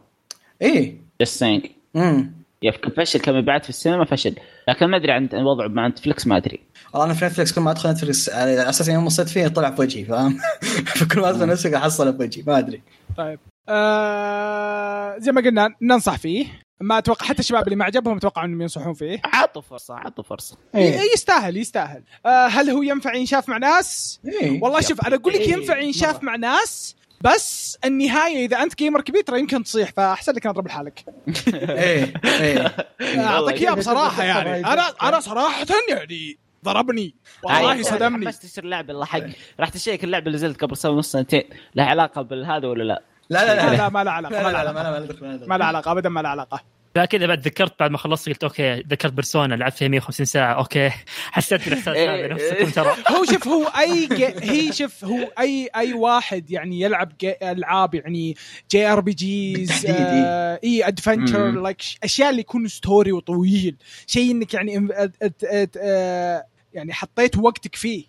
[0.62, 0.98] إيه.
[1.22, 1.66] just saying
[1.96, 4.36] امم كان فشل كمبيعات في السينما فشل.
[4.68, 6.60] لكن ما أدري عن وضعه مع نتفلكس ما أدري.
[6.94, 9.82] والله أنا في نتفلكس كل ما أدخل نتفلكس على أساس يوم وصلت فيه طلع في
[9.82, 10.38] وجهي فاهم؟
[11.00, 12.82] فكل ما أدخل نتفلكس أحصله في وجهي ما أدري.
[13.18, 13.40] طيب.
[13.70, 16.46] آه زي ما قلنا ننصح فيه.
[16.82, 19.22] ما أتوقع حتى الشباب اللي ما عجبهم أتوقع إنهم ينصحون فيه.
[19.26, 20.58] عطوا فرصة عطوا فرصة.
[20.76, 21.00] إيه.
[21.00, 22.04] ي- يستاهل يستاهل.
[22.26, 24.64] آه هل هو ينفع ينشاف مع ناس؟ إيه.
[24.64, 26.26] والله شوف أنا أقول لك إيه، ينفع ينشاف مرة.
[26.26, 31.06] مع ناس بس النهاية إذا أنت جيمر كبير ترى يمكن تصيح فأحسن لك أضرب لحالك.
[31.54, 32.76] إيه إيه.
[33.02, 33.74] أعطيك اياه والله.
[33.76, 34.66] بصراحة يعني.
[34.66, 37.16] أنا أنا صراحة يعني ضربني.
[37.44, 38.26] والله صدمني.
[38.26, 39.22] حمست تشتري اللعبه الله حق.
[39.60, 41.44] راح تشترك اللعبه اللي نزلت قبل سنة ونص سنتين.
[41.76, 43.72] لها علاقة بالهذا ولا لا؟ لا لا لا.
[43.72, 44.84] لا لا ما له علاقة لا ما لا له لا ما علاقة.
[44.84, 45.48] لا ما لا دخل، ما لا دخل.
[45.50, 46.79] ما له علاقة ابدا ما له علاقة.
[46.96, 50.54] لا كذا بعد ذكرت بعد ما خلصت قلت okay ذكرت بيرسونا لعبت فيها 150 ساعة
[50.54, 50.90] okay.
[51.32, 52.96] حسيت بالاحساس هذا نفسكم ترى.
[53.08, 54.10] هو شوف هو أي
[54.42, 57.12] هي شوف هو أي أي واحد يعني يلعب
[57.44, 58.36] ألعاب يعني
[58.72, 60.60] JRPGs إيه.
[60.64, 61.52] اي adventure.
[61.52, 63.76] like أشياء اللي يكون story وطويل.
[64.08, 68.04] شيء إنك يعني ام- ات- ات- ات- آه، يعني حطيت وقتك فيه.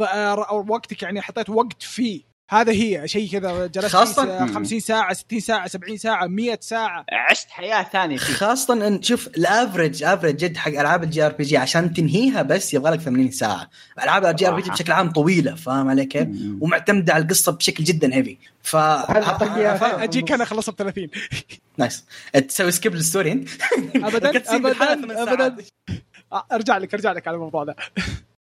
[0.00, 2.29] آه، وقتك يعني حطيت وقت فيه.
[2.52, 7.04] هذا هي شيء كذا جلست خاصة- فيه 50 ساعة 60 ساعة 70 ساعة 100 ساعة.
[7.30, 8.34] عشت حياة ثانية فيه.
[8.34, 12.90] خاصة إن شوف ال average average جد حق ألعاب ال JRPG عشان تنهيها بس يبغى
[12.92, 13.70] لك 80 ساعة،
[14.02, 14.70] ألعاب ال JRPG.
[14.70, 16.28] بشكل عام طويلة فاهم علي كيف؟
[16.60, 18.76] ومعتمدة على القصة بشكل جدا heavy ف.
[18.76, 21.10] أجيك أنا اخلصها ب 30
[21.78, 22.04] nice
[22.48, 23.48] تسوي skip لل story أنت؟
[23.96, 25.22] ابدا ابدا.
[25.22, 25.56] ابدا.
[26.52, 27.76] أرجع لك أرجع لك على الموضوع ده.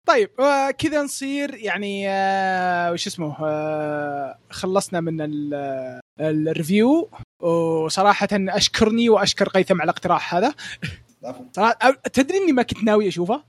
[0.05, 9.09] طيب آه كذا نصير يعني آه وش اسمه آه خلصنا من ال- الريفيو وصراحة أشكرني
[9.09, 10.53] وأشكر قيثم على الاقتراح هذا.
[11.55, 11.77] صراحة
[12.13, 13.43] تدري إني ما كنت ناوي أشوفه؟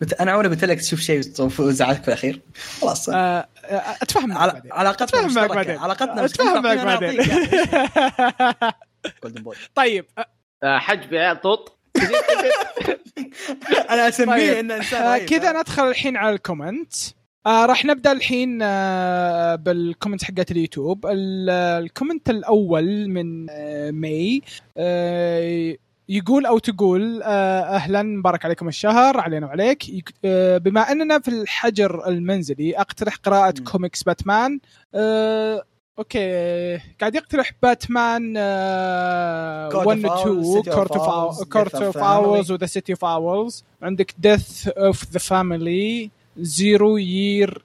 [0.00, 1.22] بت- أنا عمري قلت لك تشوف شيء
[1.58, 2.40] وزعلك في الأخير.
[2.80, 3.08] خلاص.
[3.08, 4.72] أتفهم معك بعدين.
[4.72, 5.76] علاقتنا أتفهم معك بعدين.
[5.78, 7.22] علاقتنا أتفهم معك بعدين.
[9.22, 10.26] golden boy طيب آه،
[10.62, 11.78] آه، حجب يا عيال طوط
[13.90, 14.56] أنا أسميه طيب.
[14.58, 15.18] إنه إنسان آه.
[15.18, 16.92] كذا ندخل الحين على ال comment
[17.46, 23.90] آه راح نبدأ الحين آه بال comment حقت اليوتيوب ال- ال comment الأول من آه
[23.90, 24.42] مي
[24.76, 25.76] آه
[26.08, 31.28] يقول أو تقول آه أهلا مبارك عليكم الشهر علينا وعليك يك- آه بما أننا في
[31.28, 33.54] الحجر المنزلي أقترح قراءة.
[33.72, 34.60] كوميكس باتمان
[34.94, 35.62] آه
[36.00, 36.78] أوكي.
[37.00, 41.96] قاعد يقترح باتمان آه Court 1 of و 2 Owls, City of كورت اوف كورت.
[41.96, 47.64] اورز وذا سيتي اوف اورز عندك ديث اوف ذا فاميلي زيرو يير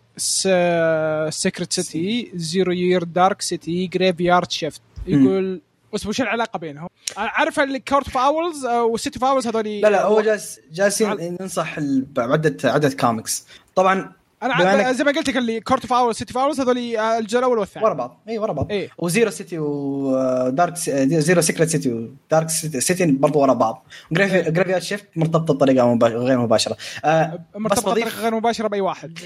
[1.29, 5.61] سيكريت سيتي زيرو يير دارك سيتي جريف يارد شيفت يقول
[5.93, 10.21] بس وش العلاقة بينهم؟ عارف الكورت اوف اورز والسيتي اوف اورز هذول لا لا هو
[10.21, 14.11] جالس جالسين ننصح ال- بعدة عدد كوميكس طبعا
[14.43, 17.57] أنا زي ما قلت لك اللي Court of Owls City of Owls هذول الجزء الأول
[17.57, 18.23] والثاني ورا بعض.
[18.29, 18.71] إي ورا بعض.
[18.71, 23.87] إيه و Zero City و Dark Zero Secret City و Dark City برضو ورا بعض.
[24.11, 26.77] Graveyard Shift مرتبطة بطريقة مبا- غير مباشرة.
[27.05, 29.19] آه مرتبطة بطريقة غير مباشرة بأي واحد.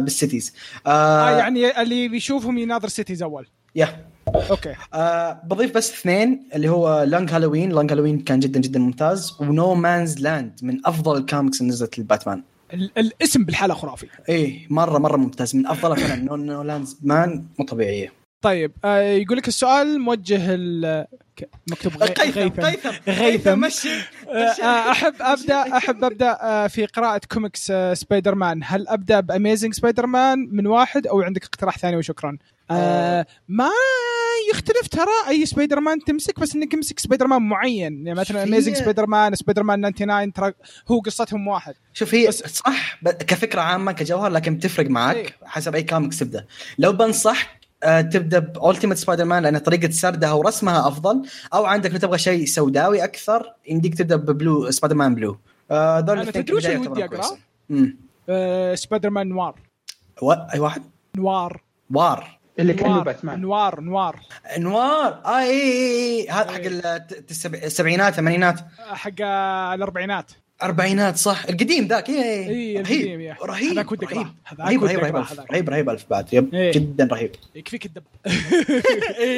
[0.00, 0.54] بال Cities
[0.86, 3.46] آه آه يعني اللي بيشوفهم يناظر Cities أول.
[3.74, 4.06] yeah.
[4.50, 4.74] okay.
[4.94, 9.36] آه بضيف بس اثنين اللي هو Long Halloween Long Halloween كان جدا جدا ممتاز.
[9.40, 12.42] و No Man's Land من أفضل الكوميكس اللي نزلت للباتمان
[12.72, 15.56] الاسم بالحالة خرافي إيه مره مرة ممتاز.
[15.56, 18.12] من افضلها فعلا No No Lands Man مو طبيعية.
[18.42, 20.56] طيب آه يقول لك السؤال موجه
[21.70, 22.62] مكتوب غيثم.
[22.62, 23.60] قيثم غيثم.
[23.60, 23.88] مشي
[24.28, 28.60] آه، آه، أحب ابدا أحب أبدأ آه، في قراءة كوميكس سبايدر مان.
[28.64, 32.38] هل أبدأ ب Amazing سبايدر مان من واحد أو عندك اقتراح ثاني وشكرا؟
[32.70, 33.70] آه، ما
[34.52, 38.06] يختلف ترى أي سبايدر مان تمسك بس إنك امسك سبايدر مان معين.
[38.06, 40.52] يعني مثلا Amazing سبايدر مان سبايدر مان 99 ترى
[40.88, 41.74] هو قصتهم واحد.
[41.92, 45.26] شوف هي بس- صح كفكرة عامة كجوهر لكن بتفرق معك إيه.
[45.44, 46.46] حسب أي كوميكس تبدأ.
[46.78, 47.48] لو بنصحك
[47.82, 51.22] آه، تبدأ ب Ultimate سبايدر مان لأن طريقة سردها ورسمها أفضل.
[51.54, 55.38] أو عندك لو تبغى شيء سوداوي أكثر يمديك تبدأ ب Blue سبايدر مان Blue
[55.70, 57.08] آه، دول الاثنين تدري وش ودي.
[57.70, 57.96] أمم.
[58.28, 59.54] آه سبايدر مان Noir
[60.22, 60.82] و- أي واحد؟
[61.16, 61.62] Noir
[61.94, 64.20] Noir اللي كانه Noir باتمان Noir Noir.
[64.56, 69.20] Noir آه اي اي اي هذا حق الت- السبع- السبعينات الثمانينات حق
[69.74, 70.32] الأربعينات.
[70.62, 71.44] أربعينات صح.
[71.44, 73.36] القديم ذاك اي اي إي، رهيب القديم، يا.
[73.42, 74.26] رهيب رهيب.
[74.60, 75.26] رهيب رهيب رهيب.
[75.52, 76.72] رهيب رهيب ألف بعد yep إيه.
[76.72, 77.30] جدا رهيب.
[77.54, 78.02] يكفيك الدب.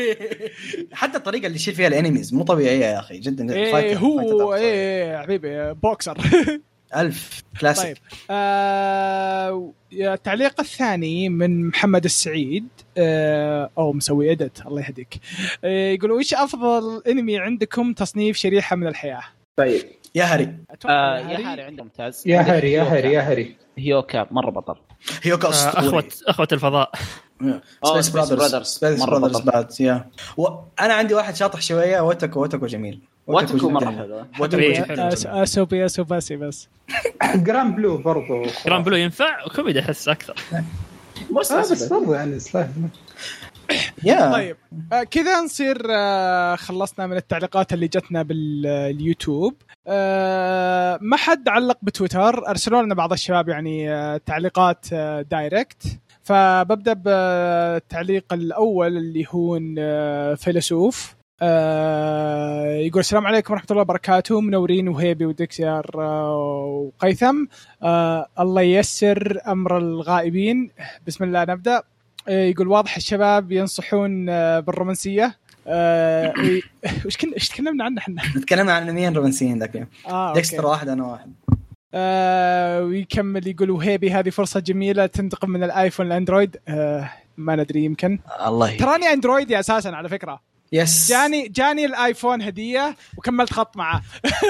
[0.92, 3.18] حتى الطريقة اللي يشيل فيها ال enemies مو طبيعية يا أخي.
[3.18, 4.52] جدا إيه هو ضبط.
[4.52, 6.18] إيه حبيبي بوكسر.
[6.96, 7.96] ألف كلاسيك طيب
[8.30, 12.68] آه التعليق الثاني من محمد السعيد
[12.98, 15.20] آه أو مسوي edit الله يهديك.
[15.64, 19.22] آه يقول وش أفضل انمي عندكم تصنيف شريحة من الحياة؟
[19.56, 19.82] طيب.
[20.14, 20.54] يا هري
[20.86, 21.52] آه يا.
[21.52, 21.62] هاري.
[21.62, 22.82] عنده ممتاز يا هري يا.
[22.82, 24.74] هري يا هري هيوكا مرة بطل.
[25.22, 26.92] هيوكا آه، أخوة أخوة الفضاء.
[27.84, 28.62] سبيس Brothers.
[28.62, 29.42] سبيس بطل.
[29.44, 30.10] بعد يا.
[30.36, 33.00] وأنا عندي واحد شاطح شوية واتكو واتكو جميل.
[33.34, 33.98] واتكو مره جميل.
[33.98, 34.84] حلو واتكو جميل.
[34.84, 35.10] حلو.
[35.10, 36.68] أس- اسوبي اسوباسي بس.
[37.34, 38.42] جرام بلو برضو.
[38.66, 40.34] جرام بلو ينفع؟ كوميدي أحس أكثر.
[40.54, 40.64] آه
[41.70, 42.38] بس برضو يعني
[44.32, 44.56] طيب.
[44.92, 49.54] آه كذا نصير آه خلصنا من التعليقات اللي جتنا باليوتيوب.
[51.00, 52.48] ما حد علق بتويتر.
[52.48, 54.94] أرسلوا لنا بعض الشباب يعني تعليقات
[55.30, 55.82] دايركت.
[56.22, 59.56] فببدأ بالتعليق الأول اللي هو
[60.36, 61.14] فيلسوف.
[61.42, 64.40] آه يقول السلام عليكم ورحمة الله وبركاته.
[64.40, 67.44] منورين وهيبي ودكسيار آه وقيثم.
[67.82, 70.70] آه الله ييسر أمر الغائبين.
[71.06, 71.82] بسم الله نبدأ.
[72.28, 75.36] آه، يقول واضح الشباب ينصحون آه، بالرومانسية.
[75.66, 76.32] آه،
[77.06, 80.66] وش كنا إيش تكلمنا عنه إحنا؟ تكلمنا عن انميين رومانسيين ذاك؟ اليوم آه ديكستر.
[80.66, 81.32] واحد أنا واحد.
[81.94, 86.56] آه ويكمل يقول وهيبي هذه فرصة جميلة تنتقل من الآيفون لأندرويد.
[86.68, 88.18] آه ما ندري يمكن.
[88.46, 90.49] الله تراني اندرويدي أساسا على فكرة.
[90.72, 94.02] yes جاني جاني الآيفون هدية وكملت خط معه.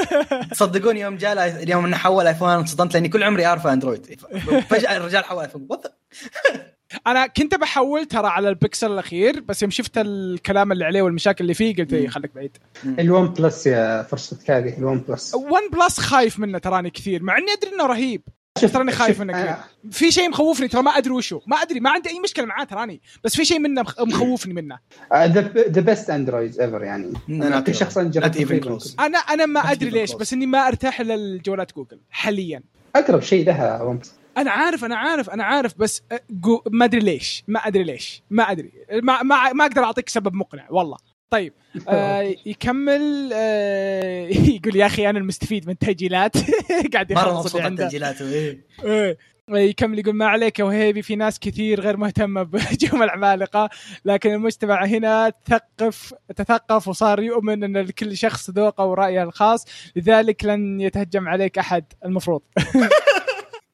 [0.52, 4.20] تصدقون يوم جاء اليوم إنه حول آيفون انصدمت لأني كل عمري أعرف أندرويد.
[4.68, 5.68] فجأة الرجال حول آيفون.
[7.06, 11.54] أنا كنت بحول ترى على البكسل الأخير بس يوم شفت الكلام اللي عليه والمشاكل اللي
[11.54, 12.56] فيه قلت إيه، خليك بعيد.
[12.84, 15.34] الون بلس يا فرصتك هذه الون بلس.
[15.34, 18.22] ون بلس خايف منه تراني كثير مع إني أدري إنه رهيب.
[18.58, 19.56] شوف- تراني خايف منه أنا- كثير
[19.92, 21.40] في شيء مخوفني ترى ما أدري وشو.
[21.46, 24.78] ما أدري ما عندي أي مشكلة معاه تراني بس في شيء منه مخ- مخوفني منه.
[25.14, 27.12] the best Android ever يعني.
[27.28, 27.60] أنا أنا.
[27.60, 28.94] كل شخص.
[29.00, 30.12] أنا أنا ما أدري ليش.
[30.12, 32.62] بس إني ما أرتاح إلا لجوالات جوجل حاليا.
[32.96, 33.98] أقرب شيء لها
[34.38, 38.42] أنا عارف أنا عارف أنا عارف بس جو ما أدري ليش ما أدري ليش ما
[38.50, 38.72] أدري.
[39.02, 40.96] ما ما, ما أقدر أعطيك سبب مقنع والله.
[41.30, 41.52] طيب
[41.88, 44.26] آه يكمل آه
[44.56, 46.36] يقول يا أخي أنا المستفيد من تسجيلات
[46.92, 48.58] قاعد مرة يخلص مبسوط على عنده تسجيلاته إيه.
[48.84, 49.18] إيه.
[49.48, 53.70] يكمل يقول ما عليك يا وهيبي في ناس كثير غير مهتمة بهجوم العمالقه
[54.04, 59.66] لكن المجتمع هنا تثقف تثقف وصار يؤمن أن لكل شخص ذوقه ورأيه الخاص
[59.96, 62.42] لذلك لن يتهجم عليك أحد المفروض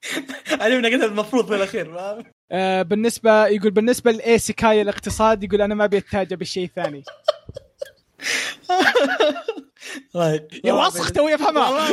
[0.61, 1.97] من قلت المفروض في الأخير؟
[2.53, 7.05] آه بالنسبة يقول بالنسبة ل isekai الاقتصاد يقول أنا ما ابي اتاجر بالشيء الثاني.
[10.15, 10.49] طيب.
[10.65, 11.89] يا وسخ توي افهمها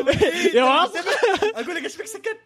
[0.54, 1.06] يا وسخ
[1.60, 2.38] أقول لك إيش فيك سكت؟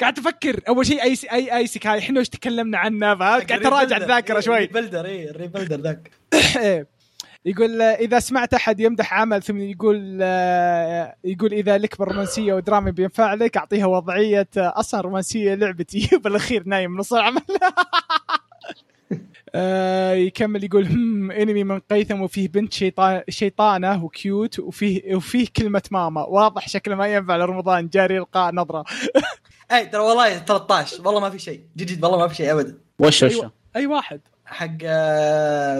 [0.00, 0.60] قاعد تفكر.
[0.68, 4.56] أول شيء أي أي isekai إحنا وش تكلمنا عنه؟ فهمت؟ قاعد تراجع الذاكره شوي.
[4.56, 6.10] rebuilder اي ال rebuilder ذاك.
[6.56, 7.01] إيه.
[7.44, 13.34] يقول إذا سمعت أحد يمدح عمل ثم يقول آه، يقول إذا لك بالرومانسيه ودراما بينفع
[13.34, 16.10] لك أعطيها وضعية آه، أصلا رومانسية لعبتي.
[16.24, 17.42] بالأخير نايم نص العمل.
[19.54, 25.46] آه، يكمل يقول هم إنمي من قيثم وفيه بنت شيطان شيطانة و cute وفيه وفيه
[25.56, 26.22] كلمة ماما.
[26.22, 27.88] واضح شكله ما ينفع لرمضان.
[27.88, 28.84] جاري القاء نظرة.
[29.72, 31.60] أي ترى والله 13 والله ما في شيء.
[31.76, 32.78] جد جد والله ما في شيء ابدا.
[32.98, 33.52] وش وش؟ أيوة.
[33.76, 34.20] أي واحد.
[34.46, 34.76] حق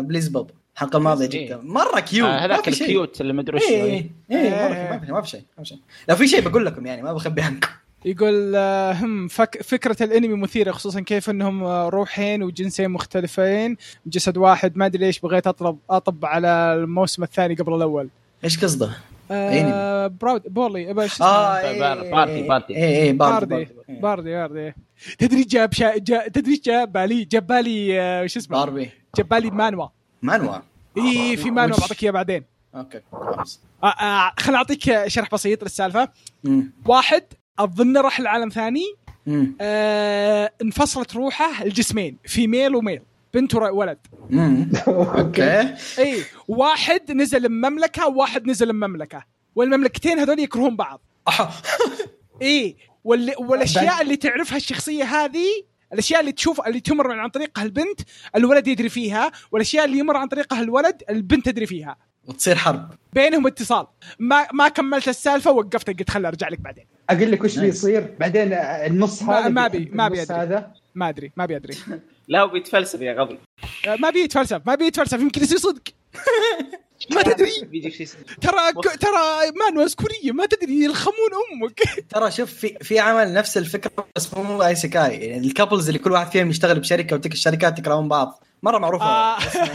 [0.00, 1.46] بليز بوب الحلقة الماضيه إيه.
[1.46, 2.86] جدا مرة cute آه، ما هذاك في شيء.
[2.86, 3.86] ال cute اللي مدري وش اي هو.
[3.86, 5.78] اي اي مرة ما في- ما في شيء ما في شيء
[6.08, 7.68] لو في شيء بقول لكم يعني ما بخبي عنكم
[8.04, 13.76] يقول آه، هم فك فكرة الانمي مثيرة خصوصا كيف إنهم آه، روحين وجنسين مختلفين
[14.06, 18.08] جسد واحد ما أدري ليش بغيت اطلب اطب على الموسم الثاني قبل الأول
[18.44, 18.90] إيش قصده؟
[19.30, 22.76] آه براود بورلي إيش اسمه؟ آه بار- إيه، بارتي- إيه، بارتي.
[22.76, 23.68] اي اي باردي باردي
[24.00, 24.72] باردي باردي
[25.18, 25.98] تدري جاب شا...
[25.98, 26.28] جا...
[26.28, 29.86] تدري جاب بالي جاب بالي آه، وش اسمه باربي جاب بالي مانوا
[30.22, 30.58] مانوا؟
[30.98, 32.44] إي في مانوا؟ بعطيك إياه بعدين.
[32.74, 33.60] أوكي خلاص.
[33.82, 36.08] آه آه خل أعطيك شرح بسيط للسالفة.
[36.44, 36.72] مم.
[36.86, 37.24] واحد
[37.58, 38.84] اظن راح لعالم ثاني.
[39.26, 39.56] مم.
[39.60, 43.02] آه انفصلت روحه الجسمين في ميل وميل.
[43.34, 43.98] بنت وولد.
[44.88, 45.74] أوكي.
[45.98, 49.24] إي واحد نزل المملكه وواحد نزل المملكه
[49.54, 51.00] والمملكتين هذول يكرهون بعض.
[52.42, 53.34] إي وال...
[53.38, 55.46] والأشياء اللي تعرفها الشخصية هذه
[55.92, 58.00] الأشياء اللي تشوف اللي تمر عن طريقها البنت
[58.36, 61.96] الولد يدري فيها والأشياء اللي يمر عن طريقها الولد البنت تدري فيها.
[62.28, 62.90] وتصير حرب.
[63.12, 63.86] بينهم اتصال.
[64.18, 66.84] ما ما كملت السالفة وقفت قلت خليني أرجع لك بعدين.
[67.10, 70.36] أقول لك وش بيصير؟ بعدين النص ما- هذا ما بي- ما بيدري.
[70.38, 70.72] هذا.
[70.94, 71.74] ما أدري ما بيدري.
[72.28, 73.38] لا هو بيتفلسف يا غبي.
[73.98, 75.20] ما بيتفلسف ما بيتفلسف.
[75.20, 75.82] يمكن يصير صدق.
[77.10, 77.50] ما تدري.
[77.90, 78.06] شيء
[78.40, 81.80] ترى ترى مانوا كوريه ما تدري يلخمون أمك.
[82.14, 86.12] ترى شوف في في عمل نفس الفكرة بس مو isekai يعني ال couples اللي كل
[86.12, 88.44] واحد فيهم يشتغل بشركة وتلك الشركات تكرهون بعض.
[88.62, 89.06] مرة معروفة.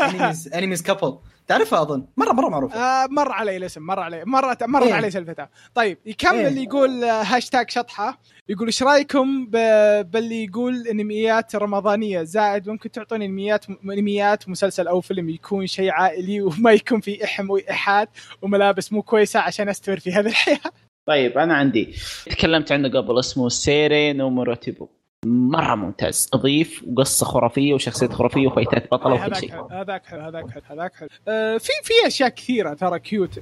[0.10, 1.18] enemies enemies couple
[1.48, 2.76] تعرفها أظن؟ مره مرة معروفة.
[2.76, 4.94] آه مر علي الاسم مر علي مرت مرت إيه.
[4.94, 6.64] علي سالفتها طيب يكمل إيه.
[6.64, 8.20] يقول آه، هاشتاج شطحة.
[8.50, 15.02] يقول إيش رأيكم ب- باللي يقول أنميات رمضانية؟ زائد ممكن تعطوني أنميات أنميات مسلسل أو
[15.02, 18.10] فيلم يكون شيء عائلي وما يكون فيه إحم وايحاءات
[18.42, 20.60] وملابس مو كويسة عشان استمر في هذه الحياة.
[21.08, 21.94] طيب أنا عندي.
[22.26, 24.88] تكلمت عنه قبل اسمه سيري نو موريبيتو
[25.28, 26.30] مرة ممتاز.
[26.34, 29.54] اضيف وقصه خرافية وشخصية خرافية وفايتات بطلة وكل شيء.
[29.72, 31.10] هذاك حلو هذاك حلو هذاك حلو.
[31.28, 33.40] آه في في أشياء كثيرة ترى cute.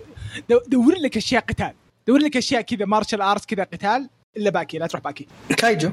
[0.49, 1.73] دو- دور لك أشياء قتال.
[2.07, 5.27] دور لك أشياء كذا martial arts كذا قتال إلا باكي لا تروح باكي.
[5.57, 5.91] كايجو.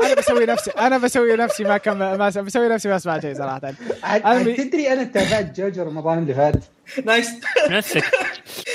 [0.00, 3.74] أنا بسوي نفسي أنا بسوي نفسي ما كم ما بسوي نفسي ما اسمع شيء صراحة.
[4.04, 6.64] أنا تدري أنا تابعت جوجو رمضان اللي فات؟
[7.04, 7.30] nice
[7.70, 8.04] نفسك.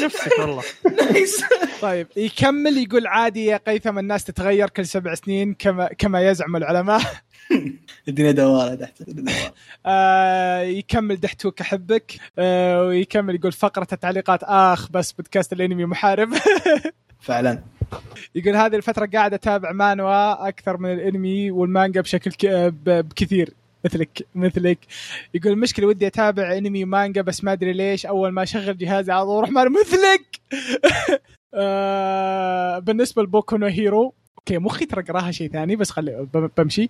[0.02, 0.64] نفسك والله.
[1.02, 1.44] nice
[1.81, 7.02] طيب يكمل يقول عادي يا قيثم الناس تتغير كل سبع سنين كما كما يزعم العلماء.
[8.07, 9.02] الدنيا دوارة تحت.
[9.02, 9.53] الدنيا دوارة.
[9.86, 12.11] آه يكمل دحتوك أحبك.
[12.40, 16.34] آه ويكمل يقول فقرة التعليقات آخ بس بودكاست الأنمي محارب.
[17.22, 17.64] فعلا.
[18.36, 22.45] يقول هذه الفترة قاعد أتابع مانوا أكثر من الأنمي والمانجا بشكل ك...
[22.86, 23.53] بكثير
[23.86, 24.80] مثلك مثلك.
[25.34, 29.26] يقول المشكلة ودي أتابع أنمي ومانجا بس ما أدري ليش أول ما أشغل جهازي على
[29.26, 30.40] طول أروح مال مثلك!
[31.53, 36.90] آه بالنسبة لبوكو نو هيرو okay مخي ترى قراها شيء ثاني بس خلي بمشي.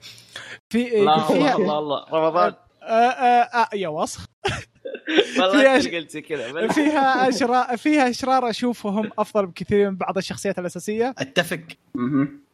[0.69, 2.53] في الله الله الله رمضان.
[2.83, 4.25] آه آه آه يا وسخ.
[5.39, 9.95] والله فيها انت ش- اللي قلت كذا فيها اشرار فيها أشرار أشوفهم أفضل بكثير من
[9.97, 11.13] بعض الشخصيات الأساسية.
[11.17, 11.59] أتفق.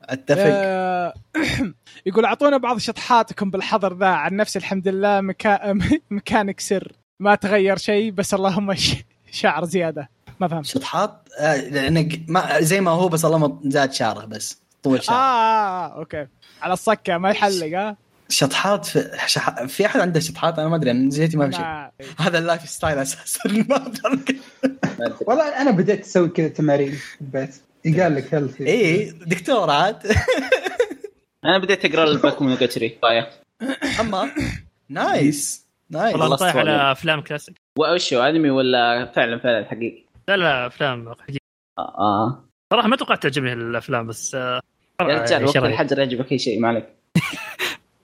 [0.04, 0.44] أتفق.
[0.48, 1.14] آه،
[2.06, 5.74] يقول أعطونا بعض شطحاتكم بالحظر ذا عن نفسي الحمد لله مكا...
[6.12, 8.96] مكانك سر ما تغير شيء بس اللهم ش...
[9.32, 10.10] شعر زيادة.
[10.40, 10.66] ما فهمت.
[10.66, 15.02] شطحات؟ آه، لأنك ما زي ما هو بس الله ما زاد شعره بس طول آه,
[15.02, 16.28] شعره آه, آه okay.
[16.62, 17.98] على الصكة ما يحلق ها
[18.30, 19.64] شطحات في شح...
[19.66, 21.66] في أحد عنده شطحات؟ أنا ما أدري أنا جهتي ما في شيء.
[22.26, 23.40] هذا ال lifestyle أساسا.
[23.70, 23.92] ما.
[25.22, 29.98] والله أنا بديت أسوي كذا تمارين في البيت يقال لك healthy إيه دكتور عاد.
[31.46, 32.58] أنا بديت أقرأ الباكو من
[33.02, 33.30] طايح.
[34.00, 34.32] أما؟
[34.90, 36.56] nice nice والله طايح.
[36.56, 37.56] على أفلام كلاسيك.
[37.80, 41.38] وش هو أنمي ولا فعلا فعلا حقيقي؟ لا لا أفلام حقيقية.
[41.80, 42.46] آه, آه.
[42.74, 44.62] صراحة ما توقعت تعجبني الأفلام بس آه،
[45.02, 45.58] يا رجال وقت.
[45.58, 46.86] الحجر يعجبك أي شيء ما عليك.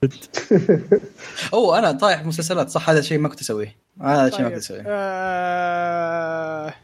[1.54, 4.54] اوه أنا طايح مسلسلات صح هذا الشيء ما كنت أسويه هذا الشيء ما طيب.
[4.54, 6.74] كنت أسويه آه...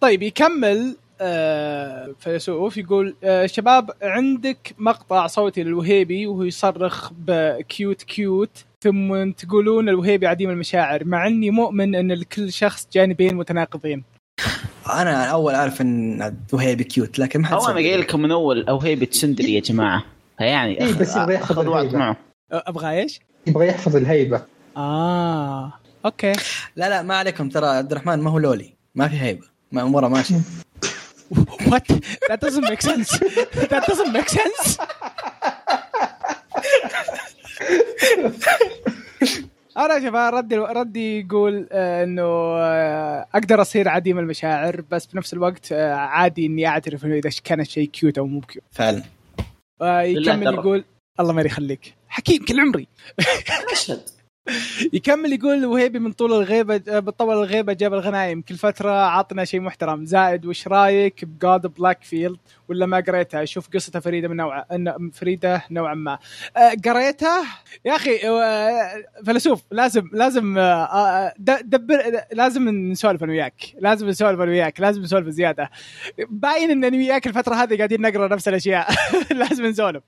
[0.00, 8.02] طيب يكمل آه فيلسوف يقول آه شباب عندك مقطع صوتي للوهيبي وهو يصرخ ب cute
[8.02, 14.04] cute ثم تقولون الوهيبي عديم المشاعر مع إني مؤمن إن لكل شخص جانبين متناقضين
[14.92, 17.74] أنا أول أعرف إن وهيبي cute لكن ما حد أنا.
[17.74, 20.04] قايل لكم من أول الوهيبي tsundere يا جماعة
[20.38, 21.94] فيعني إيه، بس يبغى يحفظ أخذ وقت.
[21.94, 22.16] معه
[22.52, 24.42] أبغى إيش؟ يبغى يحفظ الهيبة.
[24.76, 25.72] آه
[26.04, 26.32] okay.
[26.76, 27.48] لا لا ما عليكم.
[27.48, 28.74] ترى عبد الرحمن ما هو loli.
[28.94, 29.46] ما في هيبة.
[29.72, 30.40] ما أموره ماشيه
[31.72, 31.92] what?
[32.28, 33.18] That doesn't make sense.
[33.70, 34.78] That doesn't make sense.
[39.76, 45.72] أنا شباب ردي ردي يقول آه، إنه آه، أقدر أصير عديم المشاعر بس بنفس الوقت
[45.72, 49.02] آه، عادي إني أعترف إنه إذا كان الشيء cute أو مو cute فعلا.
[49.82, 50.54] يكمل.
[50.54, 50.84] يقول
[51.20, 51.94] الله ما يخليك.
[52.08, 52.88] حكيم كل عمري.
[53.72, 54.00] اشهد
[54.92, 58.42] يكمل يقول وهيبي من طول الغيبة بطول الغيبة جاب الغنايم.
[58.42, 60.04] كل فترة عطنا شيء محترم.
[60.04, 62.38] زائد وش رأيك ب God of Blackfield
[62.68, 64.66] ولا ما قريتها؟ شوف قصته فريدة من نوع
[65.12, 66.18] فريدة نوعا ما.
[66.56, 67.42] آه، قريتها؟
[67.84, 70.54] يا أخي آه، فيلسوف لازم لازم
[71.38, 73.74] د- دبر لازم نسولف أنا وياك.
[73.80, 74.80] لازم نسولف أنا وياك.
[74.80, 75.70] لازم نسولف زيادة.
[76.30, 78.88] باين إن أنا وياك الفترة هذه قاعدين نقرأ نفس الأشياء.
[79.40, 80.02] لازم نسولف.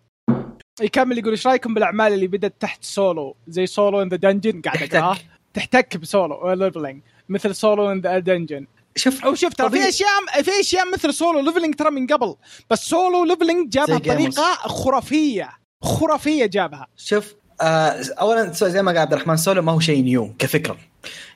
[0.82, 4.88] يكمل يقول إيش رأيكم بالأعمال اللي بدأت تحت سولو زي Solo in the Dungeon قاعد
[4.88, 5.24] تحتك.
[5.54, 8.66] تحتك ب Solo Leveling مثل Solo in the Dungeon
[8.96, 9.88] شوف أو شوف ترى في.
[9.88, 12.34] أشياء في أشياء مثل Solo Leveling ترى من قبل
[12.70, 13.98] بس Solo Leveling جابها.
[13.98, 15.50] بطريقة خرافية.
[15.82, 16.86] خرافية جابها.
[16.96, 20.76] شوف آه اولا زي ما قال عبد الرحمن سولو ما هو شيء new كفكرة.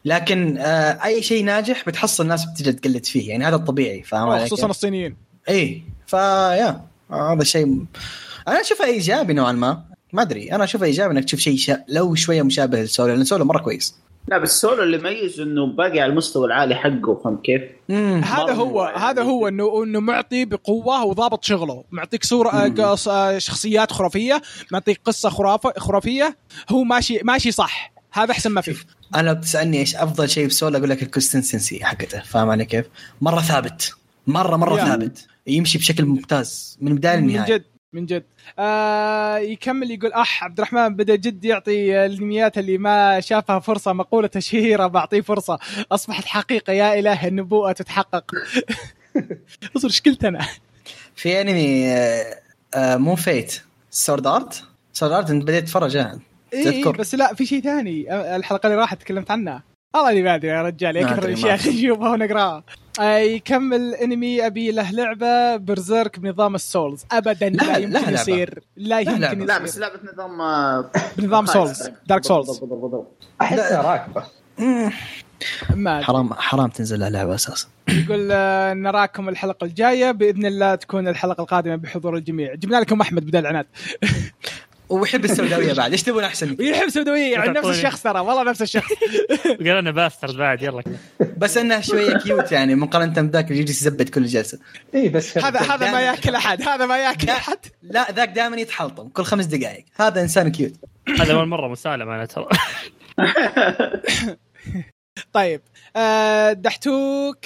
[0.04, 3.28] لكن آه أي شيء ناجح بتحصل الناس بتجي تقلد فيه.
[3.30, 5.16] يعني هذا الطبيعي فاهم علي خصوصا؟ الصينيين.
[5.48, 7.84] اي فيا آه، هذا الشيء
[8.48, 9.82] أنا اشوفها إيجابي نوعا ما.
[10.12, 10.52] ما أدري.
[10.52, 11.84] أنا اشوفها إيجابي إنك تشوف شيء شا...
[11.88, 13.94] لو شوية مشابه للسولو لأن السولو مرة كويس.
[14.28, 17.62] لا بس سولو اللي يميز إنه باقي على المستوى العالي حقه فهمت كيف؟
[18.24, 18.82] هذا هو.
[18.82, 21.84] هذا هو انه إنه معطي بقوة وضابط شغله.
[21.90, 24.42] معطيك صورة آه، قص- آه، شخصيات خرافية
[24.72, 26.36] معطيك قصة خرافه خرافية.
[26.70, 27.92] هو ماشي ماشي صح.
[28.12, 28.74] هذا أحسن ما فيه.
[29.14, 32.20] أنا لو بتسألني إيش أفضل شيء بسولو؟ أقول لك الكونسستنسي حقته.
[32.20, 32.86] فاهم علي كيف؟
[33.20, 33.94] مرة ثابت.
[34.26, 34.76] مره مرة.
[34.76, 35.26] ثابت.
[35.46, 36.78] يمشي بشكل ممتاز.
[36.80, 37.64] من البدايه من للنهايه جد.
[37.92, 38.24] من جد.
[38.58, 44.30] آه يكمل يقول أح عبد الرحمن بدأ جد يعطي الانميات اللي ما شافها فرصة مقولة
[44.38, 45.58] شهيره بعطيه فرصة.
[45.92, 48.24] أصبحت حقيقة يا إله النبوءة تتحقق.
[49.76, 50.46] اصبر إيش قلت أنا؟
[51.14, 52.40] في أنمي آه،
[52.74, 55.96] آه، مو فيت Sword Art Sword Art أنت بديت تتفرج.
[55.96, 56.96] اي تذكر.
[56.96, 59.62] بس لا في شيء ثاني آه، الحلقة اللي راحت تكلمت عنها.
[59.96, 61.54] والله إني ما أدري يا رجال يا كثر الاشياء.
[61.68, 62.64] نشوفها ونقراها
[63.00, 68.12] يكمل أنمي أبي له لعبة برزيرك بنظام ال Souls ابدا لا, لا- يمكن لا لعبة.
[68.20, 69.20] يصير لا يمكن.
[69.20, 71.46] لا يصير بس لعبة نظام آه، بنظام.
[71.46, 73.12] Souls Dark Souls بالضبط، بالضبط، بالضبط.
[73.40, 74.24] احسها راكبة.
[75.76, 76.02] ما.
[76.02, 81.40] حرام حرام تنزل لها لعبة أساسا يقول آه، نراكم الحلقة الجاية بإذن الله تكون الحلقة
[81.42, 83.66] القادمة بحضور الجميع جبنا لكم أحمد بدل العناد
[84.88, 85.90] ويحب السوداوية بعد.
[85.90, 87.68] إيش تبون أحسن؟ ويحب سوداويه يعني نفس.
[87.68, 88.92] الشخص ترى والله نفس الشخص.
[89.64, 90.82] قال أنا باسترد بعد يلا.
[91.36, 94.58] بس انها شوية cute يعني مقارنة بذاك اللي يجلس يزبد كل جلسة.
[94.94, 97.30] اي إيه، بس هذا هذا ما يأكل أحد هذا ما يأكل.
[97.30, 97.58] أحد.
[97.82, 99.84] لا ذاك دائما يتحلطم كل خمس دقائق.
[99.96, 100.72] هذا إنسان cute
[101.20, 102.48] هذا أول مرة مسالم أنا ترى.
[105.32, 105.60] طيب
[105.96, 107.44] آه دحتوك.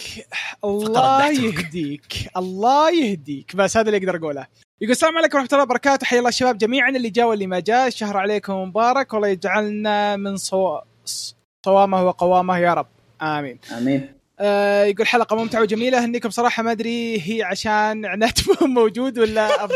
[0.64, 1.30] الله.
[1.30, 2.30] يهديك.
[2.36, 3.56] الله يهديك.
[3.56, 4.46] بس هذا اللي أقدر أقوله.
[4.82, 6.04] يقول السلام عليكم ورحمة الله وبركاته.
[6.06, 6.90] حيا الله الشباب جميعا.
[6.90, 7.86] اللي جاء واللي ما جاء.
[7.86, 10.78] الشهر عليكم مبارك والله يجعلنا من صو...
[11.64, 12.86] صوامه وقوامه يا رب.
[13.22, 13.58] آمين.
[13.78, 14.12] آمين.
[14.40, 16.04] آه يقول حلقة ممتعة وجميلة.
[16.04, 19.68] هنيكم صراحة ما أدري هي عشان عناد مو موجود ولا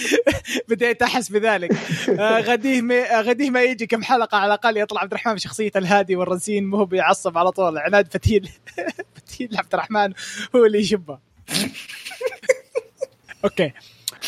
[0.68, 1.72] بديت أحس بذلك.
[2.08, 6.16] آه غديه ما غديه ما يجي كم حلقة على الأقل يطلع عبد الرحمن بشخصيه الهادي
[6.16, 7.78] والرزين مو هو بيعصب على طول.
[7.78, 8.48] عناد فتيل
[9.14, 10.12] فتيل عبد الرحمن
[10.56, 11.18] هو اللي يشبه.
[13.44, 13.72] أوكي.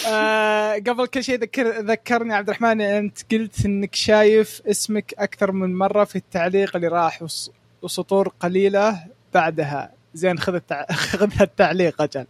[0.09, 5.75] آه قبل كل شيء ذكر ذكرني عبد الرحمن أنت قلت إنك شايف اسمك أكثر من
[5.75, 7.51] مرة في التعليق اللي راح وس-
[7.83, 9.05] وسطور قليلة
[9.35, 9.93] بعدها.
[10.15, 10.87] زين خذ التع...
[11.11, 12.27] خذ التعليق أجل.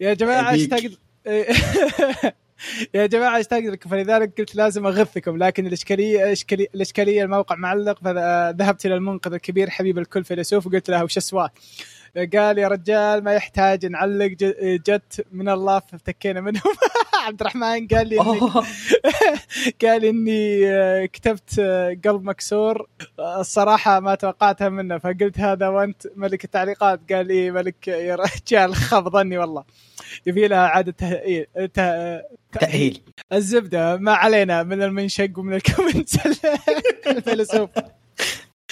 [0.00, 0.54] يا جماعة.
[0.54, 0.92] اشتقت
[2.94, 8.86] يا جماعة اشتاق لكم؟ فلذلك قلت لازم أغثكم لكن الاشكاليه إشكالية الإشكالية الموقع معلق فذهبت
[8.86, 11.50] إلى المنقذ الكبير حبيب الكل فيلسوف وقلت له وش اسواه
[12.16, 16.62] قال يا رجال ما يحتاج نعلق جت من الله فافتكينا منهم.
[17.26, 18.18] عبد الرحمن قال لي.
[19.82, 22.88] قال إني آه، كتبت آه، قلب مكسور.
[23.20, 27.12] الصراحة ما توقعتها منه فقلت هذا وأنت ملك التعليقات.
[27.12, 29.64] قال لي ملك يا رجال خاب ظني والله.
[30.26, 31.46] يبي لها اعاده تهيئ
[32.52, 33.02] تأهيل.
[33.32, 36.18] الزبدة ما علينا من المنشق ومن ال comments
[37.06, 37.70] الفيلسوف.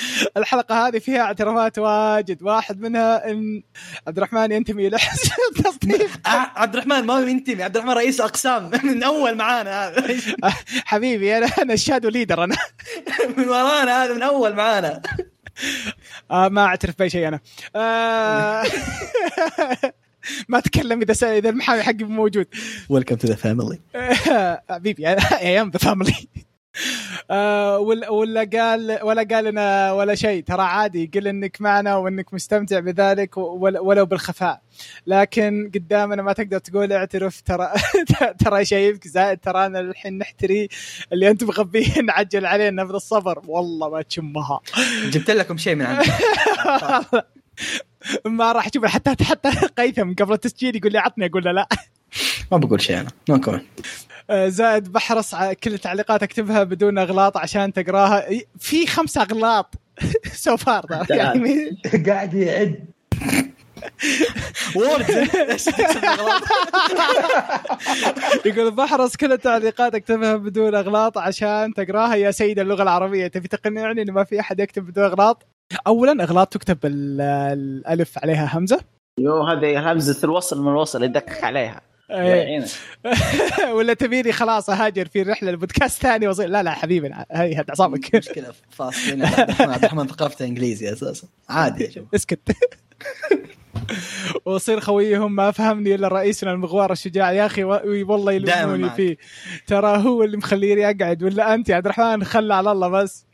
[0.36, 2.42] الحلقة هذه فيها اعترافات واجد.
[2.42, 3.62] واحد منها إن
[4.06, 6.16] عبد الرحمن ينتمي إلى حزب التصنيف.
[6.26, 7.62] آه، عبد الرحمن ما هو ينتمي.
[7.62, 8.70] عبد الرحمن رئيس أقسام.
[8.84, 10.16] من أول معانا هذا.
[10.84, 12.56] حبيبي أنا أنا ال shadow leader أنا.
[13.36, 15.02] من ورانا هذا من أول معانا.
[16.30, 17.40] آه ما أعترف بأي شيء أنا.
[17.76, 18.64] آه
[20.48, 22.46] ما أتكلم إذا إذا المحامي حقي موجود.
[22.88, 23.80] welcome to the family
[24.70, 26.14] حبيبي I am the family
[27.80, 30.42] ولا ولا قال ولا قال لنا ولا شيء.
[30.44, 34.62] ترى عادي قل إنك معنا وإنك مستمتع بذلك ول- ولو بالخفاء.
[35.06, 37.40] لكن قدامنا ما تقدر تقول اعترف.
[37.40, 37.72] ترى
[38.44, 40.68] ترى شايفك زائد ترانا الحين نحتري
[41.12, 43.42] اللي انت مغبيه نعجل عليه نفذ الصبر.
[43.46, 44.60] والله ما تشمها.
[45.10, 46.10] جبت لكم شيء من عندي.
[48.24, 51.26] ما راح أشوف حتى حتى قيثم قبل التسجيل يقول لي عطني.
[51.26, 51.68] أقول له لا.
[52.52, 53.08] ما بقول شيء أنا.
[53.28, 58.26] no comment آه، زائد بحرص على كل التعليقات اكتبها بدون اغلاط عشان تقراها.
[58.58, 59.74] في خمسة اغلاط.
[60.44, 61.80] so far يعني.
[62.06, 62.84] قاعد يعد.
[64.76, 65.10] وورد
[68.46, 72.14] يقول بحرص كل التعليقات اكتبها بدون اغلاط عشان تقراها.
[72.14, 73.26] يا سيد اللغة العربية.
[73.26, 75.46] تبي تقنعني انه ما في أحد يكتب بدون اغلاط؟
[75.86, 78.80] اولا اغلاط تكتب ال- الألف عليها همزة.
[79.20, 81.80] يو هذه همزة الوصل من الوصل يدقق عليها.
[83.76, 88.14] ولا تبيني خلاص أهاجر في رحله لبودكاست ثاني وصير لا لا حبيبي هي هد اعصابك
[88.16, 90.06] مشكلة فاصلين عبد الرحمن.
[90.06, 91.28] ثقافته إنجليزي أساسا.
[91.48, 92.38] عادي اسكت.
[94.44, 97.32] وصير خويهم ما فهمني إلا رئيسنا المغوار الشجاع.
[97.32, 98.90] يا أخي والله يلوموني.
[98.90, 99.16] فيه.
[99.66, 101.22] ترى هو اللي مخليني أقعد.
[101.22, 103.26] ولا أنت يا عبد الرحمن؟ خلى على الله بس.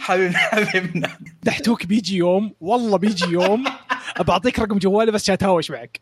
[0.00, 1.08] حبيبنا حبيبنا
[1.42, 3.64] دحتوك بيجي يوم؟ والله بيجي يوم.
[4.20, 6.00] بعطيك رقم جوالي بس عشان اتهاوش معك.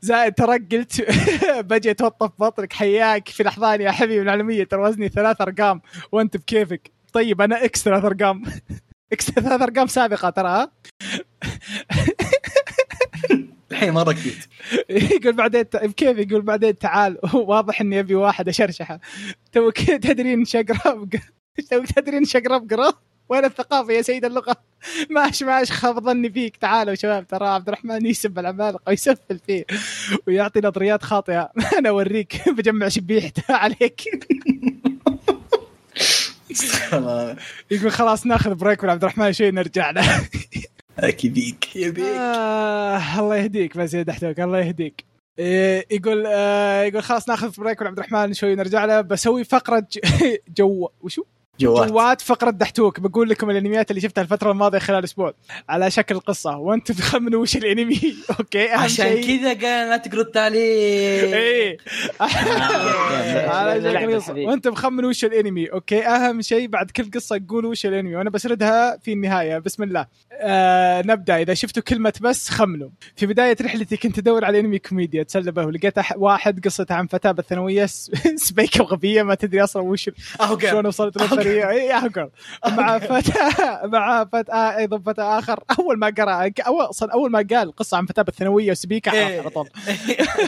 [0.00, 1.06] زائد ترى قلت
[1.70, 5.80] بجي اتوطف بطنك حياك في لحظاني يا حبيبي العالمية ترى وزني ثلاث أرقام.
[6.12, 6.90] وأنت بكيفك.
[7.12, 8.42] طيب أنا ex ثلاث أرقام.
[9.12, 10.72] ex ثلاث أرقام سابقة ترى ها؟
[13.72, 14.48] الحين مره cute
[14.90, 17.18] يقول بعدين بكيف يقول بعدين تعال.
[17.34, 19.00] واضح إني أبي واحد أشرشحه.
[19.52, 21.14] تو كذا تدرين شقرب
[21.70, 22.92] تو تدرين شقرب قرا
[23.32, 24.56] وين الثقافة يا سيد اللغة؟
[25.10, 26.56] ماش ماش خاب ظني فيك.
[26.56, 29.64] تعالوا شباب ترى عبد الرحمن يسب العمالقه ويسفل فيه
[30.26, 31.50] ويعطي نظريات خاطئة.
[31.78, 34.00] أنا أوريك بجمع شبيحته عليك.
[37.70, 40.28] يقول خلاص ناخذ break من عبد الرحمن شوي نرجع له.
[41.24, 42.04] يبيك يبيك.
[42.04, 45.04] آه الله يهديك بس يا دحتوك الله يهديك.
[45.38, 49.86] إيه، يقول آه يقول خلاص ناخذ break من عبد الرحمن شوي نرجع له بسوي فقرة.
[50.48, 51.24] جو وشو؟
[51.62, 51.88] جوات.
[51.90, 53.00] جوات فقرة دحتوك.
[53.00, 55.34] بقول لكم الانميات اللي شفتها الفترة الماضية خلال أسبوع.
[55.68, 56.56] على شكل قصة.
[56.56, 58.00] وأنتم تخمنوا وش الانمي.
[58.40, 61.34] okay أهم عشان كذا قال لا تقروا التعليق.
[61.36, 61.76] إيه.
[63.48, 64.34] على شكل قصة.
[64.34, 65.66] وأنتم خمنوا وش الانمي.
[65.66, 68.16] okay أهم شيء بعد كل قصة قولوا وش الانمي.
[68.16, 69.58] وأنا بسردها في النهاية.
[69.58, 70.06] بسم الله.
[70.32, 71.36] آه نبدأ.
[71.42, 72.88] إذا شفتوا كلمة بس خمنوا.
[73.16, 77.06] في بداية رحلتي كنت أدور على انمي كوميديا اتسلى به ولقيت أح- واحد قصته عن
[77.06, 77.86] فتاة بالثانوية.
[78.46, 79.22] سبيكة وغبية.
[79.22, 80.10] ما تدري أصلا وش
[80.60, 81.16] شلون وصلت
[81.52, 82.30] اي يا هقل
[82.66, 85.60] مع فتاة مع فتاة أيضا فتاة آخر.
[85.78, 89.40] أول ما قرأ أصلا أول ما قال قصة عن فتاة بالثانوية وسبيكة إيه.
[89.40, 89.68] على طول.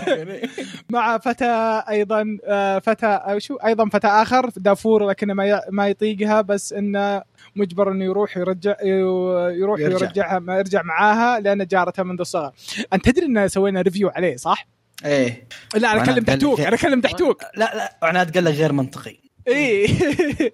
[0.90, 6.72] مع فتى أيضا آه، أو شو أيضا فتى آخر دافور لكنه ما ما يطيقها بس
[6.72, 7.22] إنه
[7.56, 10.06] مجبر إنه يروح يرجع يروح يرجع.
[10.06, 12.52] يرجعها ما يرجع معاها لأن جارتها منذ الصغر.
[12.92, 14.66] أنت تدري إن سوينا review عليه صح؟
[15.04, 15.48] إيه.
[15.74, 19.23] لا أنا أكلم دحتوك أنا أكلم دحتوك لا لا عناد قال لك غير منطقي.
[19.48, 19.86] اي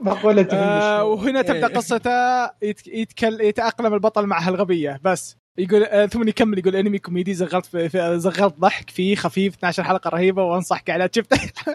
[0.00, 1.74] مقولة آه، وهنا تبدأ إيه.
[1.74, 5.36] قصته يت- يتكل يتأقلم البطل مع هالغبيه بس.
[5.58, 9.84] يقول آه، ثم يكمل يقول انمي كوميدي زغلت في في- زغلت ضحك فيه خفيف 12
[9.84, 11.36] حلقة رهيبة وأنصحك على شفته.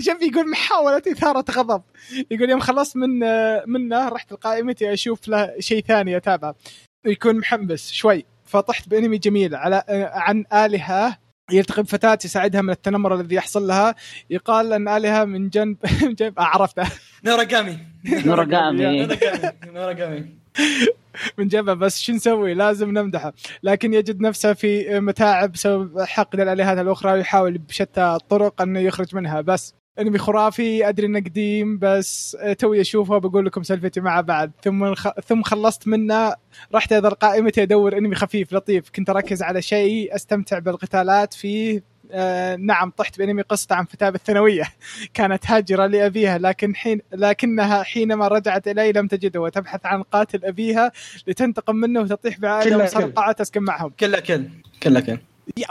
[0.00, 1.82] شوف يقول محاولة إثارة غضب.
[2.30, 3.08] يقول يوم خلصت من
[3.66, 6.54] منه رحت لقائمتي أشوف له شيء ثاني أتابعه.
[7.06, 8.24] يكون محمس شوي.
[8.44, 9.84] فطحت بأنمي جميل على
[10.14, 11.18] عن آلهة
[11.52, 13.94] يلتقي بفتاة يساعدها من التنمر الذي يحصل لها.
[14.30, 16.82] يقال أن آلهة من جنب من جنب آه، عرفته.
[17.24, 17.78] نوراغامي
[18.26, 20.26] نوراغامي نوراغامي نوراغامي
[21.38, 23.32] من جنبه بس شو نسوي؟ لازم نمدحه.
[23.62, 29.40] لكن يجد نفسه في متاعب بسبب حقد الالهات الأخرى ويحاول بشتى الطرق انه يخرج منها.
[29.40, 34.52] بس انمي خرافي ادري انه قديم بس توي اشوفه بقول لكم سالفتي معه بعد.
[34.62, 35.08] ثم خ...
[35.08, 36.34] ثم خلصت منه
[36.74, 38.90] رحت اذا قائمتي ادور انمي خفيف لطيف.
[38.90, 41.82] كنت اركز على شيء استمتع بالقتالات فيه.
[42.10, 44.64] آه نعم طحت بانمي قصة عن فتاة بالثانوية.
[45.14, 50.92] كانت هاجرة لأبيها لكن حين لكنها حينما رجعت إلي لم تجده وتبحث عن قاتل أبيها
[51.26, 53.90] لتنتقم منه وتطيح بعائلة ومصرقعة تسكن معهم.
[54.00, 54.48] كله كل.
[54.82, 55.18] كله كل.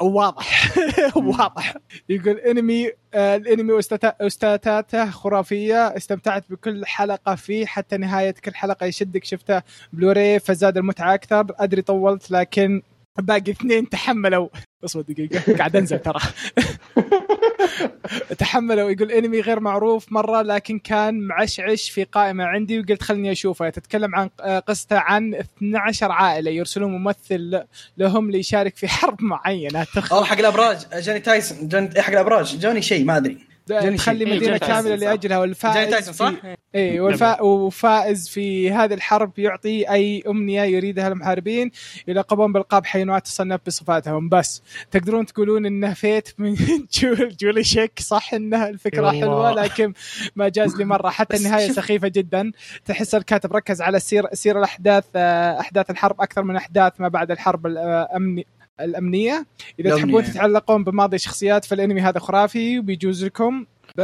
[0.02, 0.78] واضح.
[1.18, 1.76] واضح.
[2.10, 3.74] يقول انمي آه الانمي
[4.22, 9.62] واستاتاته خرافية استمتعت بكل حلقة فيه حتى نهاية كل حلقة يشدك شفته
[9.94, 11.46] بلوري فزاد المتعة أكثر.
[11.60, 12.82] أدري طولت لكن
[13.20, 14.48] باقي اثنين تحملوا.
[14.86, 16.20] اصبر دقيقه قاعد أنزل ترى.
[18.40, 23.70] تحملوا يقول انمي غير معروف مرة لكن كان معشعش في قائمة عندي وقلت خلني أشوفه.
[23.70, 27.64] تتكلم عن آه، قصته عن 12 عائلة يرسلون ممثل
[27.98, 29.88] لهم ليشارك في حرب معينة.
[30.12, 30.78] أو حق الأبراج.
[30.96, 31.68] جوني تايسون.
[31.68, 32.58] جوني حق الأبراج.
[32.58, 33.55] جوني شيء ما أدري.
[33.68, 34.26] تخلي.
[34.26, 34.96] إيه، مدينة كاملة.
[34.96, 36.56] لأجلها والفائز صح؟ في...
[36.76, 37.42] اي والفا...
[37.42, 41.72] وفائز في هذه الحرب يعطي أي أمنية يريدها المحاربين
[42.08, 44.62] يلقبون بالقاب حيوانات تصنف بصفاتهم بس
[44.92, 46.56] تقدرون تقولون انه فيت من
[47.00, 47.36] جول...
[47.40, 49.22] جولي شيك صح انها الفكرة والله.
[49.22, 49.94] حلوة لكن
[50.36, 52.52] ما جاز لي مره حتى النهاية سخيفة جدا
[52.86, 57.32] تحس الكاتب ركز على سير سير الأحداث آه، أحداث الحرب أكثر من أحداث ما بعد
[57.32, 58.48] الحرب الامني
[58.82, 59.46] الأمنية.
[59.80, 60.04] إذا الأمنية.
[60.04, 63.66] تحبون تتعلقون بماضي شخصيات فالأنمي هذا خرافي وبيجوز لكم.
[63.98, 64.02] ب...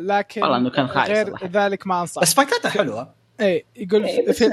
[0.00, 1.46] لكن والله إنه كان خايس غير صراحة.
[1.46, 2.22] ذلك ما أنصح.
[2.22, 3.14] بس فايتاته حلوة.
[3.40, 4.48] اي يقول بس في...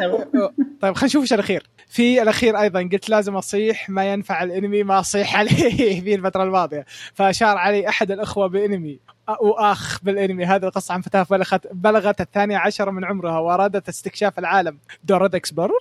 [0.81, 1.67] طيب خلينا نشوف إيش الأخير.
[1.87, 6.85] في الأخير أيضا قلت لازم أصيح ما ينفع الأنمي ما أصيح عليه في الفترة الماضية.
[7.13, 8.99] فأشار علي أحد الأخوة بأنمي
[9.41, 10.45] واخ بالأنمي.
[10.45, 14.77] هذه القصة عن فتاة بلغت بلغت الثانية عشر من عمرها وأرادت استكشاف العالم.
[15.03, 15.79] Dora the Explorer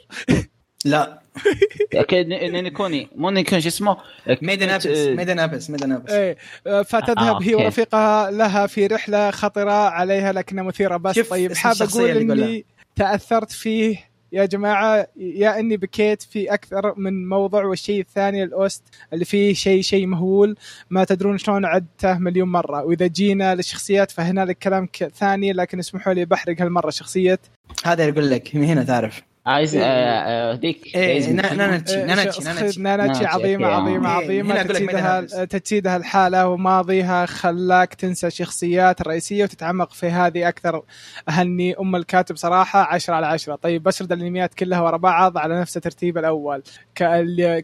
[0.85, 1.21] لا.
[1.95, 3.97] أكيد نيكوني مو نيكوني شو اسمه
[4.43, 6.11] Made in Abyss Made in Abyss Made in Abyss.
[6.11, 6.37] إيه
[6.83, 7.55] فتذهب آه، هي.
[7.55, 11.19] ورفيقها لها في رحلة خطرة عليها لكنها مثيرة بس.
[11.19, 12.65] طيب حاب أقول؟ إني
[12.97, 18.83] تأثرت فيه يا جماعة يا إني بكيت في أكثر من موضع والشيء الثاني ال OST
[19.13, 20.57] اللي فيه شيء شيء مهول.
[20.91, 22.85] ما تدرون شلون عدته مليون مرة.
[22.85, 27.39] وإذا جينا للشخصيات فهنالك كلام ثاني لكن اسمحوا لي بحرق هالمرة شخصية.
[27.85, 29.30] هذا يقول لك من هنا تعرف.
[29.47, 31.97] عايز ناناتشي إيه، ناناتشي
[32.45, 33.67] ناناتشي ناناتشي عظيمة.
[33.69, 34.63] عظيمة إيه، عظيمة.
[34.63, 40.83] لك تجسيدها الحالة وماضيها خلاك تنسى الشخصيات الرئيسية وتتعمق في هذه أكثر
[41.29, 42.81] أهني أم الكاتب صراحة.
[42.95, 46.63] 10 على 10 طيب بسرد الأنميات كلها ورا بعض على نفس الترتيب الأول.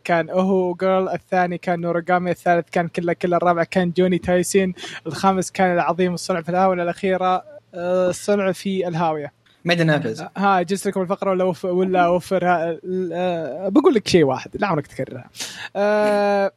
[0.05, 4.75] كان اوهو جيرل الثاني كان نوروغامي الثالث كان كله كله الرابع كان جوني تايسين
[5.07, 7.45] الخامس كان العظيم الصنع في الهاوية الأخيرة
[7.75, 9.33] آه، الصنع في الهاوية.
[9.67, 11.65] ميدن نافذ ها جلس لكم الفقرة ولا وف...
[11.65, 12.79] ولا اوفرها
[13.13, 15.31] آه، بقول لك شيء واحد لا عمرك تكررها.
[15.77, 16.53] آه،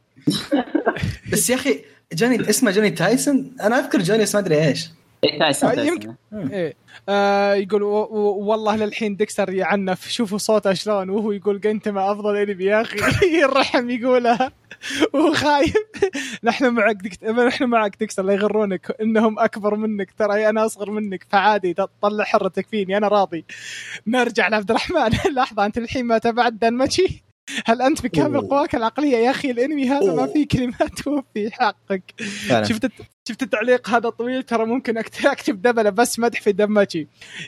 [1.32, 1.80] بس يا أخي
[2.12, 3.56] جوني اسمه جوني تايسون.
[3.62, 4.90] أنا أذكر جوني اسمه ما أدري إيش.
[5.24, 5.80] إيه، آه،.
[5.80, 6.14] يمكن.
[6.34, 6.74] إيه.
[7.08, 7.88] آه يقول و...
[7.88, 8.44] و...
[8.44, 10.08] والله للحين ديكستر يعنف.
[10.08, 11.10] شوفوا صوته شلون.
[11.10, 12.98] وهو يقول جنتما أفضل أنمي يا أخي.
[13.44, 14.52] الرحم يقولها.
[15.12, 15.74] وهو خايف.
[16.44, 17.24] نحن معك ديكت...
[17.24, 18.22] نحن معك ديكستر.
[18.22, 18.96] لا يغرونك.
[19.00, 20.10] إنهم أكبر منك.
[20.18, 21.26] ترى أنا أصغر منك.
[21.28, 21.74] فعادي.
[21.74, 22.96] تطلع حرتك فيني.
[22.96, 23.44] أنا راضي.
[24.06, 25.10] نرجع لعبد الرحمن.
[25.36, 25.66] لحظة.
[25.66, 27.29] أنت الحين ما تبعت دانماتشي
[27.66, 28.40] هل أنت بكامل.
[28.40, 30.32] قواك العقلية يا أخي؟ الانمي هذا ما أوه.
[30.32, 32.02] فيه كلمات توفي حقك.
[32.48, 32.64] فعلا.
[32.64, 32.86] شفت
[33.28, 37.06] شفت التعليق؟ هذا طويل ترى ممكن أكتب دبلة بس مدح في دماتشي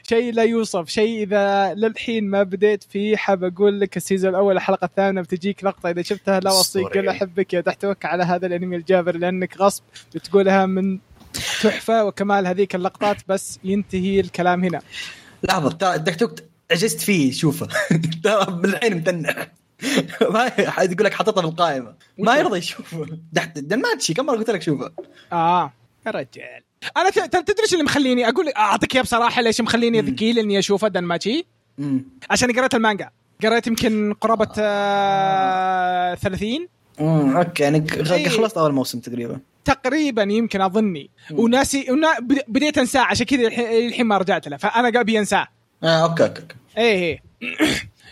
[0.09, 4.57] شيء لا يوصف شيء إذا للحين ما بديت فيه حاب أقول لك ال season الأول
[4.57, 5.91] الحلقة الثامنه بتجيك لقطة.
[5.91, 6.87] إذا شفتها لا اوصيك.
[6.87, 9.83] قل أحبك يا دحتوك على هذا الأنمي الجابر لأنك غصب
[10.15, 10.99] بتقولها من
[11.63, 14.81] تحفة وكمال هذيك اللقطات بس ينتهي الكلام هنا.
[15.43, 16.35] لحظة ترى الدكتوك
[16.71, 17.69] عجزت فيه شوفه.
[18.25, 19.49] ترى بالحين متنح.
[20.31, 21.95] ما حد يقول لك حطيته في القائمة.
[22.19, 23.07] ما يرضى يشوفه.
[23.35, 24.93] تحت دنماتشي كم مرة قلت لك شوفه؟
[25.33, 25.73] آه.
[26.07, 26.63] يا رجال.
[26.97, 30.01] أنا تدري شو اللي مخليني أقول؟ أعطيك إياه بصراحة ليش مخليني.
[30.01, 31.47] ذكي لأني أشوفه دنماتشي
[32.31, 33.11] عشان قريت المانجا.
[33.43, 36.69] قريت يمكن قرابة آه 30
[37.01, 37.63] امم okay.
[37.63, 38.29] يعني إيه.
[38.29, 39.41] خلصت أول موسم تقريبا.
[39.65, 41.11] تقريبا يمكن أظني.
[41.31, 43.01] وناسي ونا بد- بديت أنساه.
[43.01, 44.57] عشان كذا الحين ما رجعت له.
[44.57, 45.47] فأنا ابي أنساه.
[45.85, 46.55] آه okay okay, okay.
[46.79, 47.53] إيه إيه.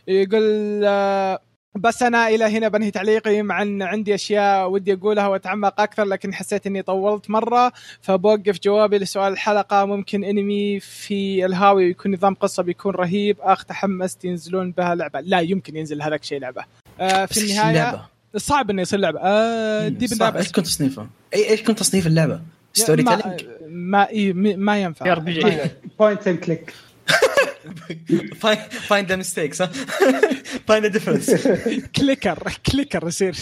[0.22, 1.40] يقول آه،
[1.74, 6.34] بس أنا إلى هنا بنهي تعليقي مع ان عندي أشياء ودي أقولها وأتعمق أكثر لكن
[6.34, 12.62] حسيت إني طولت مرة فبوقف جوابي لسؤال الحلقة ممكن إنمي في الهاوي يكون نظام قصة
[12.62, 16.64] بيكون رهيب أخ تحمست ينزلون بها لعبة لا يمكن ينزل هذاك الشيء لعبة
[17.00, 18.02] آه في النهاية اللعبة؟
[18.36, 20.36] صعب إنه يصير لعبة آه مم، دي صعب.
[20.36, 22.40] إيش كنت تصنيفه؟ اي إيش كنت تصنيف اللعبة؟
[22.72, 24.58] story ما telling ما إيه، ما- RPG.
[24.58, 25.14] ما ينفع.
[25.98, 26.72] point and click
[28.88, 29.62] find the mistakes
[30.68, 31.48] find the difference
[31.96, 33.34] clicker clicker يصير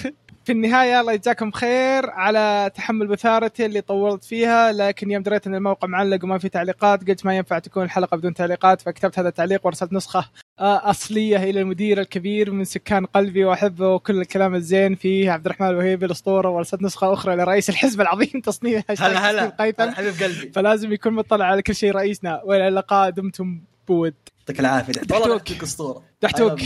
[0.48, 5.54] في النهاية الله يجزاكم خير على تحمل ثرثرتي اللي طولت فيها لكن يوم دريت أن
[5.54, 9.66] الموقع معلق وما في تعليقات قلت ما ينفع تكون الحلقة بدون تعليقات فكتبت هذا التعليق
[9.66, 10.30] وارسلت نسخة
[10.60, 15.68] آه، أصلية إلى المدير الكبير من سكان قلبي وأحبه وكل الكلام الزين فيه عبد الرحمن
[15.68, 19.52] الوهيبي الأسطورة وارسلت نسخة أخرى لرئيس الحزب العظيم تصنيف هلا هلا.
[19.94, 20.52] حبيب قلبي.
[20.52, 22.42] فلازم يكون مطلع على كل شيء رئيسنا.
[22.44, 24.14] وإلى اللقاء دمتم بود.
[24.40, 24.92] يعطيك العافية.
[25.10, 25.62] والله تحتوك.
[25.62, 26.02] أسطورة.
[26.20, 26.58] تحتوك.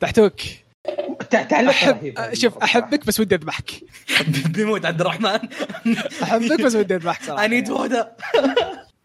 [0.00, 0.40] تحتوك.
[0.40, 0.69] تع-
[1.30, 3.70] تعلق أحب شوف أحبك بس ودي أذبحك.
[4.54, 5.38] بيموت عبد الرحمن.
[6.22, 7.42] أحبك بس ودي أذبحك صراحة.
[7.42, 8.16] اي نيد وودا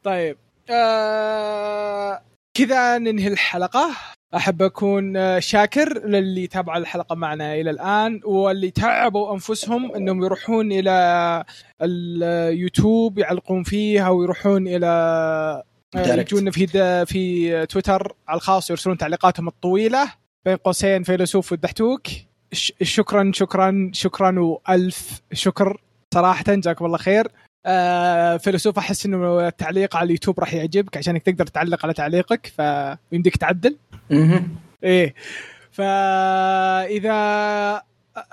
[0.03, 0.38] طيب
[0.69, 2.22] آه...
[2.57, 3.89] كذا ننهي الحلقة.
[4.35, 10.72] أحب أكون آه، شاكر للي تابعوا الحلقة معنا إلى الآن واللي تعبوا أنفسهم إنهم يروحون
[10.72, 11.43] إلى
[11.81, 15.64] اليوتيوب يعلقون فيه أو يروحون إلى آه،
[16.03, 16.31] دايركت.
[16.31, 20.11] يجون في د- في تويتر على الخاص يرسلون تعليقاتهم الطويلة.
[20.45, 22.01] بين قوسين فيلسوف والدحتوك
[22.81, 25.81] شكرا شكرا شكرا وألف شكر.
[26.13, 27.27] صراحة جزاكم الله خير.
[27.65, 32.47] آه فيلسوف أحس إنه التعليق على اليوتيوب راح يعجبك عشانك تقدر تعلق على تعليقك
[33.11, 33.77] فيمديك تعدل.
[34.84, 35.13] إيه.
[35.72, 37.15] فإذا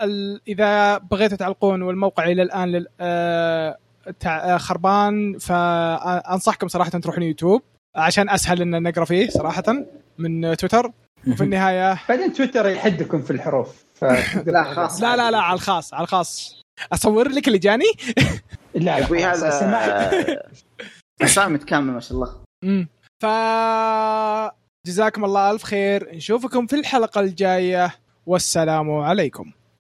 [0.03, 3.79] ال- إذا بغيتوا تعلقون والموقع إلى الآن لل آه،
[4.21, 7.63] تع- آه، خربان فانصحكم صراحة تروحون يوتيوب
[7.97, 9.65] عشان أسهل إن نقرأ فيه صراحة
[10.19, 10.91] من تويتر.
[11.29, 13.69] وفي النهايه بعدين تويتر يحدكم في الحروف.
[14.47, 15.03] لا خلاص.
[15.03, 16.63] لا لا لا على الخاص على الخاص.
[16.93, 17.93] أصور لك اللي جاني؟
[18.75, 20.43] لا لا أبوي هذا
[21.23, 22.37] عصام متكامل ما شاء الله.
[22.65, 22.89] امم
[23.23, 23.27] ف
[24.87, 26.17] جزاكم الله ألف خير.
[26.17, 27.95] نشوفكم في الحلقة الجاية.
[28.27, 29.53] والسلام عليكم.